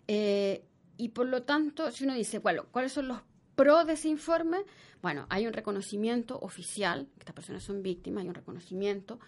Eh, 0.07 0.63
y 0.95 1.09
por 1.09 1.25
lo 1.25 1.43
tanto, 1.43 1.91
si 1.91 2.05
uno 2.05 2.13
dice, 2.13 2.39
bueno, 2.39 2.67
¿cuáles 2.71 2.93
son 2.93 3.09
los 3.09 3.19
pros 3.55 3.87
de 3.87 3.93
ese 3.93 4.09
informe? 4.09 4.57
Bueno, 5.01 5.25
hay 5.29 5.47
un 5.47 5.53
reconocimiento 5.53 6.39
oficial, 6.39 7.07
estas 7.17 7.35
personas 7.35 7.63
son 7.63 7.81
víctimas, 7.81 8.23
hay 8.23 8.29
un 8.29 8.35
reconocimiento. 8.35 9.19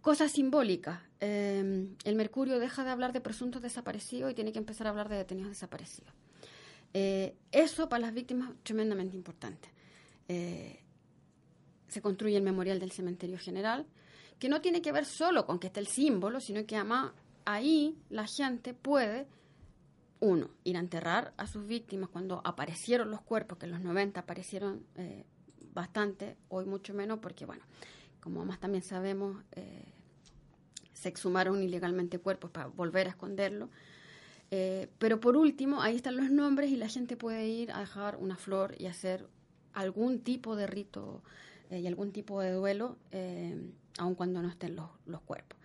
Cosas 0.00 0.32
simbólicas. 0.32 1.00
eh, 1.20 1.86
el 2.04 2.14
Mercurio 2.16 2.58
deja 2.58 2.84
de 2.84 2.90
hablar 2.90 3.12
de 3.12 3.20
presuntos 3.20 3.62
desaparecidos 3.62 4.32
y 4.32 4.34
tiene 4.34 4.52
que 4.52 4.58
empezar 4.58 4.86
a 4.86 4.90
hablar 4.90 5.08
de 5.08 5.16
detenidos 5.16 5.50
desaparecidos. 5.50 6.12
Eh, 6.94 7.36
eso 7.52 7.88
para 7.88 8.00
las 8.00 8.14
víctimas 8.14 8.50
es 8.50 8.62
tremendamente 8.62 9.16
importante. 9.16 9.68
Eh, 10.28 10.80
se 11.88 12.02
construye 12.02 12.36
el 12.36 12.42
memorial 12.42 12.78
del 12.80 12.90
cementerio 12.90 13.38
general, 13.38 13.86
que 14.38 14.48
no 14.48 14.60
tiene 14.60 14.82
que 14.82 14.92
ver 14.92 15.04
solo 15.04 15.46
con 15.46 15.58
que 15.58 15.68
esté 15.68 15.80
el 15.80 15.86
símbolo, 15.86 16.40
sino 16.40 16.66
que 16.66 16.76
además 16.76 17.12
ahí 17.44 17.96
la 18.10 18.26
gente 18.26 18.74
puede, 18.74 19.26
uno, 20.22 20.50
ir 20.62 20.76
a 20.76 20.80
enterrar 20.80 21.34
a 21.36 21.48
sus 21.48 21.66
víctimas 21.66 22.08
cuando 22.08 22.42
aparecieron 22.44 23.10
los 23.10 23.20
cuerpos, 23.20 23.58
que 23.58 23.66
en 23.66 23.72
los 23.72 23.80
90 23.80 24.20
aparecieron 24.20 24.86
eh, 24.94 25.24
bastante, 25.74 26.36
hoy 26.48 26.64
mucho 26.64 26.94
menos, 26.94 27.18
porque 27.18 27.44
bueno, 27.44 27.64
como 28.20 28.44
más 28.44 28.60
también 28.60 28.84
sabemos, 28.84 29.42
eh, 29.56 29.84
se 30.92 31.08
exhumaron 31.08 31.60
ilegalmente 31.60 32.20
cuerpos 32.20 32.52
para 32.52 32.68
volver 32.68 33.08
a 33.08 33.10
esconderlo. 33.10 33.68
Eh, 34.52 34.88
pero 35.00 35.18
por 35.18 35.36
último, 35.36 35.82
ahí 35.82 35.96
están 35.96 36.16
los 36.16 36.30
nombres 36.30 36.70
y 36.70 36.76
la 36.76 36.88
gente 36.88 37.16
puede 37.16 37.48
ir 37.48 37.72
a 37.72 37.80
dejar 37.80 38.14
una 38.14 38.36
flor 38.36 38.76
y 38.78 38.86
hacer 38.86 39.26
algún 39.72 40.20
tipo 40.20 40.54
de 40.54 40.68
rito 40.68 41.22
y 41.68 41.86
algún 41.86 42.12
tipo 42.12 42.40
de 42.40 42.52
duelo, 42.52 42.96
aun 43.98 44.14
cuando 44.14 44.40
no 44.40 44.50
estén 44.50 44.76
los, 44.76 44.90
los 45.06 45.22
cuerpos. 45.22 45.58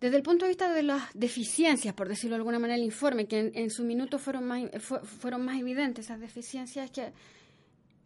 Desde 0.00 0.16
el 0.16 0.22
punto 0.22 0.44
de 0.44 0.50
vista 0.50 0.72
de 0.72 0.82
las 0.82 1.02
deficiencias, 1.14 1.94
por 1.94 2.08
decirlo 2.08 2.34
de 2.36 2.40
alguna 2.40 2.58
manera, 2.58 2.76
el 2.76 2.84
informe, 2.84 3.26
que 3.26 3.50
en, 3.54 3.70
su 3.70 3.82
minuto 3.84 4.18
fueron 4.18 4.44
más, 4.46 4.62
fu- 4.80 4.98
fueron 5.00 5.44
más 5.44 5.58
evidentes, 5.58 6.04
esas 6.06 6.20
deficiencias, 6.20 6.84
es 6.86 6.90
que 6.90 7.12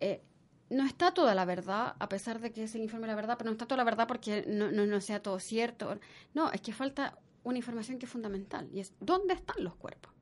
eh, 0.01 0.22
no 0.70 0.86
está 0.86 1.12
toda 1.12 1.34
la 1.34 1.45
verdad, 1.45 1.97
a 1.99 2.09
pesar 2.09 2.41
de 2.41 2.53
que 2.53 2.62
es 2.62 2.74
el 2.76 2.82
informe 2.82 3.07
de 3.07 3.12
la 3.12 3.16
verdad, 3.16 3.36
pero 3.36 3.51
no 3.51 3.55
está 3.55 3.66
toda 3.66 3.78
la 3.78 3.84
verdad 3.84 4.07
porque 4.07 4.45
no, 4.47 4.70
no, 4.70 4.86
no 4.86 5.01
sea 5.01 5.20
todo 5.20 5.41
cierto. 5.41 5.99
No, 6.32 6.53
es 6.53 6.61
que 6.61 6.72
falta 6.72 7.18
una 7.43 7.59
información 7.59 7.99
que 7.99 8.07
es 8.07 8.12
fundamental, 8.12 8.68
y 8.72 8.80
es 8.80 8.95
¿dónde 9.01 9.34
están 9.34 9.64
los 9.64 9.74
cuerpos? 9.74 10.12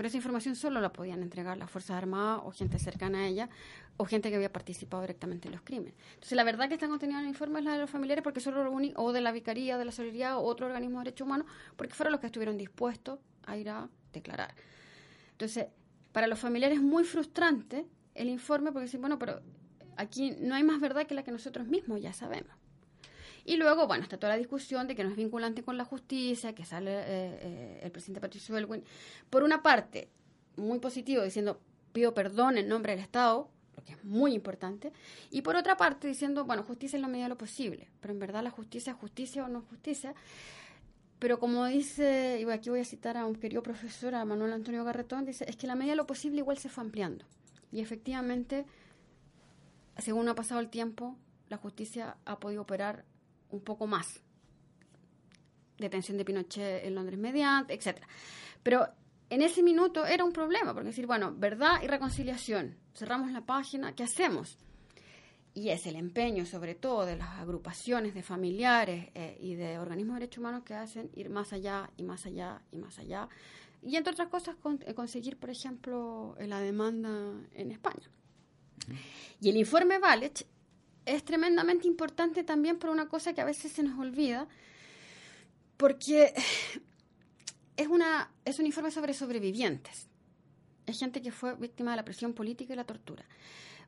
Pero 0.00 0.08
esa 0.08 0.16
información 0.16 0.56
solo 0.56 0.80
la 0.80 0.94
podían 0.94 1.22
entregar 1.22 1.58
las 1.58 1.70
Fuerzas 1.70 1.98
Armadas 1.98 2.40
o 2.46 2.52
gente 2.52 2.78
cercana 2.78 3.18
a 3.18 3.26
ella 3.26 3.50
o 3.98 4.06
gente 4.06 4.30
que 4.30 4.36
había 4.36 4.50
participado 4.50 5.02
directamente 5.02 5.48
en 5.48 5.52
los 5.52 5.60
crímenes. 5.60 5.92
Entonces, 6.14 6.36
la 6.36 6.42
verdad 6.42 6.68
que 6.68 6.72
está 6.76 6.88
contenida 6.88 7.18
en 7.18 7.24
el 7.24 7.28
informe 7.28 7.58
es 7.58 7.66
la 7.66 7.74
de 7.74 7.80
los 7.80 7.90
familiares 7.90 8.24
porque 8.24 8.40
los 8.40 8.72
únicos, 8.72 9.04
o 9.04 9.12
de 9.12 9.20
la 9.20 9.30
Vicaría, 9.30 9.76
de 9.76 9.84
la 9.84 9.92
Solidaridad 9.92 10.38
o 10.38 10.40
otro 10.40 10.68
organismo 10.68 11.00
de 11.00 11.04
derechos 11.04 11.26
humanos, 11.26 11.46
porque 11.76 11.92
fueron 11.92 12.12
los 12.12 12.20
que 12.22 12.28
estuvieron 12.28 12.56
dispuestos 12.56 13.18
a 13.44 13.58
ir 13.58 13.68
a 13.68 13.90
declarar. 14.14 14.54
Entonces, 15.32 15.66
para 16.12 16.28
los 16.28 16.38
familiares 16.38 16.78
es 16.78 16.82
muy 16.82 17.04
frustrante 17.04 17.84
el 18.14 18.30
informe 18.30 18.72
porque 18.72 18.86
dicen, 18.86 19.02
bueno, 19.02 19.18
pero 19.18 19.42
aquí 19.98 20.34
no 20.40 20.54
hay 20.54 20.62
más 20.62 20.80
verdad 20.80 21.06
que 21.06 21.14
la 21.14 21.24
que 21.24 21.30
nosotros 21.30 21.66
mismos 21.66 22.00
ya 22.00 22.14
sabemos. 22.14 22.54
Y 23.44 23.56
luego, 23.56 23.86
bueno, 23.86 24.02
está 24.02 24.18
toda 24.18 24.32
la 24.34 24.38
discusión 24.38 24.86
de 24.86 24.94
que 24.94 25.04
no 25.04 25.10
es 25.10 25.16
vinculante 25.16 25.62
con 25.62 25.76
la 25.76 25.84
justicia, 25.84 26.54
que 26.54 26.64
sale 26.64 26.90
eh, 26.90 27.04
eh, 27.06 27.80
el 27.82 27.90
presidente 27.90 28.20
Patricio 28.20 28.56
Elwin, 28.56 28.84
por 29.28 29.42
una 29.42 29.62
parte, 29.62 30.08
muy 30.56 30.78
positivo, 30.78 31.22
diciendo 31.22 31.60
pido 31.92 32.14
perdón 32.14 32.58
en 32.58 32.68
nombre 32.68 32.92
del 32.92 33.00
Estado, 33.00 33.48
lo 33.76 33.82
que 33.82 33.92
es 33.92 34.04
muy 34.04 34.34
importante, 34.34 34.92
y 35.30 35.42
por 35.42 35.56
otra 35.56 35.76
parte 35.76 36.08
diciendo, 36.08 36.44
bueno, 36.44 36.62
justicia 36.62 36.96
en 36.96 37.02
la 37.02 37.08
medida 37.08 37.24
de 37.24 37.30
lo 37.30 37.38
posible, 37.38 37.88
pero 38.00 38.12
en 38.12 38.20
verdad 38.20 38.42
la 38.42 38.50
justicia 38.50 38.92
es 38.92 38.98
justicia 38.98 39.44
o 39.44 39.48
no 39.48 39.62
justicia. 39.62 40.14
Pero 41.18 41.38
como 41.38 41.66
dice, 41.66 42.38
y 42.40 42.50
aquí 42.50 42.70
voy 42.70 42.80
a 42.80 42.84
citar 42.84 43.18
a 43.18 43.26
un 43.26 43.34
querido 43.34 43.62
profesor, 43.62 44.14
a 44.14 44.24
Manuel 44.24 44.54
Antonio 44.54 44.84
Garretón, 44.84 45.26
dice, 45.26 45.44
es 45.46 45.56
que 45.56 45.66
la 45.66 45.74
medida 45.74 45.92
de 45.92 45.96
lo 45.96 46.06
posible 46.06 46.38
igual 46.38 46.56
se 46.56 46.70
fue 46.70 46.82
ampliando. 46.82 47.26
Y 47.70 47.80
efectivamente, 47.80 48.64
según 49.98 50.28
ha 50.30 50.34
pasado 50.34 50.60
el 50.60 50.70
tiempo, 50.70 51.16
la 51.50 51.58
justicia 51.58 52.16
ha 52.24 52.40
podido 52.40 52.62
operar 52.62 53.04
un 53.50 53.60
poco 53.60 53.86
más. 53.86 54.20
Detención 55.78 56.18
de 56.18 56.24
Pinochet 56.24 56.84
en 56.84 56.94
Londres 56.94 57.18
mediante, 57.18 57.74
etcétera. 57.74 58.06
Pero 58.62 58.86
en 59.30 59.42
ese 59.42 59.62
minuto 59.62 60.04
era 60.04 60.24
un 60.24 60.32
problema, 60.32 60.74
porque 60.74 60.88
decir, 60.88 61.06
bueno, 61.06 61.32
verdad 61.34 61.82
y 61.82 61.86
reconciliación, 61.86 62.76
cerramos 62.94 63.30
la 63.32 63.40
página, 63.46 63.94
¿qué 63.94 64.02
hacemos? 64.02 64.58
Y 65.54 65.70
es 65.70 65.86
el 65.86 65.96
empeño, 65.96 66.46
sobre 66.46 66.74
todo, 66.74 67.06
de 67.06 67.16
las 67.16 67.30
agrupaciones 67.38 68.14
de 68.14 68.22
familiares 68.22 69.08
eh, 69.14 69.36
y 69.40 69.54
de 69.54 69.78
organismos 69.78 70.14
de 70.16 70.20
derechos 70.20 70.38
humanos 70.38 70.62
que 70.64 70.74
hacen 70.74 71.10
ir 71.14 71.30
más 71.30 71.52
allá 71.52 71.90
y 71.96 72.02
más 72.04 72.24
allá 72.26 72.62
y 72.70 72.78
más 72.78 72.98
allá. 72.98 73.28
Y 73.82 73.96
entre 73.96 74.12
otras 74.12 74.28
cosas, 74.28 74.56
con- 74.56 74.78
eh, 74.86 74.94
conseguir, 74.94 75.38
por 75.38 75.50
ejemplo, 75.50 76.36
la 76.38 76.60
demanda 76.60 77.08
en 77.54 77.70
España. 77.72 78.08
Y 79.40 79.48
el 79.48 79.56
informe 79.56 79.98
Valech 79.98 80.46
es 81.06 81.24
tremendamente 81.24 81.86
importante 81.86 82.44
también 82.44 82.78
por 82.78 82.90
una 82.90 83.08
cosa 83.08 83.32
que 83.32 83.40
a 83.40 83.44
veces 83.44 83.72
se 83.72 83.82
nos 83.82 83.98
olvida, 83.98 84.48
porque 85.76 86.34
es, 87.76 87.88
una, 87.88 88.30
es 88.44 88.58
un 88.58 88.66
informe 88.66 88.90
sobre 88.90 89.14
sobrevivientes. 89.14 90.08
Es 90.86 90.98
gente 90.98 91.22
que 91.22 91.32
fue 91.32 91.54
víctima 91.54 91.92
de 91.92 91.96
la 91.96 92.04
presión 92.04 92.32
política 92.32 92.72
y 92.72 92.76
la 92.76 92.84
tortura. 92.84 93.24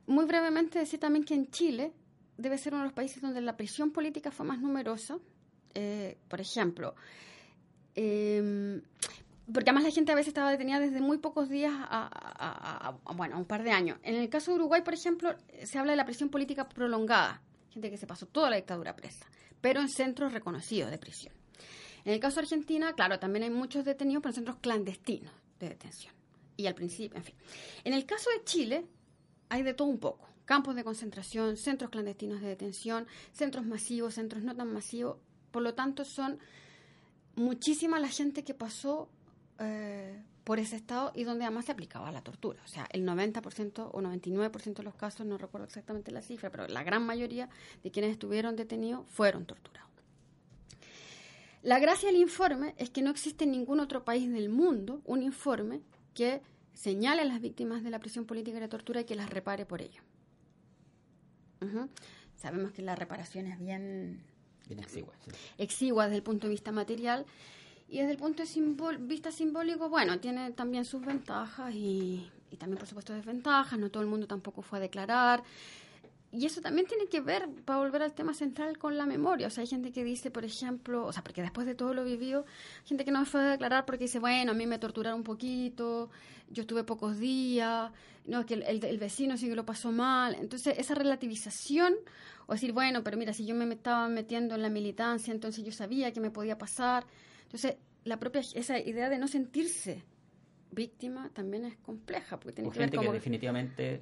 Muy 0.07 0.25
brevemente 0.25 0.79
decir 0.79 0.99
también 0.99 1.23
que 1.25 1.33
en 1.33 1.49
Chile 1.49 1.93
debe 2.37 2.57
ser 2.57 2.73
uno 2.73 2.83
de 2.83 2.87
los 2.87 2.93
países 2.93 3.21
donde 3.21 3.41
la 3.41 3.55
prisión 3.55 3.91
política 3.91 4.31
fue 4.31 4.45
más 4.45 4.59
numerosa. 4.59 5.17
Eh, 5.75 6.17
por 6.27 6.41
ejemplo, 6.41 6.95
eh, 7.95 8.81
porque 9.51 9.69
además 9.69 9.83
la 9.83 9.91
gente 9.91 10.11
a 10.11 10.15
veces 10.15 10.29
estaba 10.29 10.51
detenida 10.51 10.79
desde 10.79 11.01
muy 11.01 11.17
pocos 11.17 11.49
días 11.49 11.73
a, 11.75 12.95
bueno, 13.15 13.35
a 13.35 13.39
un 13.39 13.45
par 13.45 13.63
de 13.63 13.71
años. 13.71 13.99
En 14.03 14.15
el 14.15 14.29
caso 14.29 14.51
de 14.51 14.55
Uruguay, 14.55 14.81
por 14.83 14.93
ejemplo, 14.93 15.35
se 15.63 15.77
habla 15.77 15.91
de 15.91 15.97
la 15.97 16.05
prisión 16.05 16.29
política 16.29 16.69
prolongada, 16.69 17.41
gente 17.69 17.89
que 17.89 17.97
se 17.97 18.07
pasó 18.07 18.25
toda 18.25 18.49
la 18.49 18.55
dictadura 18.55 18.95
presa, 18.95 19.25
pero 19.59 19.81
en 19.81 19.89
centros 19.89 20.31
reconocidos 20.31 20.91
de 20.91 20.97
prisión. 20.97 21.33
En 22.05 22.13
el 22.13 22.19
caso 22.19 22.35
de 22.35 22.41
Argentina, 22.43 22.93
claro, 22.93 23.19
también 23.19 23.43
hay 23.43 23.49
muchos 23.49 23.85
detenidos, 23.85 24.21
pero 24.21 24.31
en 24.31 24.35
centros 24.35 24.57
clandestinos 24.57 25.33
de 25.59 25.69
detención. 25.69 26.13
Y 26.55 26.67
al 26.67 26.75
principio, 26.75 27.17
en 27.17 27.23
fin. 27.23 27.35
En 27.83 27.93
el 27.93 28.05
caso 28.05 28.29
de 28.29 28.43
Chile, 28.43 28.85
hay 29.49 29.63
de 29.63 29.73
todo 29.73 29.87
un 29.87 29.99
poco. 29.99 30.27
Campos 30.45 30.75
de 30.75 30.83
concentración, 30.83 31.57
centros 31.57 31.89
clandestinos 31.89 32.41
de 32.41 32.47
detención, 32.47 33.07
centros 33.31 33.65
masivos, 33.65 34.15
centros 34.15 34.43
no 34.43 34.55
tan 34.55 34.71
masivos. 34.71 35.17
Por 35.51 35.63
lo 35.63 35.73
tanto, 35.73 36.03
son 36.03 36.39
muchísima 37.35 37.99
la 37.99 38.09
gente 38.09 38.43
que 38.43 38.53
pasó 38.53 39.09
eh, 39.59 40.21
por 40.43 40.59
ese 40.59 40.75
estado 40.75 41.11
y 41.15 41.23
donde 41.23 41.45
además 41.45 41.65
se 41.65 41.71
aplicaba 41.71 42.11
la 42.11 42.21
tortura. 42.21 42.61
O 42.63 42.67
sea, 42.67 42.87
el 42.91 43.05
90% 43.05 43.89
o 43.91 44.01
99% 44.01 44.73
de 44.73 44.83
los 44.83 44.95
casos, 44.95 45.25
no 45.25 45.37
recuerdo 45.37 45.65
exactamente 45.65 46.11
la 46.11 46.21
cifra, 46.21 46.49
pero 46.49 46.67
la 46.67 46.83
gran 46.83 47.05
mayoría 47.05 47.49
de 47.83 47.91
quienes 47.91 48.11
estuvieron 48.11 48.55
detenidos 48.55 49.05
fueron 49.09 49.45
torturados. 49.45 49.89
La 51.61 51.79
gracia 51.79 52.09
del 52.09 52.19
informe 52.19 52.75
es 52.77 52.89
que 52.89 53.01
no 53.01 53.09
existe 53.09 53.45
en 53.45 53.51
ningún 53.51 53.79
otro 53.79 54.03
país 54.03 54.29
del 54.29 54.49
mundo 54.49 55.01
un 55.05 55.23
informe 55.23 55.81
que 56.13 56.41
señale 56.73 57.21
a 57.21 57.25
las 57.25 57.39
víctimas 57.39 57.83
de 57.83 57.89
la 57.89 57.99
prisión 57.99 58.25
política 58.25 58.57
y 58.57 58.59
la 58.59 58.67
tortura 58.67 59.01
y 59.01 59.05
que 59.05 59.15
las 59.15 59.29
repare 59.29 59.65
por 59.65 59.81
ello. 59.81 60.01
Sabemos 62.35 62.73
que 62.73 62.81
la 62.81 62.95
reparación 62.95 63.47
es 63.47 63.57
bien 63.57 64.21
Bien 64.67 64.79
exigua, 64.79 65.13
sí. 65.23 65.31
exigua 65.57 66.05
desde 66.05 66.17
el 66.17 66.23
punto 66.23 66.47
de 66.47 66.51
vista 66.51 66.73
material 66.73 67.25
y 67.93 67.99
desde 67.99 68.13
el 68.13 68.17
punto 68.17 68.41
de 68.41 68.97
vista 69.01 69.31
simbólico, 69.31 69.87
bueno, 69.87 70.19
tiene 70.19 70.49
también 70.53 70.83
sus 70.83 71.05
ventajas 71.05 71.71
y, 71.75 72.27
y 72.49 72.57
también, 72.57 72.79
por 72.79 72.87
supuesto, 72.87 73.13
desventajas. 73.13 73.77
No 73.77 73.91
todo 73.91 74.01
el 74.01 74.09
mundo 74.09 74.25
tampoco 74.25 74.63
fue 74.63 74.79
a 74.79 74.81
declarar. 74.81 75.43
y 76.31 76.47
eso 76.47 76.59
también 76.59 76.87
tiene 76.87 77.05
que 77.05 77.21
ver, 77.21 77.47
para 77.65 77.77
volver 77.77 78.01
al 78.01 78.13
tema 78.13 78.33
central, 78.33 78.79
con 78.79 78.97
la 78.97 79.05
memoria. 79.05 79.45
O 79.45 79.51
sea, 79.51 79.61
hay 79.61 79.67
gente 79.67 79.91
que 79.91 80.03
dice, 80.03 80.31
por 80.31 80.43
ejemplo, 80.43 81.05
o 81.05 81.13
sea, 81.13 81.23
porque 81.23 81.43
después 81.43 81.67
de 81.67 81.75
todo 81.75 81.93
lo 81.93 82.03
vivido, 82.03 82.47
gente 82.83 83.05
que 83.05 83.11
no 83.11 83.23
fue 83.25 83.41
a 83.41 83.51
declarar 83.51 83.85
porque 83.85 84.05
dice, 84.05 84.17
bueno, 84.17 84.53
a 84.53 84.55
mí 84.55 84.65
me 84.65 84.79
torturaron 84.79 85.19
un 85.19 85.23
poquito, 85.23 86.09
yo 86.49 86.61
estuve 86.61 86.83
pocos 86.83 87.19
días, 87.19 87.91
no, 88.25 88.39
es 88.39 88.45
que 88.47 88.55
el 88.55 88.97
vecino 88.97 89.37
sí 89.37 89.49
que 89.49 89.55
lo 89.55 89.67
pasó 89.67 89.91
mal. 89.91 90.33
Entonces, 90.39 90.79
esa 90.79 90.95
relativización, 90.95 91.93
o 92.47 92.53
decir, 92.53 92.71
bueno, 92.71 93.03
pero 93.03 93.17
mira, 93.17 93.33
si 93.33 93.45
yo 93.45 93.53
me 93.53 93.71
estaba 93.71 94.07
metiendo 94.07 94.55
en 94.55 94.63
la 94.63 94.69
militancia, 94.69 95.31
entonces 95.31 95.63
yo 95.63 95.71
sabía 95.71 96.11
que 96.11 96.19
me 96.19 96.31
podía 96.31 96.57
pasar. 96.57 97.05
Entonces, 97.53 97.75
la 98.03 98.17
propia, 98.17 98.41
esa 98.55 98.79
idea 98.79 99.09
de 99.09 99.19
no 99.19 99.27
sentirse 99.27 100.03
víctima 100.71 101.29
también 101.33 101.65
es 101.65 101.77
compleja, 101.77 102.39
porque 102.39 102.53
tiene 102.53 102.69
O 102.69 102.71
que 102.71 102.79
ver 102.79 102.85
gente 102.87 102.97
como 102.97 103.11
que 103.11 103.17
definitivamente 103.17 104.01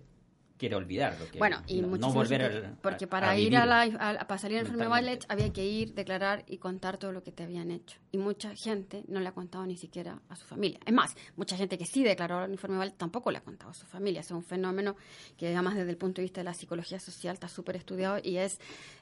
quiere 0.58 0.76
olvidarlo. 0.76 1.26
que 1.32 1.40
bueno, 1.40 1.62
y 1.68 1.82
no, 1.82 1.98
no 1.98 2.14
volver 2.14 2.40
gente- 2.52 2.78
porque 2.84 3.08
para 3.08 3.32
a 3.32 3.38
ir 3.38 3.58
a 3.58 3.66
la 3.66 3.82
a, 3.82 4.28
para 4.28 4.38
salir 4.38 4.60
al 4.60 4.66
informe 4.66 4.84
mentalmente. 4.84 5.10
Bailech 5.10 5.26
había 5.28 5.52
que 5.52 5.66
ir, 5.66 5.94
declarar 5.96 6.46
y 6.48 6.60
contar 6.60 6.98
todo 7.00 7.12
lo 7.12 7.24
que 7.24 7.32
te 7.32 7.42
habían 7.44 7.72
hecho. 7.72 8.00
Y 8.12 8.20
mucha 8.20 8.56
gente 8.56 9.04
no 9.08 9.20
le 9.20 9.28
ha 9.28 9.32
contado 9.34 9.66
ni 9.66 9.76
siquiera 9.76 10.22
a 10.30 10.36
su 10.36 10.46
familia. 10.46 10.80
Es 10.86 10.94
más, 10.94 11.16
mucha 11.36 11.58
gente 11.58 11.78
que 11.80 11.86
sí 11.88 12.04
declaró 12.04 12.38
al 12.38 12.52
informe 12.52 12.78
Bailech 12.78 12.96
tampoco 12.96 13.32
le 13.32 13.40
ha 13.40 13.44
contado 13.44 13.72
a 13.72 13.74
su 13.74 13.88
familia. 13.88 14.22
Es 14.22 14.30
un 14.32 14.44
fenómeno 14.44 14.96
que 15.36 15.48
además 15.48 15.76
desde 15.76 15.90
el 15.90 15.98
punto 15.98 16.22
de 16.22 16.26
vista 16.26 16.42
de 16.42 16.46
la 16.46 16.54
psicología 16.54 17.00
social 17.00 17.34
está 17.34 17.48
súper 17.48 17.76
estudiado 17.76 18.20
y 18.24 18.38
es 18.38 18.60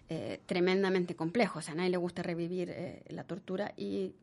eh, 0.08 0.40
tremendamente 0.46 1.16
complejo. 1.16 1.60
O 1.60 1.62
sea, 1.62 1.74
a 1.74 1.78
nadie 1.78 1.90
le 1.92 1.98
gusta 1.98 2.24
revivir 2.24 2.70
eh, 2.72 3.04
la 3.10 3.26
tortura 3.26 3.74
y 3.76 4.16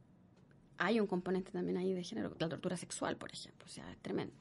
hay 0.79 1.01
un 1.01 1.07
componente 1.07 1.51
también 1.53 1.77
ahí 1.79 1.93
de 1.93 2.03
género, 2.05 2.35
la 2.39 2.49
tortura 2.49 2.77
sexual, 2.77 3.17
por 3.17 3.31
ejemplo, 3.33 3.65
o 3.67 3.69
sea, 3.69 3.91
es 3.91 3.99
tremendo. 3.99 4.35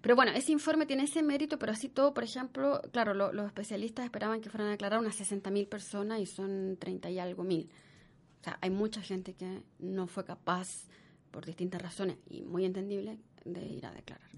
Pero 0.00 0.16
bueno, 0.16 0.32
ese 0.32 0.52
informe 0.52 0.86
tiene 0.86 1.04
ese 1.04 1.22
mérito, 1.22 1.58
pero 1.58 1.72
así 1.72 1.88
todo, 1.88 2.12
por 2.14 2.24
ejemplo, 2.24 2.80
claro, 2.92 3.14
lo- 3.14 3.32
los 3.32 3.46
especialistas 3.46 4.04
esperaban 4.04 4.40
que 4.40 4.50
fueran 4.50 4.68
a 4.68 4.70
declarar 4.72 4.98
unas 4.98 5.16
60.000 5.18 5.66
personas 5.68 6.20
y 6.20 6.26
son 6.26 6.76
30 6.78 7.10
y 7.10 7.18
algo 7.18 7.42
mil. 7.44 7.70
O 8.40 8.44
sea, 8.44 8.58
hay 8.60 8.70
mucha 8.70 9.00
gente 9.00 9.32
que 9.34 9.62
no 9.78 10.06
fue 10.06 10.24
capaz, 10.24 10.84
por 11.30 11.46
distintas 11.46 11.80
razones, 11.80 12.18
y 12.28 12.42
muy 12.42 12.64
entendible, 12.64 13.18
de 13.44 13.64
ir 13.66 13.86
a 13.86 13.90
declarar. 13.92 14.28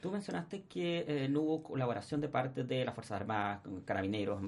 Tú 0.00 0.10
mencionaste 0.12 0.62
que 0.62 1.04
eh, 1.08 1.28
no 1.28 1.40
hubo 1.40 1.62
colaboración 1.62 2.20
de 2.20 2.28
parte 2.28 2.62
de 2.62 2.84
las 2.84 2.94
Fuerzas 2.94 3.20
Armadas, 3.20 3.62
carabineros 3.84 4.40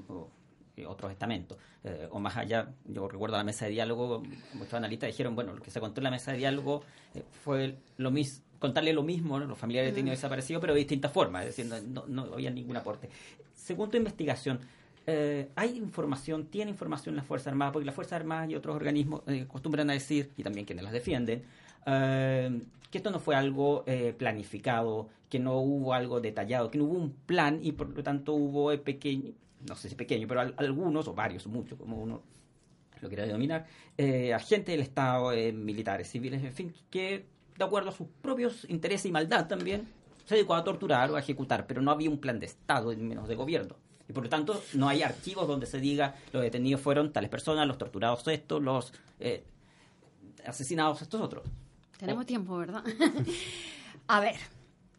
otros 0.87 1.11
estamentos. 1.11 1.59
Eh, 1.85 2.09
o 2.11 2.19
más 2.19 2.37
allá, 2.37 2.73
yo 2.87 3.09
recuerdo 3.09 3.37
la 3.37 3.45
mesa 3.45 3.67
de 3.67 3.73
diálogo, 3.73 4.23
muchos 4.55 4.75
analistas 4.75 5.09
dijeron, 5.09 5.35
bueno, 5.35 5.53
lo 5.55 5.63
que 5.63 5.71
se 5.71 5.81
contó 5.81 6.01
en 6.01 6.05
la 6.05 6.11
mesa 6.11 6.33
de 6.33 6.39
diálogo 6.39 6.83
eh, 7.15 7.23
fue 7.45 7.77
lo 7.97 8.11
mismo 8.11 8.45
contarle 8.59 8.93
lo 8.93 9.03
mismo 9.03 9.39
los 9.39 9.59
familiares 9.59 9.91
detenidos 9.93 10.19
desaparecidos, 10.19 10.61
pero 10.61 10.75
de 10.75 10.81
distintas 10.81 11.11
formas, 11.11 11.47
es 11.47 11.57
decir, 11.57 11.83
no, 11.89 12.05
no 12.07 12.35
había 12.35 12.51
ningún 12.51 12.77
aporte. 12.77 13.09
Según 13.55 13.91
tu 13.91 13.97
investigación, 13.97 14.61
eh, 15.07 15.49
¿hay 15.57 15.79
información, 15.79 16.45
tiene 16.45 16.71
información 16.71 17.17
las 17.17 17.25
Fuerzas 17.25 17.49
Armadas? 17.49 17.73
Porque 17.73 17.87
las 17.87 17.95
Fuerzas 17.95 18.21
Armadas 18.21 18.51
y 18.51 18.55
otros 18.57 18.77
organismos 18.77 19.23
eh, 19.29 19.47
acostumbran 19.49 19.89
a 19.89 19.95
decir, 19.95 20.31
y 20.37 20.43
también 20.43 20.67
quienes 20.67 20.85
las 20.85 20.93
defienden, 20.93 21.43
eh, 21.87 22.61
que 22.91 22.99
esto 22.99 23.11
no 23.11 23.19
fue 23.19 23.35
algo 23.35 23.85
planificado, 24.19 25.09
que 25.31 25.39
no 25.39 25.59
hubo 25.61 25.95
algo 25.95 26.21
detallado, 26.21 26.71
que 26.71 26.77
no 26.77 26.85
hubo 26.85 26.99
un 26.99 27.13
plan 27.13 27.61
y 27.63 27.73
por 27.73 27.89
lo 27.89 28.03
tanto 28.03 28.35
hubo 28.35 28.73
eh, 28.73 28.79
pequeño, 28.79 29.33
no 29.69 29.75
sé 29.77 29.89
si 29.89 29.95
pequeño, 29.95 30.27
pero 30.29 30.41
al- 30.41 30.55
algunos, 30.57 31.07
o 31.09 31.15
varios, 31.15 31.47
muchos, 31.47 31.79
como 31.79 31.97
uno 31.99 32.23
lo 33.01 33.09
quiera 33.09 33.25
denominar, 33.25 33.67
eh, 33.97 34.35
agentes 34.35 34.73
del 34.75 34.81
Estado, 34.81 35.33
eh, 35.33 35.53
militares, 35.53 36.11
civiles, 36.11 36.43
en 36.45 36.53
fin, 36.53 36.75
que 36.91 37.25
de 37.57 37.65
acuerdo 37.65 37.91
a 37.91 37.93
sus 37.93 38.07
propios 38.23 38.67
intereses 38.69 39.07
y 39.07 39.13
maldad 39.13 39.47
también, 39.49 39.89
se 40.27 40.35
dedicó 40.35 40.55
a 40.55 40.63
torturar 40.65 41.11
o 41.11 41.17
a 41.17 41.21
ejecutar, 41.21 41.67
pero 41.67 41.81
no 41.83 41.91
había 41.91 42.09
un 42.11 42.19
plan 42.19 42.39
de 42.39 42.47
Estado, 42.47 42.95
menos 42.97 43.27
de 43.27 43.35
gobierno. 43.35 43.77
Y 44.09 44.13
por 44.13 44.25
lo 44.25 44.29
tanto, 44.29 44.63
no 44.75 44.89
hay 44.89 45.03
archivos 45.03 45.47
donde 45.49 45.67
se 45.67 45.79
diga 45.81 46.15
los 46.33 46.43
detenidos 46.43 46.81
fueron 46.81 47.13
tales 47.13 47.31
personas, 47.31 47.67
los 47.67 47.79
torturados 47.79 48.27
estos, 48.29 48.63
los 48.63 48.93
eh, 49.19 49.45
asesinados 50.47 51.01
estos 51.03 51.21
otros. 51.21 51.45
Tenemos 51.99 52.27
tiempo, 52.27 52.57
¿verdad? 52.59 52.83
a 54.09 54.21
ver, 54.21 54.37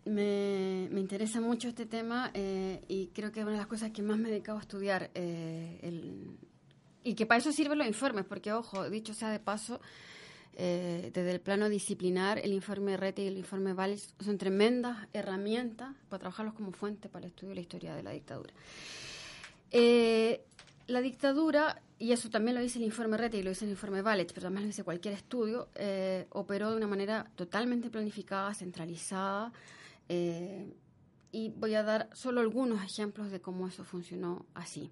me, 0.05 0.87
me 0.91 0.99
interesa 0.99 1.39
mucho 1.41 1.67
este 1.69 1.85
tema 1.85 2.31
eh, 2.33 2.83
y 2.87 3.07
creo 3.07 3.31
que 3.31 3.39
es 3.39 3.43
una 3.45 3.53
de 3.53 3.59
las 3.59 3.67
cosas 3.67 3.91
que 3.91 4.01
más 4.01 4.17
me 4.17 4.29
he 4.29 4.31
dedicado 4.31 4.57
a 4.57 4.61
estudiar. 4.61 5.11
eh, 5.13 5.79
el- 5.83 6.37
y 7.03 7.15
que 7.15 7.25
para 7.25 7.39
eso 7.39 7.51
sirven 7.51 7.79
los 7.79 7.87
informes, 7.87 8.25
porque, 8.25 8.53
ojo, 8.53 8.87
dicho 8.89 9.13
sea 9.15 9.29
de 9.31 9.39
paso, 9.39 9.81
eh, 10.53 11.09
desde 11.13 11.31
el 11.31 11.39
plano 11.39 11.67
disciplinar, 11.69 12.37
el 12.37 12.53
informe 12.53 12.95
RETE 12.97 13.23
y 13.23 13.27
el 13.27 13.37
informe 13.37 13.73
VALIS 13.73 14.13
son 14.19 14.37
tremendas 14.37 15.07
herramientas 15.13 15.95
para 16.09 16.19
trabajarlos 16.19 16.53
como 16.53 16.71
fuente 16.73 17.09
para 17.09 17.25
el 17.25 17.31
estudio 17.31 17.49
de 17.49 17.55
la 17.55 17.61
historia 17.61 17.95
de 17.95 18.03
la 18.03 18.11
dictadura. 18.11 18.53
Eh, 19.71 20.43
la 20.87 21.01
dictadura, 21.01 21.81
y 21.97 22.11
eso 22.11 22.29
también 22.29 22.55
lo 22.55 22.61
dice 22.61 22.77
el 22.79 22.85
informe 22.85 23.17
RETE 23.17 23.37
y 23.37 23.43
lo 23.43 23.49
dice 23.49 23.65
el 23.65 23.71
informe 23.71 24.01
Valech, 24.01 24.29
pero 24.29 24.41
también 24.43 24.63
lo 24.63 24.67
dice 24.67 24.83
cualquier 24.83 25.13
estudio, 25.13 25.69
eh, 25.75 26.27
operó 26.31 26.69
de 26.71 26.77
una 26.77 26.87
manera 26.87 27.31
totalmente 27.35 27.89
planificada, 27.89 28.53
centralizada, 28.53 29.51
eh, 30.13 30.75
y 31.31 31.51
voy 31.51 31.73
a 31.75 31.83
dar 31.83 32.09
solo 32.11 32.41
algunos 32.41 32.83
ejemplos 32.83 33.31
de 33.31 33.39
cómo 33.39 33.65
eso 33.65 33.85
funcionó 33.85 34.45
así. 34.53 34.91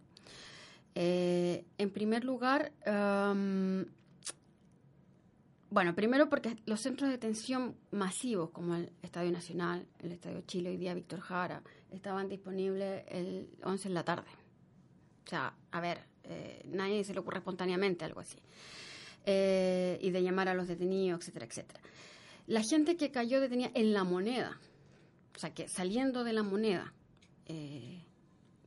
Eh, 0.96 1.66
en 1.78 1.90
primer 1.90 2.24
lugar, 2.24 2.72
am, 2.86 3.86
bueno, 5.70 5.94
primero 5.94 6.30
porque 6.30 6.56
los 6.66 6.80
centros 6.80 7.10
de 7.10 7.18
detención 7.18 7.76
masivos, 7.92 8.52
como 8.52 8.76
el 8.76 8.94
Estadio 9.02 9.30
Nacional, 9.30 9.86
el 10.00 10.14
Estadio 10.14 10.40
Chile, 10.48 10.70
hoy 10.70 10.78
día 10.78 10.94
Víctor 10.94 11.20
Jara, 11.20 11.64
estaban 11.92 12.30
disponibles 12.30 13.04
el 13.10 13.50
11 13.64 13.90
en 13.90 13.94
la 13.94 14.06
tarde. 14.06 14.30
O 15.26 15.30
sea, 15.30 15.54
a 15.72 15.82
ver, 15.82 16.00
eh, 16.24 16.62
nadie 16.66 17.04
se 17.04 17.14
le 17.14 17.20
ocurre 17.20 17.40
espontáneamente 17.40 18.06
algo 18.06 18.22
así. 18.22 18.38
Eh, 19.26 20.00
y 20.02 20.12
de 20.12 20.24
llamar 20.24 20.48
a 20.48 20.54
los 20.54 20.70
detenidos, 20.70 21.20
etcétera, 21.20 21.46
etcétera. 21.46 21.82
La 22.48 22.64
gente 22.64 22.96
que 22.96 23.12
cayó 23.12 23.42
detenida 23.42 23.70
en 23.76 23.94
la 23.94 24.06
moneda, 24.06 24.58
o 25.36 25.40
sea, 25.40 25.54
que 25.54 25.68
saliendo 25.68 26.24
de 26.24 26.34
la 26.34 26.44
moneda, 26.44 26.94
eh, 27.46 28.04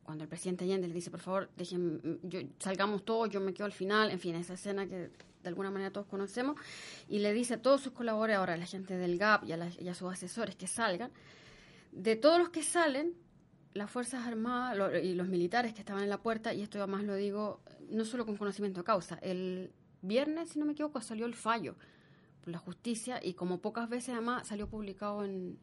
cuando 0.02 0.24
el 0.24 0.28
presidente 0.28 0.64
Allende 0.64 0.88
le 0.88 0.94
dice, 0.94 1.10
por 1.10 1.20
favor, 1.20 1.50
dejen, 1.56 2.20
yo, 2.22 2.40
salgamos 2.58 3.04
todos, 3.04 3.30
yo 3.30 3.40
me 3.40 3.54
quedo 3.54 3.66
al 3.66 3.72
final, 3.72 4.10
en 4.10 4.18
fin, 4.18 4.34
esa 4.34 4.54
escena 4.54 4.86
que 4.86 5.10
de 5.42 5.48
alguna 5.48 5.70
manera 5.70 5.92
todos 5.92 6.06
conocemos, 6.06 6.56
y 7.08 7.18
le 7.18 7.32
dice 7.32 7.54
a 7.54 7.62
todos 7.62 7.80
sus 7.80 7.92
colaboradores, 7.92 8.54
a 8.54 8.58
la 8.58 8.66
gente 8.66 8.96
del 8.96 9.18
GAP 9.18 9.44
y 9.44 9.52
a, 9.88 9.94
sus 9.94 10.12
asesores 10.12 10.56
que 10.56 10.66
salgan, 10.66 11.10
de 11.92 12.16
todos 12.16 12.38
los 12.38 12.50
que 12.50 12.62
salen, 12.62 13.14
las 13.74 13.90
Fuerzas 13.90 14.26
Armadas 14.26 15.02
y 15.02 15.14
los 15.14 15.28
militares 15.28 15.72
que 15.72 15.80
estaban 15.80 16.02
en 16.02 16.10
la 16.10 16.18
puerta, 16.18 16.52
y 16.52 16.62
esto 16.62 16.78
además 16.78 17.04
lo 17.04 17.14
digo 17.14 17.60
no 17.88 18.04
solo 18.04 18.26
con 18.26 18.36
conocimiento 18.36 18.80
de 18.80 18.84
causa, 18.84 19.18
el 19.22 19.72
viernes, 20.00 20.50
si 20.50 20.58
no 20.58 20.64
me 20.64 20.72
equivoco, 20.72 21.00
salió 21.00 21.26
el 21.26 21.34
fallo 21.34 21.76
la 22.46 22.58
justicia 22.58 23.20
y 23.22 23.34
como 23.34 23.60
pocas 23.60 23.88
veces 23.88 24.10
además 24.10 24.48
salió 24.48 24.68
publicado 24.68 25.24
en, 25.24 25.58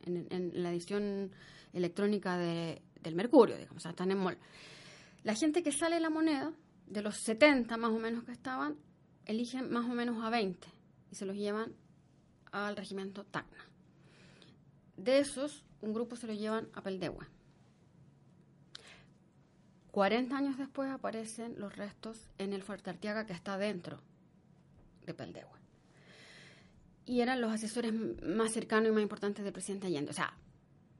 la 0.54 0.72
edición 0.72 1.32
electrónica 1.74 2.38
de- 2.38 2.82
del 3.02 3.16
Mercurio, 3.16 3.58
digamos, 3.58 3.78
o 3.78 3.80
sea, 3.82 3.92
están 3.92 4.12
en 4.12 4.18
mol. 4.18 4.38
La 5.24 5.36
gente 5.36 5.64
que 5.64 5.72
sale 5.72 6.00
la 6.00 6.10
moneda, 6.10 6.54
de 6.88 7.02
los 7.02 7.18
70 7.18 7.78
más 7.78 7.92
o 7.92 8.00
menos 8.00 8.24
que 8.24 8.32
estaban, 8.32 8.76
eligen 9.26 9.72
más 9.72 9.86
o 9.86 9.94
menos 9.94 10.24
a 10.24 10.30
20 10.30 10.68
y 11.12 11.16
se 11.16 11.26
los 11.26 11.36
llevan 11.36 11.74
al 12.52 12.76
regimiento 12.76 13.24
Tacna. 13.26 13.64
De 14.98 15.20
esos, 15.20 15.64
un 15.82 15.94
grupo 15.94 16.16
se 16.16 16.26
lo 16.28 16.34
llevan 16.34 16.68
a 16.74 16.82
Peldehue. 16.82 17.26
40 19.92 20.38
años 20.38 20.58
después 20.58 20.90
aparecen 20.90 21.60
los 21.60 21.76
restos 21.76 22.30
en 22.38 22.54
el 22.54 22.64
Fuerte 22.64 22.90
Artiaga 22.90 23.26
que 23.26 23.34
está 23.34 23.58
dentro 23.58 24.00
de 25.06 25.14
Peldehue. 25.14 25.59
Y 27.10 27.22
eran 27.22 27.42
los 27.42 27.52
asesores 27.52 27.92
más 28.22 28.52
cercanos 28.52 28.90
y 28.90 28.92
más 28.92 29.02
importantes 29.02 29.44
del 29.44 29.52
presidente 29.52 29.88
Allende. 29.88 30.12
O 30.12 30.14
sea, 30.14 30.32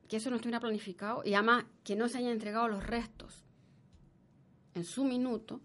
que 0.08 0.18
eso 0.18 0.32
no 0.32 0.38
estuviera 0.38 0.60
planificado 0.60 1.22
y 1.24 1.36
además 1.36 1.66
que 1.84 1.96
no 1.96 2.10
se 2.10 2.18
hayan 2.18 2.32
entregado 2.32 2.68
los 2.68 2.84
restos 2.84 3.46
en 4.74 4.86
su 4.86 5.04
minuto. 5.04 5.62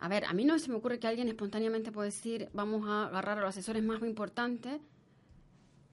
A 0.00 0.08
ver, 0.08 0.24
a 0.24 0.32
mí 0.32 0.44
no 0.44 0.58
se 0.58 0.70
me 0.70 0.74
ocurre 0.74 0.98
que 0.98 1.06
alguien 1.06 1.28
espontáneamente 1.28 1.92
pueda 1.92 2.06
decir 2.06 2.48
vamos 2.52 2.84
a 2.88 3.06
agarrar 3.06 3.38
a 3.38 3.42
los 3.42 3.50
asesores 3.50 3.80
más 3.84 4.02
importantes 4.02 4.80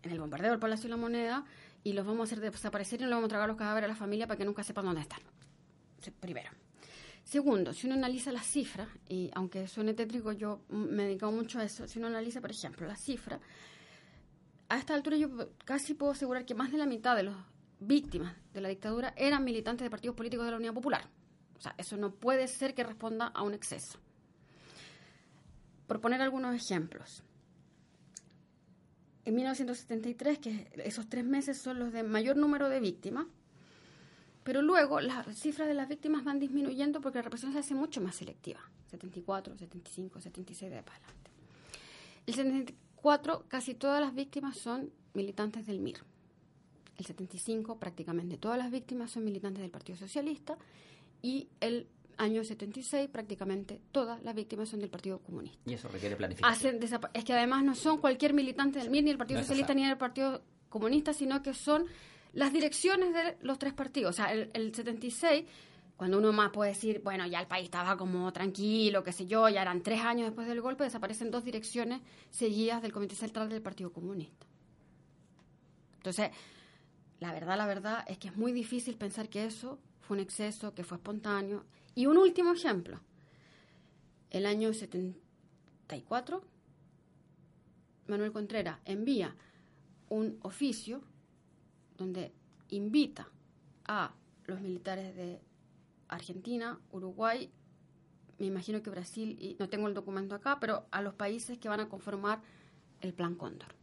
en 0.02 0.12
el 0.12 0.20
bombardeo 0.20 0.50
del 0.50 0.60
Palacio 0.60 0.86
de 0.86 0.90
la 0.90 0.98
Moneda 0.98 1.46
y 1.84 1.94
los 1.94 2.04
vamos 2.04 2.22
a 2.22 2.24
hacer 2.34 2.52
desaparecer 2.52 3.00
y 3.00 3.04
no 3.04 3.10
le 3.10 3.14
vamos 3.14 3.26
a 3.26 3.28
entregar 3.28 3.48
los 3.48 3.58
cadáveres 3.58 3.86
a 3.86 3.94
la 3.94 3.96
familia 3.96 4.26
para 4.26 4.40
que 4.40 4.46
nunca 4.46 4.64
sepan 4.64 4.86
dónde 4.86 5.02
están. 5.02 5.22
Primero. 6.20 6.50
Segundo, 7.24 7.74
si 7.74 7.88
uno 7.88 7.96
analiza 7.96 8.32
las 8.32 8.46
cifras, 8.46 8.90
y 9.08 9.32
aunque 9.34 9.68
suene 9.68 9.94
tétrico, 9.94 10.34
yo 10.34 10.62
me 10.70 11.04
he 11.04 11.06
dedicado 11.08 11.32
mucho 11.32 11.60
a 11.60 11.64
eso, 11.64 11.88
si 11.88 12.00
uno 12.00 12.08
analiza, 12.08 12.42
por 12.42 12.52
ejemplo, 12.52 12.86
las 12.86 13.02
cifras, 13.02 13.40
a 14.74 14.78
esta 14.80 14.96
altura 14.96 15.18
yo 15.18 15.30
casi 15.66 15.94
puedo 15.94 16.14
asegurar 16.14 16.46
que 16.46 16.56
más 16.56 16.72
de 16.72 16.80
la 16.80 16.88
mitad 16.88 17.16
de 17.16 17.24
las 17.24 17.36
víctimas 17.80 18.36
de 18.54 18.62
la 18.62 18.70
dictadura 18.70 19.14
eran 19.16 19.44
militantes 19.44 19.86
de 19.86 19.90
partidos 19.92 20.16
políticos 20.16 20.46
de 20.46 20.52
la 20.52 20.58
Unidad 20.58 20.74
Popular. 20.74 21.08
O 21.56 21.62
sea, 21.62 21.76
eso 21.78 21.96
no 21.96 22.16
puede 22.16 22.48
ser 22.48 22.74
que 22.74 22.84
responda 22.84 23.28
a 23.28 23.44
un 23.44 23.54
exceso. 23.54 24.00
Por 25.86 26.02
poner 26.02 26.22
algunos 26.22 26.56
ejemplos. 26.56 27.24
En 29.26 29.36
1973, 29.36 30.40
que 30.40 30.72
esos 30.84 31.08
tres 31.08 31.24
meses 31.24 31.62
son 31.62 31.78
los 31.78 31.94
de 31.94 32.02
mayor 32.02 32.36
número 32.36 32.68
de 32.68 32.80
víctimas, 32.80 33.28
Pero 34.44 34.62
luego 34.62 35.00
las 35.00 35.38
cifras 35.38 35.68
de 35.70 35.74
las 35.74 35.88
víctimas 35.88 36.24
van 36.24 36.40
disminuyendo 36.40 37.00
porque 37.00 37.20
la 37.20 37.24
represión 37.24 37.54
se 37.54 37.60
hace 37.60 37.76
mucho 37.76 38.02
más 38.02 38.16
selectiva. 38.16 38.60
74, 38.90 39.56
75, 39.56 40.20
76 40.20 40.72
de 40.72 40.84
para 40.84 40.98
adelante. 40.98 41.32
El 42.26 42.76
74, 43.04 43.46
casi 43.50 43.74
todas 43.76 44.00
las 44.00 44.16
víctimas 44.16 44.58
son 44.58 44.92
militantes 45.14 45.66
del 45.68 45.80
MIR. 45.80 45.98
El 46.98 47.06
75, 47.06 47.78
prácticamente 47.78 48.38
todas 48.38 48.58
las 48.58 48.72
víctimas 48.72 49.12
son 49.12 49.26
militantes 49.26 49.62
del 49.62 49.72
Partido 49.72 49.98
Socialista. 49.98 50.58
Y 51.22 51.50
el 51.60 51.88
año 52.18 52.44
76, 52.44 53.10
prácticamente 53.10 53.82
todas 53.92 54.24
las 54.24 54.34
víctimas 54.34 54.70
son 54.70 54.80
del 54.80 54.90
Partido 54.90 55.20
Comunista. 55.20 55.60
Y 55.66 55.74
eso 55.74 55.90
requiere 55.90 56.16
planificación. 56.16 56.80
es 57.14 57.26
que 57.26 57.34
además 57.34 57.64
no 57.64 57.76
son 57.76 57.98
cualquier 57.98 58.34
militante 58.34 58.80
del 58.80 58.90
MIR, 58.90 59.04
ni 59.04 59.10
del 59.10 59.18
Partido 59.18 59.40
No 59.40 59.46
Socialista, 59.46 59.74
ni 59.74 59.86
del 59.86 59.98
Partido 59.98 60.42
Comunista, 60.70 61.14
sino 61.14 61.42
que 61.42 61.54
son 61.54 61.86
las 62.34 62.54
direcciones 62.54 63.14
de 63.14 63.38
los 63.42 63.60
tres 63.60 63.74
partidos. 63.74 64.12
O 64.12 64.14
sea, 64.14 64.32
el, 64.32 64.50
el 64.54 64.74
76, 64.74 65.46
cuando 66.04 66.18
uno 66.18 66.34
más 66.34 66.50
puede 66.52 66.72
decir, 66.72 67.00
bueno, 67.02 67.26
ya 67.28 67.40
el 67.40 67.48
país 67.48 67.64
estaba 67.64 67.96
como 67.96 68.34
tranquilo, 68.34 69.06
qué 69.06 69.14
sé 69.14 69.26
yo, 69.26 69.48
ya 69.48 69.62
eran 69.62 69.82
tres 69.84 70.02
años 70.02 70.28
después 70.28 70.50
del 70.50 70.60
golpe, 70.60 70.84
desaparecen 70.84 71.32
dos 71.32 71.46
direcciones 71.46 72.02
seguidas 72.30 72.82
del 72.82 72.92
Comité 72.92 73.16
Central 73.16 73.48
del 73.48 73.62
Partido 73.62 73.94
Comunista. 73.94 74.46
Entonces, 75.96 76.32
la 77.22 77.32
verdad, 77.32 77.56
la 77.56 77.68
verdad 77.68 78.04
es 78.06 78.18
que 78.18 78.28
es 78.28 78.36
muy 78.36 78.52
difícil 78.52 78.98
pensar 78.98 79.30
que 79.30 79.46
eso 79.46 79.80
fue 80.02 80.18
un 80.18 80.20
exceso, 80.24 80.76
que 80.76 80.84
fue 80.84 80.98
espontáneo. 80.98 81.64
Y 81.96 82.06
un 82.08 82.18
último 82.18 82.52
ejemplo. 82.52 83.00
El 84.30 84.46
año 84.46 84.74
74, 84.74 86.44
Manuel 88.08 88.34
Contreras 88.34 88.78
envía 88.84 89.38
un 90.10 90.38
oficio 90.42 91.02
donde 91.98 92.34
invita 92.68 93.30
a 93.86 94.14
los 94.48 94.60
militares 94.60 95.16
de 95.16 95.40
Argentina, 96.16 96.80
Uruguay, 96.92 97.52
me 98.40 98.46
imagino 98.46 98.82
que 98.82 98.90
Brasil, 98.90 99.38
y 99.40 99.56
no 99.60 99.70
tengo 99.70 99.88
el 99.88 99.94
documento 99.94 100.36
acá, 100.36 100.60
pero 100.60 100.88
a 100.92 101.02
los 101.02 101.14
países 101.14 101.58
que 101.58 101.70
van 101.70 101.80
a 101.80 101.90
conformar 101.90 102.42
el 103.02 103.14
Plan 103.14 103.36
Cóndor. 103.36 103.76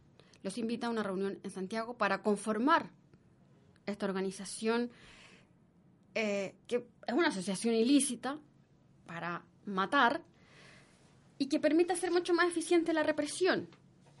Los 0.43 0.57
invita 0.57 0.87
a 0.87 0.89
una 0.89 1.03
reunión 1.03 1.39
en 1.43 1.51
Santiago 1.51 1.97
para 1.97 2.21
conformar 2.21 2.89
esta 3.85 4.05
organización 4.05 4.91
eh, 6.13 6.55
que 6.67 6.87
es 7.07 7.13
una 7.13 7.29
asociación 7.29 7.73
ilícita 7.73 8.37
para 9.05 9.45
matar 9.65 10.21
y 11.37 11.47
que 11.47 11.59
permite 11.59 11.93
hacer 11.93 12.11
mucho 12.11 12.33
más 12.33 12.49
eficiente 12.49 12.93
la 12.93 13.03
represión, 13.03 13.69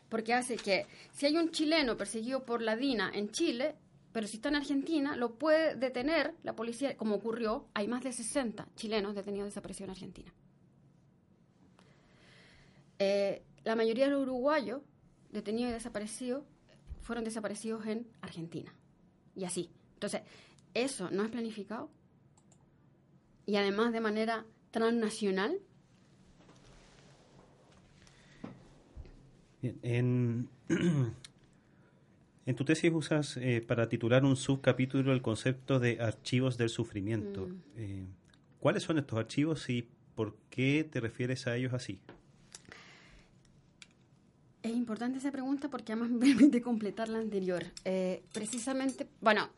porque 0.09 0.33
hace 0.33 0.55
que 0.55 0.87
si 1.11 1.25
hay 1.25 1.37
un 1.37 1.51
chileno 1.51 1.97
perseguido 1.97 2.45
por 2.45 2.61
la 2.61 2.75
DINA 2.75 3.11
en 3.13 3.29
Chile, 3.31 3.75
pero 4.11 4.27
si 4.27 4.37
está 4.37 4.49
en 4.49 4.55
Argentina, 4.55 5.15
lo 5.15 5.35
puede 5.35 5.75
detener 5.75 6.35
la 6.43 6.55
policía, 6.55 6.97
como 6.97 7.15
ocurrió, 7.15 7.67
hay 7.73 7.87
más 7.87 8.03
de 8.03 8.11
60 8.11 8.67
chilenos 8.75 9.15
detenidos 9.15 9.47
desaparecidos 9.47 9.87
en 9.87 9.91
Argentina. 9.91 10.33
Eh, 12.99 13.43
la 13.63 13.75
mayoría 13.75 14.05
de 14.05 14.11
los 14.11 14.23
uruguayos 14.23 14.81
detenidos 15.31 15.71
y 15.71 15.73
desaparecidos 15.73 16.43
fueron 17.01 17.23
desaparecidos 17.23 17.85
en 17.85 18.07
Argentina. 18.21 18.73
Y 19.35 19.45
así. 19.45 19.71
Entonces, 19.93 20.21
eso 20.73 21.09
no 21.09 21.23
es 21.23 21.29
planificado. 21.29 21.89
Y 23.45 23.55
además 23.55 23.93
de 23.93 24.01
manera 24.01 24.45
transnacional. 24.71 25.59
Bien, 29.61 29.79
En, 29.83 30.49
en 32.45 32.55
tu 32.55 32.65
tesis 32.65 32.91
usas 32.93 33.37
eh, 33.37 33.63
para 33.65 33.87
titular 33.89 34.23
un 34.25 34.35
subcapítulo 34.35 35.13
el 35.13 35.21
concepto 35.21 35.79
de 35.79 35.99
archivos 36.01 36.57
del 36.57 36.69
sufrimiento. 36.69 37.47
Mm. 37.47 37.61
Eh, 37.77 38.05
¿Cuáles 38.59 38.83
son 38.83 38.97
estos 38.99 39.17
archivos 39.19 39.69
y 39.69 39.87
por 40.15 40.35
qué 40.49 40.87
te 40.89 40.99
refieres 40.99 41.47
a 41.47 41.55
ellos 41.55 41.73
así? 41.73 41.99
Es 44.63 44.71
importante 44.71 45.17
esa 45.17 45.31
pregunta 45.31 45.69
porque 45.69 45.93
además 45.93 46.11
me 46.11 46.19
permite 46.35 46.61
completar 46.61 47.09
la 47.09 47.19
anterior. 47.19 47.63
Eh, 47.85 48.21
precisamente, 48.33 49.07
bueno, 49.19 49.49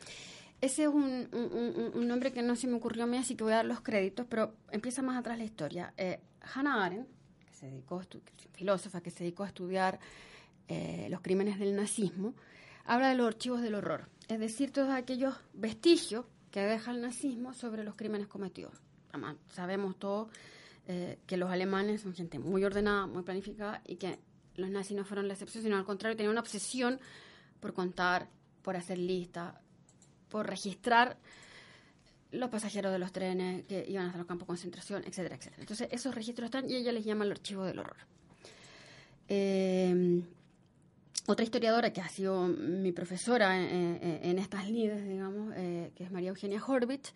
ese 0.62 0.84
es 0.84 0.88
un, 0.90 1.28
un- 1.34 1.52
un- 1.54 1.92
un 1.96 2.08
nombre 2.08 2.32
que 2.32 2.42
no 2.42 2.56
se 2.56 2.68
me 2.68 2.76
ocurrió 2.76 3.04
a 3.04 3.08
mí, 3.08 3.18
así 3.18 3.36
que 3.36 3.44
voy 3.44 3.54
a 3.54 3.58
dar 3.58 3.66
los 3.66 3.82
créditos, 3.82 4.26
pero 4.30 4.56
empieza 4.72 5.02
más 5.02 5.18
atrás 5.20 5.38
la 5.38 5.44
historia. 5.44 5.94
Eh, 5.98 6.20
Hannah 6.54 6.86
Arendt, 6.86 7.08
que 7.48 7.54
se 7.54 7.66
dedicó 7.68 8.00
a 8.00 8.06
filósofa 8.54 9.02
que 9.02 9.12
se 9.12 9.24
dedicó 9.26 9.44
a 9.44 9.48
estudiar 9.48 10.00
eh, 10.70 11.08
los 11.10 11.20
crímenes 11.20 11.60
del 11.60 11.76
nazismo, 11.76 12.34
habla 12.86 13.10
de 13.10 13.16
los 13.16 13.28
archivos 13.28 13.62
del 13.62 13.76
horror, 13.76 14.10
es 14.28 14.40
decir, 14.40 14.72
todos 14.72 14.90
aquellos 14.92 15.36
vestigios 15.54 16.26
que 16.52 16.62
deja 16.62 16.92
el 16.92 17.02
nazismo 17.02 17.54
sobre 17.54 17.84
los 17.84 17.96
crímenes 17.96 18.28
cometidos. 18.28 18.74
Además, 19.10 19.38
sabemos 19.50 19.98
todos 19.98 20.30
eh, 20.88 21.20
que 21.26 21.38
los 21.38 21.50
alemanes 21.50 22.02
son 22.02 22.14
gente 22.14 22.40
muy 22.40 22.64
ordenada, 22.64 23.08
muy 23.08 23.24
planificada 23.24 23.82
y 23.88 23.96
que 23.96 24.20
los 24.56 24.70
nazis 24.70 24.96
no 24.96 25.06
fueron 25.06 25.28
la 25.28 25.34
excepción, 25.34 25.64
sino 25.64 25.78
al 25.78 25.86
contrario, 25.86 26.16
tenían 26.16 26.32
una 26.32 26.42
obsesión 26.42 27.00
por 27.60 27.74
contar, 27.74 28.28
por 28.62 28.76
hacer 28.76 28.98
listas, 28.98 29.56
por 30.30 30.48
registrar 30.48 31.18
los 32.32 32.50
pasajeros 32.50 32.92
de 32.92 33.00
los 33.00 33.12
trenes 33.12 33.66
que 33.66 33.86
iban 33.88 34.08
hasta 34.08 34.18
los 34.18 34.28
campos 34.28 34.46
de 34.46 34.50
concentración, 34.50 35.04
etcétera, 35.06 35.36
etcétera. 35.36 35.62
Entonces, 35.62 35.88
esos 35.92 36.14
registros 36.14 36.46
están 36.46 36.70
y 36.70 36.76
ella 36.76 36.92
les 36.92 37.06
llama 37.06 37.26
el 37.26 37.32
archivo 37.32 37.64
del 37.64 37.80
horror. 37.80 37.98
Eh, 39.28 40.24
otra 41.26 41.46
historiadora 41.46 41.94
que 41.94 42.02
ha 42.02 42.10
sido 42.10 42.48
mi 42.48 42.92
profesora 42.92 43.58
en, 43.58 43.98
en- 44.02 44.20
en 44.24 44.40
estas 44.40 44.70
lides, 44.70 45.08
digamos, 45.08 45.54
eh, 45.56 45.92
que 45.96 46.04
es 46.04 46.12
María 46.12 46.30
Eugenia 46.30 46.62
Horvitz, 46.66 47.14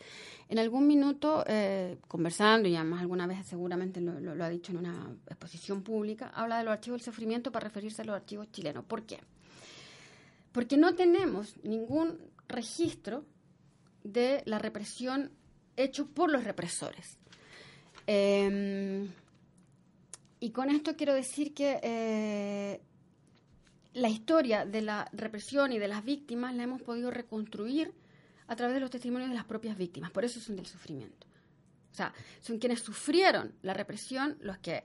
en 0.48 0.60
algún 0.60 0.88
minuto, 0.88 1.44
eh, 1.46 1.98
conversando, 2.08 2.70
y 2.70 2.76
además 2.78 3.02
alguna 3.02 3.28
vez 3.28 3.46
seguramente 3.46 4.00
lo, 4.00 4.44
ha 4.44 4.50
dicho 4.50 4.72
en 4.72 4.78
una 4.78 5.14
exposición 5.28 5.84
pública, 5.84 6.32
habla 6.34 6.58
de 6.60 6.64
los 6.64 6.72
archivos 6.72 7.02
del 7.02 7.06
sufrimiento 7.06 7.52
para 7.52 7.68
referirse 7.68 8.02
a 8.02 8.06
los 8.06 8.16
archivos 8.16 8.50
chilenos. 8.52 8.86
¿Por 8.86 9.04
qué? 9.06 9.20
Porque 10.54 10.78
no 10.78 10.96
tenemos 10.96 11.56
ningún 11.64 12.18
registro 12.48 13.26
de 14.06 14.42
la 14.46 14.58
represión 14.58 15.32
hecho 15.76 16.08
por 16.08 16.32
los 16.32 16.46
represores. 16.46 17.18
Eh, 18.08 19.06
y 20.40 20.50
con 20.52 20.70
esto 20.70 20.96
quiero 20.96 21.14
decir 21.14 21.54
que 21.54 21.80
eh, 21.84 22.82
la 23.98 24.10
historia 24.10 24.66
de 24.66 24.82
la 24.82 25.10
represión 25.12 25.72
y 25.72 25.80
de 25.80 25.88
las 25.88 26.04
víctimas 26.04 26.54
la 26.56 26.64
hemos 26.64 26.82
podido 26.82 27.10
reconstruir 27.12 27.94
a 28.48 28.56
través 28.56 28.76
de 28.76 28.80
los 28.80 28.90
testimonios 28.90 29.30
de 29.30 29.36
las 29.36 29.46
propias 29.46 29.78
víctimas. 29.78 30.12
Por 30.12 30.24
eso 30.24 30.40
son 30.40 30.56
del 30.56 30.66
sufrimiento. 30.66 31.28
O 31.92 31.96
sea, 31.96 32.14
son 32.40 32.60
quienes 32.60 32.80
sufrieron 32.82 33.54
la 33.62 33.74
represión 33.74 34.38
los 34.42 34.58
que... 34.60 34.84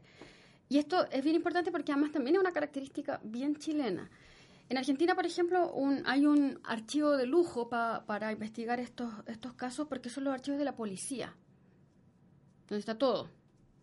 Y 0.69 0.79
esto 0.79 1.07
es 1.11 1.23
bien 1.23 1.37
importante 1.37 1.71
porque 1.71 1.93
además 1.93 2.13
también 2.13 2.37
es 2.37 2.41
una 2.41 2.53
característica 2.53 3.21
bien 3.23 3.57
chilena. 3.57 4.11
En 4.71 4.79
Argentina, 4.79 5.15
por 5.15 5.27
ejemplo, 5.27 5.71
un- 5.75 6.03
hay 6.07 6.25
un 6.25 6.59
archivo 6.65 7.17
de 7.19 7.27
lujo 7.27 7.69
pa- 7.69 8.05
para 8.07 8.33
investigar 8.33 8.81
estos, 8.81 9.13
estos 9.27 9.53
casos 9.53 9.87
porque 9.89 10.09
son 10.09 10.25
los 10.25 10.33
archivos 10.33 10.59
de 10.59 10.65
la 10.65 10.75
policía, 10.75 11.37
donde 12.69 12.81
está 12.81 12.97
todo. 12.97 13.29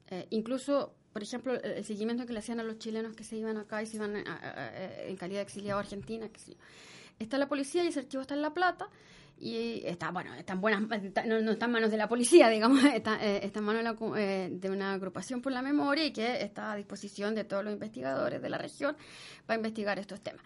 Eh, 0.07 0.25
incluso, 0.31 0.95
por 1.13 1.23
ejemplo, 1.23 1.53
el, 1.61 1.83
seguimiento 1.83 2.25
que 2.25 2.33
le 2.33 2.39
hacían 2.39 2.59
a 2.59 2.63
los 2.63 2.77
chilenos 2.77 3.13
que 3.15 3.23
se 3.23 3.35
iban 3.35 3.57
acá 3.57 3.81
y 3.81 3.85
se 3.85 3.97
iban 3.97 4.15
a- 4.15 4.21
a- 4.21 4.49
a- 4.67 5.03
en 5.03 5.15
calidad 5.17 5.39
de 5.39 5.43
exiliado 5.43 5.77
a 5.79 5.81
Argentina. 5.81 6.29
Que. 6.29 6.39
Está 7.19 7.37
la 7.37 7.47
policía 7.47 7.83
y 7.83 7.87
ese 7.87 7.99
archivo 8.01 8.21
está 8.21 8.33
en 8.35 8.41
La 8.41 8.53
Plata 8.53 8.87
y 9.37 9.81
está, 9.85 10.11
bueno, 10.11 10.33
está 10.35 10.53
en 10.53 10.61
buenas, 10.61 10.81
no, 11.25 11.41
no 11.41 11.51
está 11.51 11.65
en 11.65 11.71
manos 11.71 11.91
de 11.91 11.97
la 11.97 12.07
policía, 12.09 12.47
digamos, 12.49 12.83
está, 12.83 13.23
eh, 13.25 13.39
está 13.43 13.59
en 13.59 13.65
manos 13.65 13.95
eh, 14.17 14.49
de 14.51 14.69
una 14.69 14.93
agrupación 14.93 15.41
por 15.41 15.51
la 15.51 15.61
memoria 15.61 16.05
y 16.05 16.11
que 16.13 16.41
está 16.41 16.73
a 16.73 16.75
disposición 16.75 17.35
de 17.35 17.43
todos 17.45 17.63
los 17.63 17.73
investigadores 17.73 18.41
de 18.41 18.49
la 18.49 18.57
región 18.57 18.95
para 19.45 19.57
investigar 19.57 19.97
estos 19.99 20.21
temas. 20.21 20.43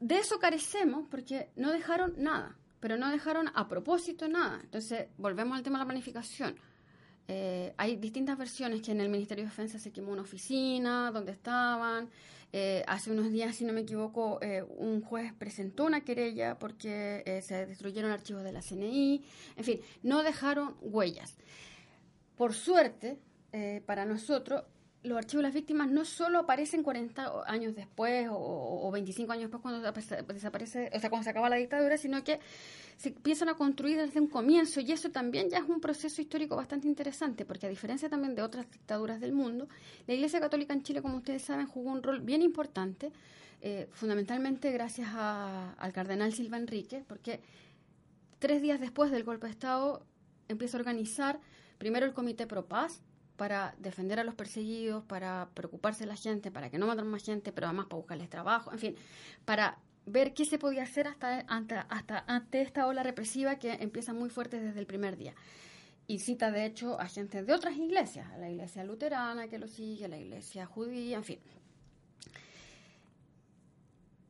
De 0.00 0.18
eso 0.18 0.38
carecemos 0.38 1.06
porque 1.10 1.50
no 1.56 1.72
dejaron 1.72 2.14
nada, 2.18 2.56
pero 2.80 2.96
no 2.98 3.10
dejaron 3.10 3.50
a 3.54 3.68
propósito 3.68 4.28
nada. 4.28 4.60
Entonces, 4.62 5.08
volvemos 5.16 5.56
al 5.56 5.62
tema 5.62 5.78
de 5.78 5.84
la 5.84 5.88
planificación. 5.88 6.56
Eh, 7.28 7.72
hay 7.76 7.96
distintas 7.96 8.36
versiones 8.36 8.82
que 8.82 8.92
en 8.92 9.00
el 9.00 9.08
Ministerio 9.08 9.44
de 9.44 9.50
Defensa 9.50 9.78
se 9.78 9.92
quemó 9.92 10.12
una 10.12 10.22
oficina 10.22 11.10
donde 11.10 11.32
estaban. 11.32 12.10
Eh, 12.56 12.84
hace 12.86 13.10
unos 13.10 13.32
días, 13.32 13.56
si 13.56 13.64
no 13.64 13.72
me 13.72 13.80
equivoco, 13.80 14.38
eh, 14.40 14.62
un 14.62 15.00
juez 15.00 15.32
presentó 15.32 15.86
una 15.86 16.04
querella 16.04 16.56
porque 16.56 17.24
eh, 17.26 17.42
se 17.42 17.66
destruyeron 17.66 18.12
archivos 18.12 18.44
de 18.44 18.52
la 18.52 18.62
CNI. 18.62 19.24
En 19.56 19.64
fin, 19.64 19.80
no 20.04 20.22
dejaron 20.22 20.76
huellas. 20.80 21.36
Por 22.36 22.54
suerte, 22.54 23.18
para 23.86 24.04
nosotros, 24.04 24.64
los 25.04 25.16
archivos 25.18 25.42
de 25.42 25.48
las 25.48 25.54
víctimas 25.54 25.90
no 25.90 26.04
solo 26.04 26.40
aparecen 26.40 26.82
40 26.82 27.44
años 27.46 27.74
después 27.76 28.28
o, 28.30 28.34
o 28.88 28.90
25 28.90 29.30
años 29.32 29.44
después 29.50 29.62
cuando 29.62 29.80
desaparece, 30.32 30.90
o 30.94 30.98
sea, 30.98 31.10
cuando 31.10 31.24
se 31.24 31.30
acaba 31.30 31.48
la 31.48 31.56
dictadura, 31.56 31.96
sino 31.96 32.24
que 32.24 32.40
se 32.96 33.10
empiezan 33.10 33.48
a 33.50 33.54
construir 33.54 33.98
desde 33.98 34.18
un 34.20 34.28
comienzo. 34.28 34.80
Y 34.80 34.90
eso 34.92 35.10
también 35.10 35.50
ya 35.50 35.58
es 35.58 35.64
un 35.68 35.80
proceso 35.80 36.20
histórico 36.22 36.56
bastante 36.56 36.88
interesante 36.88 37.44
porque 37.44 37.66
a 37.66 37.68
diferencia 37.68 38.08
también 38.08 38.34
de 38.34 38.42
otras 38.42 38.70
dictaduras 38.70 39.20
del 39.20 39.32
mundo, 39.32 39.68
la 40.06 40.14
Iglesia 40.14 40.40
Católica 40.40 40.72
en 40.72 40.82
Chile, 40.82 41.02
como 41.02 41.18
ustedes 41.18 41.42
saben, 41.42 41.66
jugó 41.66 41.90
un 41.92 42.02
rol 42.02 42.20
bien 42.20 42.40
importante, 42.42 43.12
eh, 43.60 43.88
fundamentalmente 43.92 44.70
gracias 44.72 45.08
a- 45.12 45.72
al 45.74 45.92
cardenal 45.92 46.32
Silva 46.32 46.56
Enrique, 46.56 47.04
porque 47.06 47.40
tres 48.38 48.62
días 48.62 48.80
después 48.80 49.10
del 49.10 49.24
golpe 49.24 49.46
de 49.46 49.52
Estado, 49.52 50.04
empieza 50.48 50.76
a 50.76 50.80
organizar 50.80 51.40
primero 51.78 52.06
el 52.06 52.12
Comité 52.12 52.46
Pro 52.46 52.66
Paz 52.66 53.02
para 53.36 53.74
defender 53.78 54.20
a 54.20 54.24
los 54.24 54.34
perseguidos, 54.34 55.04
para 55.04 55.48
preocuparse 55.54 56.04
de 56.04 56.06
la 56.06 56.16
gente, 56.16 56.50
para 56.50 56.70
que 56.70 56.78
no 56.78 56.86
maten 56.86 57.06
más 57.06 57.24
gente, 57.24 57.52
pero 57.52 57.66
además 57.66 57.86
para 57.86 57.96
buscarles 57.96 58.30
trabajo, 58.30 58.72
en 58.72 58.78
fin, 58.78 58.96
para 59.44 59.78
ver 60.06 60.34
qué 60.34 60.44
se 60.44 60.58
podía 60.58 60.82
hacer 60.82 61.06
hasta, 61.06 61.44
ante, 61.48 61.74
hasta 61.74 62.24
ante 62.26 62.62
esta 62.62 62.86
ola 62.86 63.02
represiva 63.02 63.58
que 63.58 63.72
empieza 63.72 64.12
muy 64.12 64.30
fuerte 64.30 64.60
desde 64.60 64.80
el 64.80 64.86
primer 64.86 65.16
día. 65.16 65.34
Y 66.06 66.18
cita, 66.18 66.50
de 66.50 66.66
hecho, 66.66 67.00
a 67.00 67.06
gente 67.06 67.42
de 67.42 67.52
otras 67.52 67.76
iglesias, 67.76 68.30
a 68.30 68.36
la 68.36 68.50
iglesia 68.50 68.84
luterana 68.84 69.48
que 69.48 69.58
lo 69.58 69.66
sigue, 69.66 70.04
a 70.04 70.08
la 70.08 70.18
iglesia 70.18 70.66
judía, 70.66 71.16
en 71.16 71.24
fin. 71.24 71.38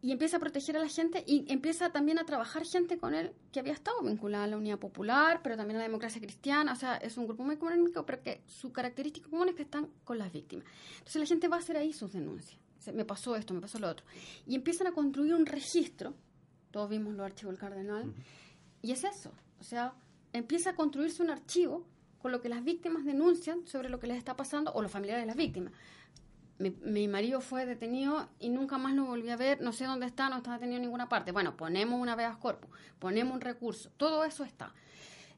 Y 0.04 0.12
empieza 0.12 0.36
a 0.36 0.40
proteger 0.40 0.76
a 0.76 0.80
la 0.80 0.88
gente 0.90 1.24
y 1.26 1.50
empieza 1.50 1.88
también 1.88 2.18
a 2.18 2.26
trabajar 2.26 2.66
gente 2.66 2.98
con 2.98 3.14
él 3.14 3.32
que 3.50 3.60
había 3.60 3.72
estado 3.72 4.02
vinculada 4.02 4.44
a 4.44 4.46
la 4.46 4.58
Unidad 4.58 4.78
Popular, 4.78 5.40
pero 5.42 5.56
también 5.56 5.76
a 5.76 5.78
la 5.78 5.86
democracia 5.86 6.20
cristiana. 6.20 6.74
O 6.74 6.76
sea, 6.76 6.98
es 6.98 7.16
un 7.16 7.24
grupo 7.24 7.42
muy 7.42 7.54
económico, 7.54 8.04
pero 8.04 8.22
que 8.22 8.42
su 8.46 8.70
característica 8.70 9.30
común 9.30 9.48
es 9.48 9.54
que 9.54 9.62
están 9.62 9.88
con 10.04 10.18
las 10.18 10.30
víctimas. 10.30 10.66
Entonces 10.98 11.16
la 11.16 11.24
gente 11.24 11.48
va 11.48 11.56
a 11.56 11.60
hacer 11.60 11.78
ahí 11.78 11.94
sus 11.94 12.12
denuncias. 12.12 12.60
Me 12.92 13.06
pasó 13.06 13.34
esto, 13.34 13.54
me 13.54 13.62
pasó 13.62 13.78
lo 13.78 13.88
otro. 13.88 14.04
Y 14.46 14.54
empiezan 14.54 14.88
a 14.88 14.92
construir 14.92 15.32
un 15.32 15.46
registro. 15.46 16.12
Todos 16.70 16.90
vimos 16.90 17.14
los 17.14 17.24
archivos 17.24 17.54
del 17.54 17.60
Cardenal. 17.60 18.12
Y 18.82 18.92
es 18.92 19.04
eso. 19.04 19.32
O 19.58 19.64
sea, 19.64 19.94
empieza 20.34 20.68
a 20.68 20.76
construirse 20.76 21.22
un 21.22 21.30
archivo 21.30 21.86
con 22.20 22.30
lo 22.30 22.42
que 22.42 22.50
las 22.50 22.62
víctimas 22.62 23.06
denuncian 23.06 23.66
sobre 23.66 23.88
lo 23.88 23.98
que 24.00 24.06
les 24.06 24.18
está 24.18 24.36
pasando 24.36 24.70
o 24.74 24.82
los 24.82 24.92
familiares 24.92 25.22
de 25.22 25.28
las 25.28 25.36
víctimas. 25.36 25.72
Mi, 26.58 27.08
marido 27.08 27.40
fue 27.40 27.66
detenido 27.66 28.28
y 28.38 28.48
nunca 28.48 28.78
más 28.78 28.94
lo 28.94 29.04
volví 29.04 29.28
a 29.28 29.36
ver, 29.36 29.60
no 29.60 29.72
sé 29.72 29.86
dónde 29.86 30.06
está, 30.06 30.28
no 30.28 30.36
está 30.36 30.52
detenido 30.52 30.76
en 30.76 30.82
ninguna 30.82 31.08
parte. 31.08 31.32
Bueno, 31.32 31.56
ponemos 31.56 32.00
una 32.00 32.14
vez 32.14 32.28
corpus, 32.36 32.70
ponemos 32.98 33.34
un 33.34 33.40
recurso, 33.40 33.90
todo 33.96 34.24
eso 34.24 34.44
está. 34.44 34.72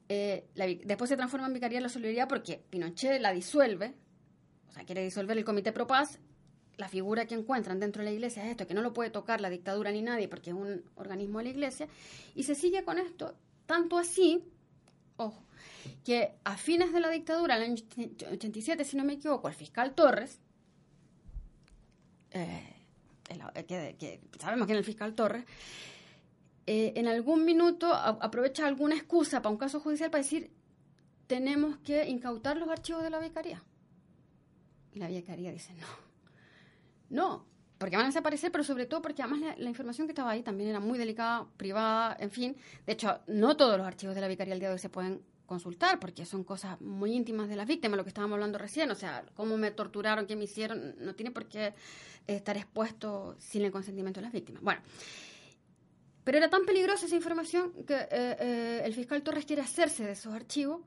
Eh, 0.09 0.47
después 0.85 1.09
se 1.09 1.17
transforma 1.17 1.47
en 1.47 1.55
Vicaría 1.55 1.79
de 1.79 1.83
la 1.83 1.89
Solidaridad 1.89 2.29
porque 2.29 2.63
Pinochet 2.71 3.21
la 3.21 3.33
disuelve, 3.33 3.95
o 4.69 4.73
sea, 4.73 4.85
quiere 4.85 5.03
disolver 5.03 5.37
el 5.39 5.45
Comité 5.45 5.73
Pro 5.73 5.87
Paz. 5.87 6.19
La 6.77 6.89
figura 6.89 7.27
que 7.27 7.35
encuentran 7.35 7.81
dentro 7.81 8.03
de 8.03 8.11
la 8.11 8.15
iglesia 8.15 8.45
es 8.45 8.51
esto, 8.51 8.67
que 8.67 8.75
no 8.75 8.83
lo 8.83 8.93
puede 8.93 9.09
tocar 9.09 9.41
la 9.41 9.49
dictadura 9.49 9.91
ni 9.91 10.03
nadie 10.03 10.29
porque 10.29 10.51
es 10.51 10.57
un 10.57 10.85
organismo 10.97 11.39
de 11.39 11.45
la 11.45 11.51
iglesia. 11.51 11.89
Y 12.35 12.43
se 12.43 12.55
sigue 12.55 12.85
con 12.85 12.99
esto, 12.99 13.35
tanto 13.65 13.97
así 13.97 14.45
ojo, 15.17 15.43
que 16.05 16.35
a 16.45 16.57
fines 16.57 16.93
de 16.93 17.01
la 17.01 17.11
dictadura, 17.11 17.57
el 17.57 17.63
año 17.63 17.83
87, 18.31 18.85
si 18.85 18.97
no 18.97 19.05
me 19.05 19.15
equivoco, 19.15 19.49
el 19.49 19.55
fiscal 19.55 19.95
Torres, 19.95 20.41
eh, 22.37 23.97
que, 23.99 24.21
sabemos 24.39 24.67
quién 24.67 24.77
es 24.77 24.81
el 24.81 24.85
fiscal 24.85 25.15
Torres, 25.15 25.45
eh, 26.67 26.93
en 26.97 27.07
algún 27.07 27.45
minuto 27.45 27.93
aprovecha 27.95 28.67
alguna 28.67 28.97
excusa 28.97 29.41
para 29.41 29.51
un 29.53 29.59
caso 29.59 29.81
judicial 29.81 30.11
para 30.11 30.23
decir 30.23 30.51
tenemos 31.27 31.79
que 31.79 32.09
incautar 32.09 32.57
los 32.57 32.69
archivos 32.69 33.03
de 33.03 33.11
la 33.11 33.19
vicaría. 33.19 33.63
Y 34.93 34.99
la 34.99 35.09
vicaría 35.09 35.53
dice 35.53 35.75
no, 35.75 35.87
no, 37.11 37.47
porque 37.79 37.97
van 37.97 38.07
a 38.07 38.09
desaparecer, 38.09 38.51
pero 38.51 38.65
sobre 38.65 38.87
todo 38.87 39.03
porque 39.03 39.23
además 39.23 39.57
la, 39.59 39.69
información 39.69 40.07
que 40.07 40.13
estaba 40.13 40.31
ahí 40.31 40.43
también 40.43 40.71
era 40.71 40.81
muy 40.81 40.99
delicada, 40.99 41.47
privada, 41.57 42.17
en 42.19 42.31
fin. 42.31 42.57
De 42.87 42.95
hecho, 42.95 43.21
no 43.27 43.57
todos 43.57 43.77
los 43.77 43.87
archivos 43.87 44.15
de 44.15 44.21
la 44.21 44.29
Vicaría 44.29 44.55
al 44.55 44.61
día 44.61 44.69
de 44.69 44.75
hoy 44.75 44.81
se 44.81 44.89
pueden 44.89 45.23
consultar 45.47 45.99
porque 45.99 46.27
son 46.27 46.45
cosas 46.45 46.81
muy 46.81 47.13
íntimas 47.13 47.49
de 47.49 47.57
las 47.57 47.67
víctimas, 47.67 47.97
lo 47.97 48.05
que 48.05 48.11
estábamos 48.11 48.35
hablando 48.35 48.59
recién, 48.59 48.91
o 48.91 48.95
sea, 48.95 49.25
cómo 49.35 49.57
me 49.57 49.71
torturaron, 49.71 50.27
qué 50.27 50.37
me 50.37 50.45
hicieron, 50.45 50.95
no 50.99 51.15
tiene 51.15 51.31
por 51.31 51.47
qué 51.47 51.75
estar 52.27 52.57
expuesto 52.57 53.37
sin 53.39 53.65
el 53.65 53.71
consentimiento 53.71 54.21
de 54.21 54.25
las 54.25 54.33
víctimas. 54.33 54.63
Bueno, 54.63 54.83
pero 56.25 56.39
era 56.39 56.51
tan 56.51 56.67
peligrosa 56.67 57.07
esa 57.07 57.17
información 57.17 57.73
que 57.87 57.95
eh, 57.95 58.09
eh, 58.11 58.83
el 58.85 58.95
fiscal 58.95 59.23
Torres 59.23 59.45
quiere 59.45 59.63
hacerse 59.63 60.05
de 60.05 60.13
esos 60.13 60.35
archivos. 60.35 60.81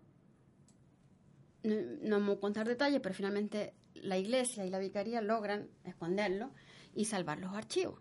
No, 1.63 1.75
no 2.01 2.19
vamos 2.19 2.37
a 2.37 2.39
contar 2.41 2.67
detalles, 2.67 2.99
pero 3.01 3.15
finalmente 3.15 3.73
la 3.95 4.17
iglesia 4.17 4.65
y 4.65 4.69
la 4.69 4.79
vicaría 4.79 5.21
logran 5.21 5.69
esconderlo 5.83 6.51
y 6.93 7.05
salvar 7.05 7.39
los 7.39 7.53
archivos. 7.53 7.99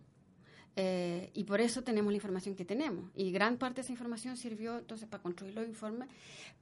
Eh, 0.81 1.33
y 1.35 1.43
por 1.43 1.61
eso 1.61 1.83
tenemos 1.83 2.13
la 2.13 2.19
información 2.19 2.55
que 2.55 2.65
tenemos. 2.65 3.11
Y 3.17 3.33
gran 3.33 3.57
parte 3.57 3.77
de 3.77 3.81
esa 3.81 3.91
información 3.91 4.37
sirvió 4.37 4.79
entonces 4.79 5.09
para 5.09 5.21
construir 5.21 5.53
los 5.53 5.67
informes, 5.67 6.09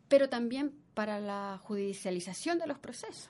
pero 0.08 0.30
también 0.30 0.72
para 0.94 1.20
la 1.20 1.60
judicialización 1.62 2.58
de 2.58 2.66
los 2.66 2.78
procesos. 2.78 3.28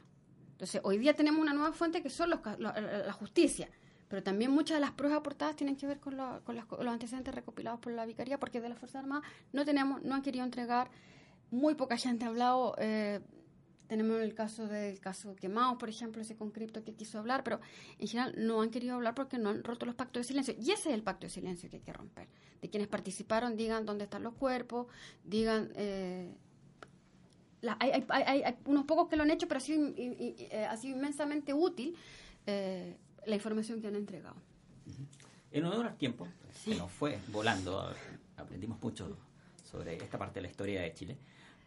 Entonces, 0.52 0.80
hoy 0.84 0.98
día 0.98 1.12
tenemos 1.14 1.40
una 1.40 1.52
nueva 1.52 1.72
fuente 1.72 2.04
que 2.04 2.08
son 2.08 2.30
los, 2.30 2.38
la 2.60 3.12
justicia, 3.12 3.68
pero 4.06 4.22
también 4.22 4.52
muchas 4.52 4.76
de 4.76 4.80
las 4.80 4.92
pruebas 4.92 5.18
aportadas 5.18 5.56
tienen 5.56 5.74
que 5.74 5.88
ver 5.88 5.98
con, 5.98 6.16
con, 6.44 6.54
los 6.54 6.86
antecedentes 6.86 7.34
recopilados 7.34 7.80
por 7.80 7.92
la 7.92 8.06
Vicaría, 8.06 8.38
porque 8.38 8.60
de 8.60 8.68
la 8.68 8.76
Fuerza 8.76 9.00
Armada 9.00 9.22
no 9.52 9.64
tenemos, 9.64 10.04
no 10.04 10.14
han 10.14 10.22
querido 10.22 10.44
entregar, 10.44 10.88
muy 11.50 11.74
poca 11.74 11.96
gente 11.96 12.26
ha 12.26 12.28
hablado 12.28 12.76
eh, 12.78 13.18
tenemos 13.86 14.20
el 14.20 14.34
caso 14.34 14.66
del 14.66 15.00
caso 15.00 15.34
quemado, 15.36 15.78
por 15.78 15.88
ejemplo, 15.88 16.22
ese 16.22 16.36
concripto 16.36 16.82
que 16.84 16.94
quiso 16.94 17.18
hablar, 17.18 17.44
pero 17.44 17.60
en 17.98 18.08
general 18.08 18.34
no 18.36 18.60
han 18.60 18.70
querido 18.70 18.94
hablar 18.94 19.14
porque 19.14 19.38
no 19.38 19.50
han 19.50 19.64
roto 19.64 19.86
los 19.86 19.94
pactos 19.94 20.20
de 20.20 20.24
silencio. 20.28 20.54
Y 20.58 20.72
ese 20.72 20.90
es 20.90 20.94
el 20.94 21.02
pacto 21.02 21.26
de 21.26 21.30
silencio 21.30 21.70
que 21.70 21.76
hay 21.76 21.82
que 21.82 21.92
romper. 21.92 22.28
De 22.60 22.70
quienes 22.70 22.88
participaron, 22.88 23.56
digan 23.56 23.86
dónde 23.86 24.04
están 24.04 24.22
los 24.22 24.34
cuerpos, 24.34 24.86
digan... 25.24 25.72
Eh, 25.76 26.34
hay, 27.80 28.54
unos 28.66 28.84
pocos 28.84 29.08
que 29.08 29.16
lo 29.16 29.24
han 29.24 29.30
hecho, 29.30 29.48
pero 29.48 29.58
ha 29.58 29.60
sido, 29.60 29.92
eh, 29.96 30.66
ha 30.68 30.76
sido 30.76 30.96
inmensamente 30.96 31.52
útil 31.52 31.96
eh, 32.46 32.96
la 33.24 33.34
información 33.34 33.80
que 33.80 33.88
han 33.88 33.96
entregado. 33.96 34.36
En 35.50 35.64
uno 35.64 35.78
de 35.78 35.84
los 35.84 35.98
tiempos, 35.98 36.28
sí. 36.52 36.72
que 36.72 36.76
nos 36.76 36.92
fue 36.92 37.18
volando, 37.28 37.92
aprendimos 38.36 38.80
mucho 38.80 39.16
sobre 39.64 39.96
esta 39.96 40.18
parte 40.18 40.34
de 40.34 40.42
la 40.42 40.48
historia 40.48 40.82
de 40.82 40.94
Chile. 40.94 41.18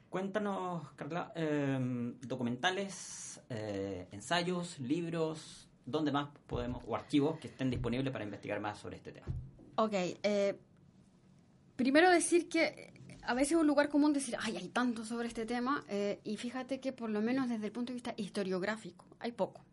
Cuéntanos, 0.10 0.92
Carla, 0.96 1.32
em, 1.36 2.20
documentales, 2.22 3.40
eh, 3.50 4.08
ensayos, 4.12 4.80
libros, 4.80 5.70
¿dónde 5.86 6.12
más 6.12 6.30
podemos, 6.48 6.84
o 6.88 6.96
archivos 6.96 7.40
que 7.40 7.48
estén 7.48 7.70
disponibles 7.70 8.12
para 8.12 8.24
investigar 8.24 8.60
más 8.60 8.80
sobre 8.80 8.98
este 8.98 9.12
tema? 9.12 9.28
Ok, 9.76 9.94
eh, 9.94 10.60
primero 11.76 12.10
decir 12.10 12.50
que 12.50 12.92
a 13.22 13.36
veces 13.36 13.52
es 13.52 13.58
un 13.60 13.68
lugar 13.68 13.90
común 13.90 14.12
decir, 14.12 14.36
ay, 14.40 14.58
hay 14.58 14.70
tanto 14.70 15.06
sobre 15.06 15.28
este 15.28 15.46
tema, 15.46 15.84
eh, 15.88 16.20
y 16.24 16.38
fíjate 16.38 16.80
que 16.80 16.92
por 16.92 17.12
lo 17.12 17.22
menos 17.22 17.48
desde 17.48 17.68
el 17.68 17.72
punto 17.72 17.92
de 17.92 17.96
vista 17.96 18.16
historiográfico, 18.18 19.06
hay 19.20 19.32
poco. 19.32 19.64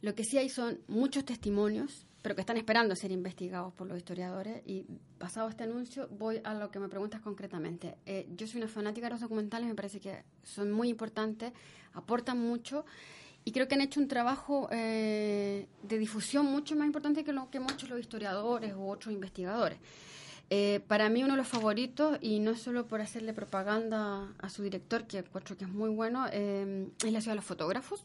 Lo 0.00 0.16
que 0.16 0.24
sí 0.24 0.36
hay 0.36 0.48
son 0.48 0.80
muchos 0.88 1.24
testimonios 1.24 2.08
pero 2.24 2.34
que 2.34 2.40
están 2.40 2.56
esperando 2.56 2.96
ser 2.96 3.12
investigados 3.12 3.74
por 3.74 3.86
los 3.86 3.98
historiadores. 3.98 4.62
Y 4.64 4.86
pasado 5.18 5.50
este 5.50 5.64
anuncio, 5.64 6.08
voy 6.08 6.40
a 6.42 6.54
lo 6.54 6.70
que 6.70 6.78
me 6.78 6.88
preguntas 6.88 7.20
concretamente. 7.20 7.96
Eh, 8.06 8.26
yo 8.34 8.46
soy 8.46 8.62
una 8.62 8.70
fanática 8.70 9.08
de 9.08 9.10
los 9.10 9.20
documentales, 9.20 9.68
me 9.68 9.74
parece 9.74 10.00
que 10.00 10.24
son 10.42 10.72
muy 10.72 10.88
importantes, 10.88 11.52
aportan 11.92 12.40
mucho 12.40 12.86
y 13.44 13.52
creo 13.52 13.68
que 13.68 13.74
han 13.74 13.82
hecho 13.82 14.00
un 14.00 14.08
trabajo 14.08 14.70
eh, 14.72 15.66
de 15.82 15.98
difusión 15.98 16.46
mucho 16.46 16.74
más 16.76 16.86
importante 16.86 17.24
que 17.24 17.34
lo 17.34 17.50
que 17.50 17.58
hecho 17.58 17.86
los 17.88 18.00
historiadores 18.00 18.74
u 18.74 18.88
otros 18.88 19.12
investigadores. 19.12 19.78
Eh, 20.48 20.80
para 20.88 21.10
mí 21.10 21.22
uno 21.22 21.34
de 21.34 21.38
los 21.38 21.48
favoritos, 21.48 22.16
y 22.22 22.38
no 22.38 22.54
solo 22.54 22.86
por 22.86 23.02
hacerle 23.02 23.34
propaganda 23.34 24.32
a 24.38 24.48
su 24.48 24.62
director, 24.62 25.06
que 25.06 25.18
encuentro 25.18 25.58
que 25.58 25.64
es 25.64 25.70
muy 25.70 25.90
bueno, 25.90 26.26
es 26.28 26.32
La 27.02 27.20
ciudad 27.20 27.32
de 27.32 27.36
los 27.36 27.44
fotógrafos. 27.44 28.02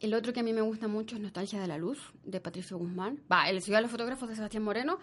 El 0.00 0.14
otro 0.14 0.32
que 0.32 0.40
a 0.40 0.42
mí 0.42 0.52
me 0.52 0.60
gusta 0.60 0.86
mucho 0.86 1.16
es 1.16 1.22
Nostalgia 1.22 1.60
de 1.60 1.66
la 1.66 1.76
Luz, 1.76 1.98
de 2.24 2.40
Patricio 2.40 2.78
Guzmán. 2.78 3.20
Va, 3.30 3.50
El 3.50 3.60
Ciudad 3.60 3.78
de 3.78 3.82
los 3.82 3.90
Fotógrafos 3.90 4.28
de 4.28 4.36
Sebastián 4.36 4.62
Moreno. 4.62 4.98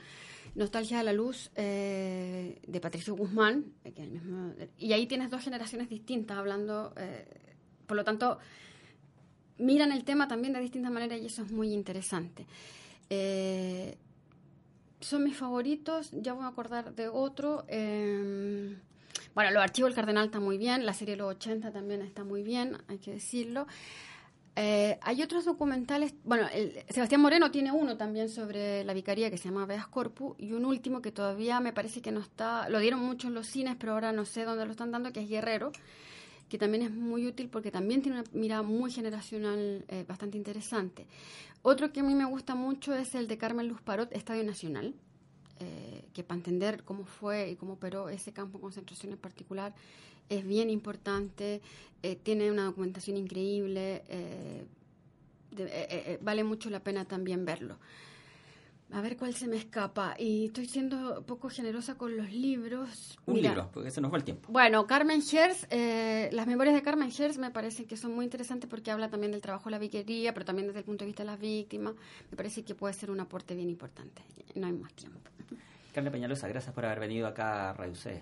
Nostalgia 0.55 0.99
de 0.99 1.03
la 1.03 1.11
Luz, 1.11 1.51
eh, 1.55 2.61
de 2.65 2.79
Patricio 2.79 3.13
Guzmán. 3.13 3.65
Eh, 3.83 4.69
y 4.77 4.93
ahí 4.93 5.05
tienes 5.05 5.29
dos 5.29 5.43
generaciones 5.43 5.89
distintas 5.89 6.37
hablando. 6.37 6.93
Eh, 6.95 7.27
por 7.85 7.97
lo 7.97 8.05
tanto, 8.05 8.39
miran 9.57 9.91
el 9.91 10.05
tema 10.05 10.29
también 10.29 10.53
de 10.53 10.61
distintas 10.61 10.93
maneras 10.93 11.19
y 11.21 11.25
eso 11.25 11.43
es 11.43 11.51
muy 11.51 11.73
interesante. 11.73 12.47
son 15.01 15.23
mis 15.25 15.35
favoritos. 15.35 16.11
Ya 16.13 16.31
voy 16.31 16.45
a 16.45 16.47
acordar 16.47 16.95
de 16.95 17.09
otro. 17.09 17.65
bueno, 17.67 19.51
los 19.51 19.61
archivos 19.61 19.89
del 19.89 19.95
Cardenal 19.95 20.27
está 20.27 20.39
muy 20.39 20.57
bien. 20.57 20.85
La 20.85 20.93
serie 20.93 21.15
de 21.15 21.17
los 21.17 21.35
80 21.35 21.71
también 21.71 22.01
está 22.01 22.23
muy 22.23 22.43
bien, 22.43 22.77
hay 22.87 22.99
que 22.99 23.11
decirlo. 23.11 23.67
Eh, 24.57 24.97
hay 25.01 25.21
otros 25.21 25.43
documentales, 25.43 26.13
bueno, 26.23 26.47
Sebastián 26.89 27.19
Moreno 27.19 27.51
tiene 27.51 27.73
uno 27.73 27.97
también 27.97 28.29
sobre 28.29 28.85
la 28.85 28.93
vicaría 28.93 29.29
que 29.29 29.37
se 29.37 29.49
llama 29.49 29.65
Veas 29.65 29.87
Corpus 29.87 30.35
y 30.39 30.53
un 30.53 30.63
último 30.63 31.01
que 31.01 31.11
todavía 31.11 31.59
me 31.59 31.73
parece 31.73 32.01
que 32.01 32.13
no 32.13 32.21
está, 32.21 32.69
lo 32.69 32.79
dieron 32.79 33.01
mucho 33.01 33.27
en 33.27 33.33
los 33.33 33.47
cines, 33.47 33.75
pero 33.77 33.91
ahora 33.91 34.13
no 34.13 34.23
sé 34.23 34.45
dónde 34.45 34.65
lo 34.65 34.71
están 34.71 34.91
dando, 34.91 35.11
que 35.11 35.21
es 35.21 35.29
Guerrero, 35.29 35.73
que 36.47 36.57
también 36.57 36.83
es 36.83 36.91
muy 36.91 37.27
útil 37.27 37.49
porque 37.49 37.69
también 37.69 38.01
tiene 38.01 38.19
una 38.19 38.29
mirada 38.31 38.61
muy 38.61 38.91
generacional 38.91 39.83
eh, 39.89 40.05
bastante 40.07 40.37
interesante. 40.37 41.05
Otro 41.61 41.91
que 41.91 41.99
a 41.99 42.03
mí 42.03 42.15
me 42.15 42.25
gusta 42.25 42.55
mucho 42.55 42.95
es 42.95 43.13
el 43.15 43.27
de 43.27 43.37
Carmen 43.37 43.67
Luz 43.67 43.81
Parot, 43.81 44.13
Estadio 44.13 44.43
Nacional, 44.45 44.93
eh, 45.59 46.05
que 46.13 46.23
para 46.23 46.37
entender 46.37 46.83
cómo 46.83 47.05
fue 47.05 47.51
y 47.51 47.55
cómo 47.55 47.73
operó 47.73 48.09
ese 48.09 48.33
campo 48.33 48.57
de 48.57 48.61
concentración 48.63 49.13
en 49.13 49.17
particular, 49.17 49.73
es 50.29 50.45
bien 50.45 50.69
importante, 50.69 51.61
eh, 52.03 52.15
tiene 52.15 52.51
una 52.51 52.65
documentación 52.65 53.17
increíble, 53.17 54.03
eh, 54.09 54.65
eh, 55.57 56.19
vale 56.21 56.43
mucho 56.43 56.69
la 56.69 56.79
pena 56.79 57.05
también 57.05 57.45
verlo. 57.45 57.77
A 58.91 59.01
ver 59.01 59.17
cuál 59.17 59.33
se 59.33 59.47
me 59.47 59.57
escapa. 59.57 60.15
Y 60.17 60.45
estoy 60.45 60.67
siendo 60.67 61.23
poco 61.23 61.49
generosa 61.49 61.95
con 61.95 62.15
los 62.15 62.31
libros. 62.31 63.17
Un 63.25 63.35
Mira, 63.35 63.49
libro, 63.49 63.69
porque 63.73 63.91
se 63.91 63.99
nos 63.99 64.13
va 64.13 64.17
el 64.17 64.23
tiempo. 64.23 64.47
Bueno, 64.51 64.85
Carmen 64.85 65.21
Herz, 65.21 65.67
eh, 65.69 66.29
las 66.31 66.47
memorias 66.47 66.75
de 66.75 66.81
Carmen 66.81 67.11
Herz 67.17 67.37
me 67.37 67.51
parecen 67.51 67.87
que 67.87 67.97
son 67.97 68.13
muy 68.13 68.25
interesantes 68.25 68.69
porque 68.69 68.91
habla 68.91 69.09
también 69.09 69.31
del 69.31 69.41
trabajo 69.41 69.65
de 69.65 69.71
la 69.71 69.79
viquería, 69.79 70.33
pero 70.33 70.45
también 70.45 70.67
desde 70.67 70.79
el 70.79 70.85
punto 70.85 71.03
de 71.03 71.07
vista 71.07 71.23
de 71.23 71.31
las 71.31 71.39
víctimas. 71.39 71.95
Me 72.29 72.37
parece 72.37 72.63
que 72.63 72.75
puede 72.75 72.93
ser 72.93 73.11
un 73.11 73.19
aporte 73.19 73.55
bien 73.55 73.69
importante. 73.69 74.21
No 74.53 74.67
hay 74.67 74.73
más 74.73 74.93
tiempo. 74.93 75.19
Carla 75.93 76.11
Peñalosa, 76.11 76.47
gracias 76.47 76.73
por 76.73 76.85
haber 76.85 76.99
venido 76.99 77.25
acá 77.25 77.69
a 77.69 77.73
Radio 77.73 77.95
C, 77.95 78.21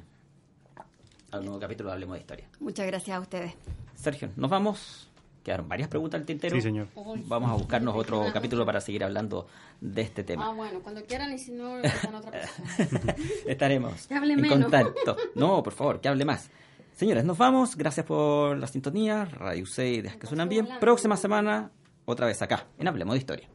al 1.31 1.43
nuevo 1.43 1.59
capítulo 1.59 1.89
de 1.89 1.93
Hablemos 1.93 2.15
de 2.15 2.19
Historia. 2.19 2.47
Muchas 2.59 2.85
gracias 2.85 3.17
a 3.17 3.19
ustedes. 3.19 3.53
Sergio, 3.95 4.29
nos 4.35 4.49
vamos. 4.49 5.09
Quedaron 5.43 5.67
varias 5.67 5.89
preguntas 5.89 6.21
al 6.21 6.25
tintero. 6.25 6.55
Sí, 6.55 6.61
señor. 6.61 6.87
Vamos 7.25 7.51
a 7.51 7.53
buscarnos 7.55 7.95
otro 7.95 8.25
capítulo 8.33 8.65
para 8.65 8.79
seguir 8.79 9.03
hablando 9.03 9.47
de 9.81 10.01
este 10.01 10.23
tema. 10.23 10.47
Ah, 10.47 10.53
bueno, 10.53 10.79
cuando 10.81 11.03
quieran 11.03 11.33
y 11.33 11.37
si 11.37 11.51
no, 11.51 11.79
están 11.79 12.15
otra 12.15 12.31
persona. 12.31 13.15
Estaremos 13.47 14.07
Que 14.07 14.15
hable 14.15 14.33
en 14.33 14.41
menos. 14.41 14.59
contacto. 14.59 15.17
No, 15.35 15.61
por 15.61 15.73
favor, 15.73 15.99
que 15.99 16.07
hable 16.07 16.23
más. 16.23 16.49
Señores, 16.95 17.25
nos 17.25 17.37
vamos. 17.37 17.75
Gracias 17.75 18.05
por 18.05 18.57
la 18.57 18.67
sintonía. 18.67 19.25
Radio 19.25 19.65
C 19.65 19.89
y 19.89 20.01
Dejas 20.01 20.17
que 20.17 20.27
suenan 20.27 20.47
bien. 20.47 20.67
Próxima 20.79 21.17
semana, 21.17 21.71
otra 22.05 22.25
vez 22.27 22.41
acá, 22.41 22.67
en 22.77 22.87
Hablemos 22.87 23.13
de 23.15 23.19
Historia. 23.19 23.49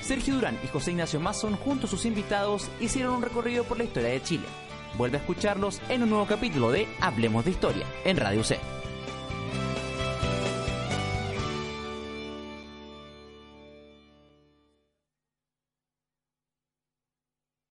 Sergio 0.00 0.36
Durán 0.36 0.58
y 0.64 0.68
José 0.68 0.92
Ignacio 0.92 1.20
Mason, 1.20 1.54
junto 1.56 1.86
a 1.86 1.90
sus 1.90 2.06
invitados, 2.06 2.70
hicieron 2.80 3.16
un 3.16 3.22
recorrido 3.22 3.64
por 3.64 3.76
la 3.76 3.84
historia 3.84 4.08
de 4.08 4.22
Chile. 4.22 4.46
Vuelve 4.98 5.16
a 5.16 5.20
escucharlos 5.20 5.80
en 5.88 6.02
un 6.02 6.10
nuevo 6.10 6.26
capítulo 6.26 6.72
de 6.72 6.88
Hablemos 7.00 7.44
de 7.44 7.52
Historia 7.52 7.86
en 8.04 8.16
Radio 8.16 8.42
C. 8.42 8.58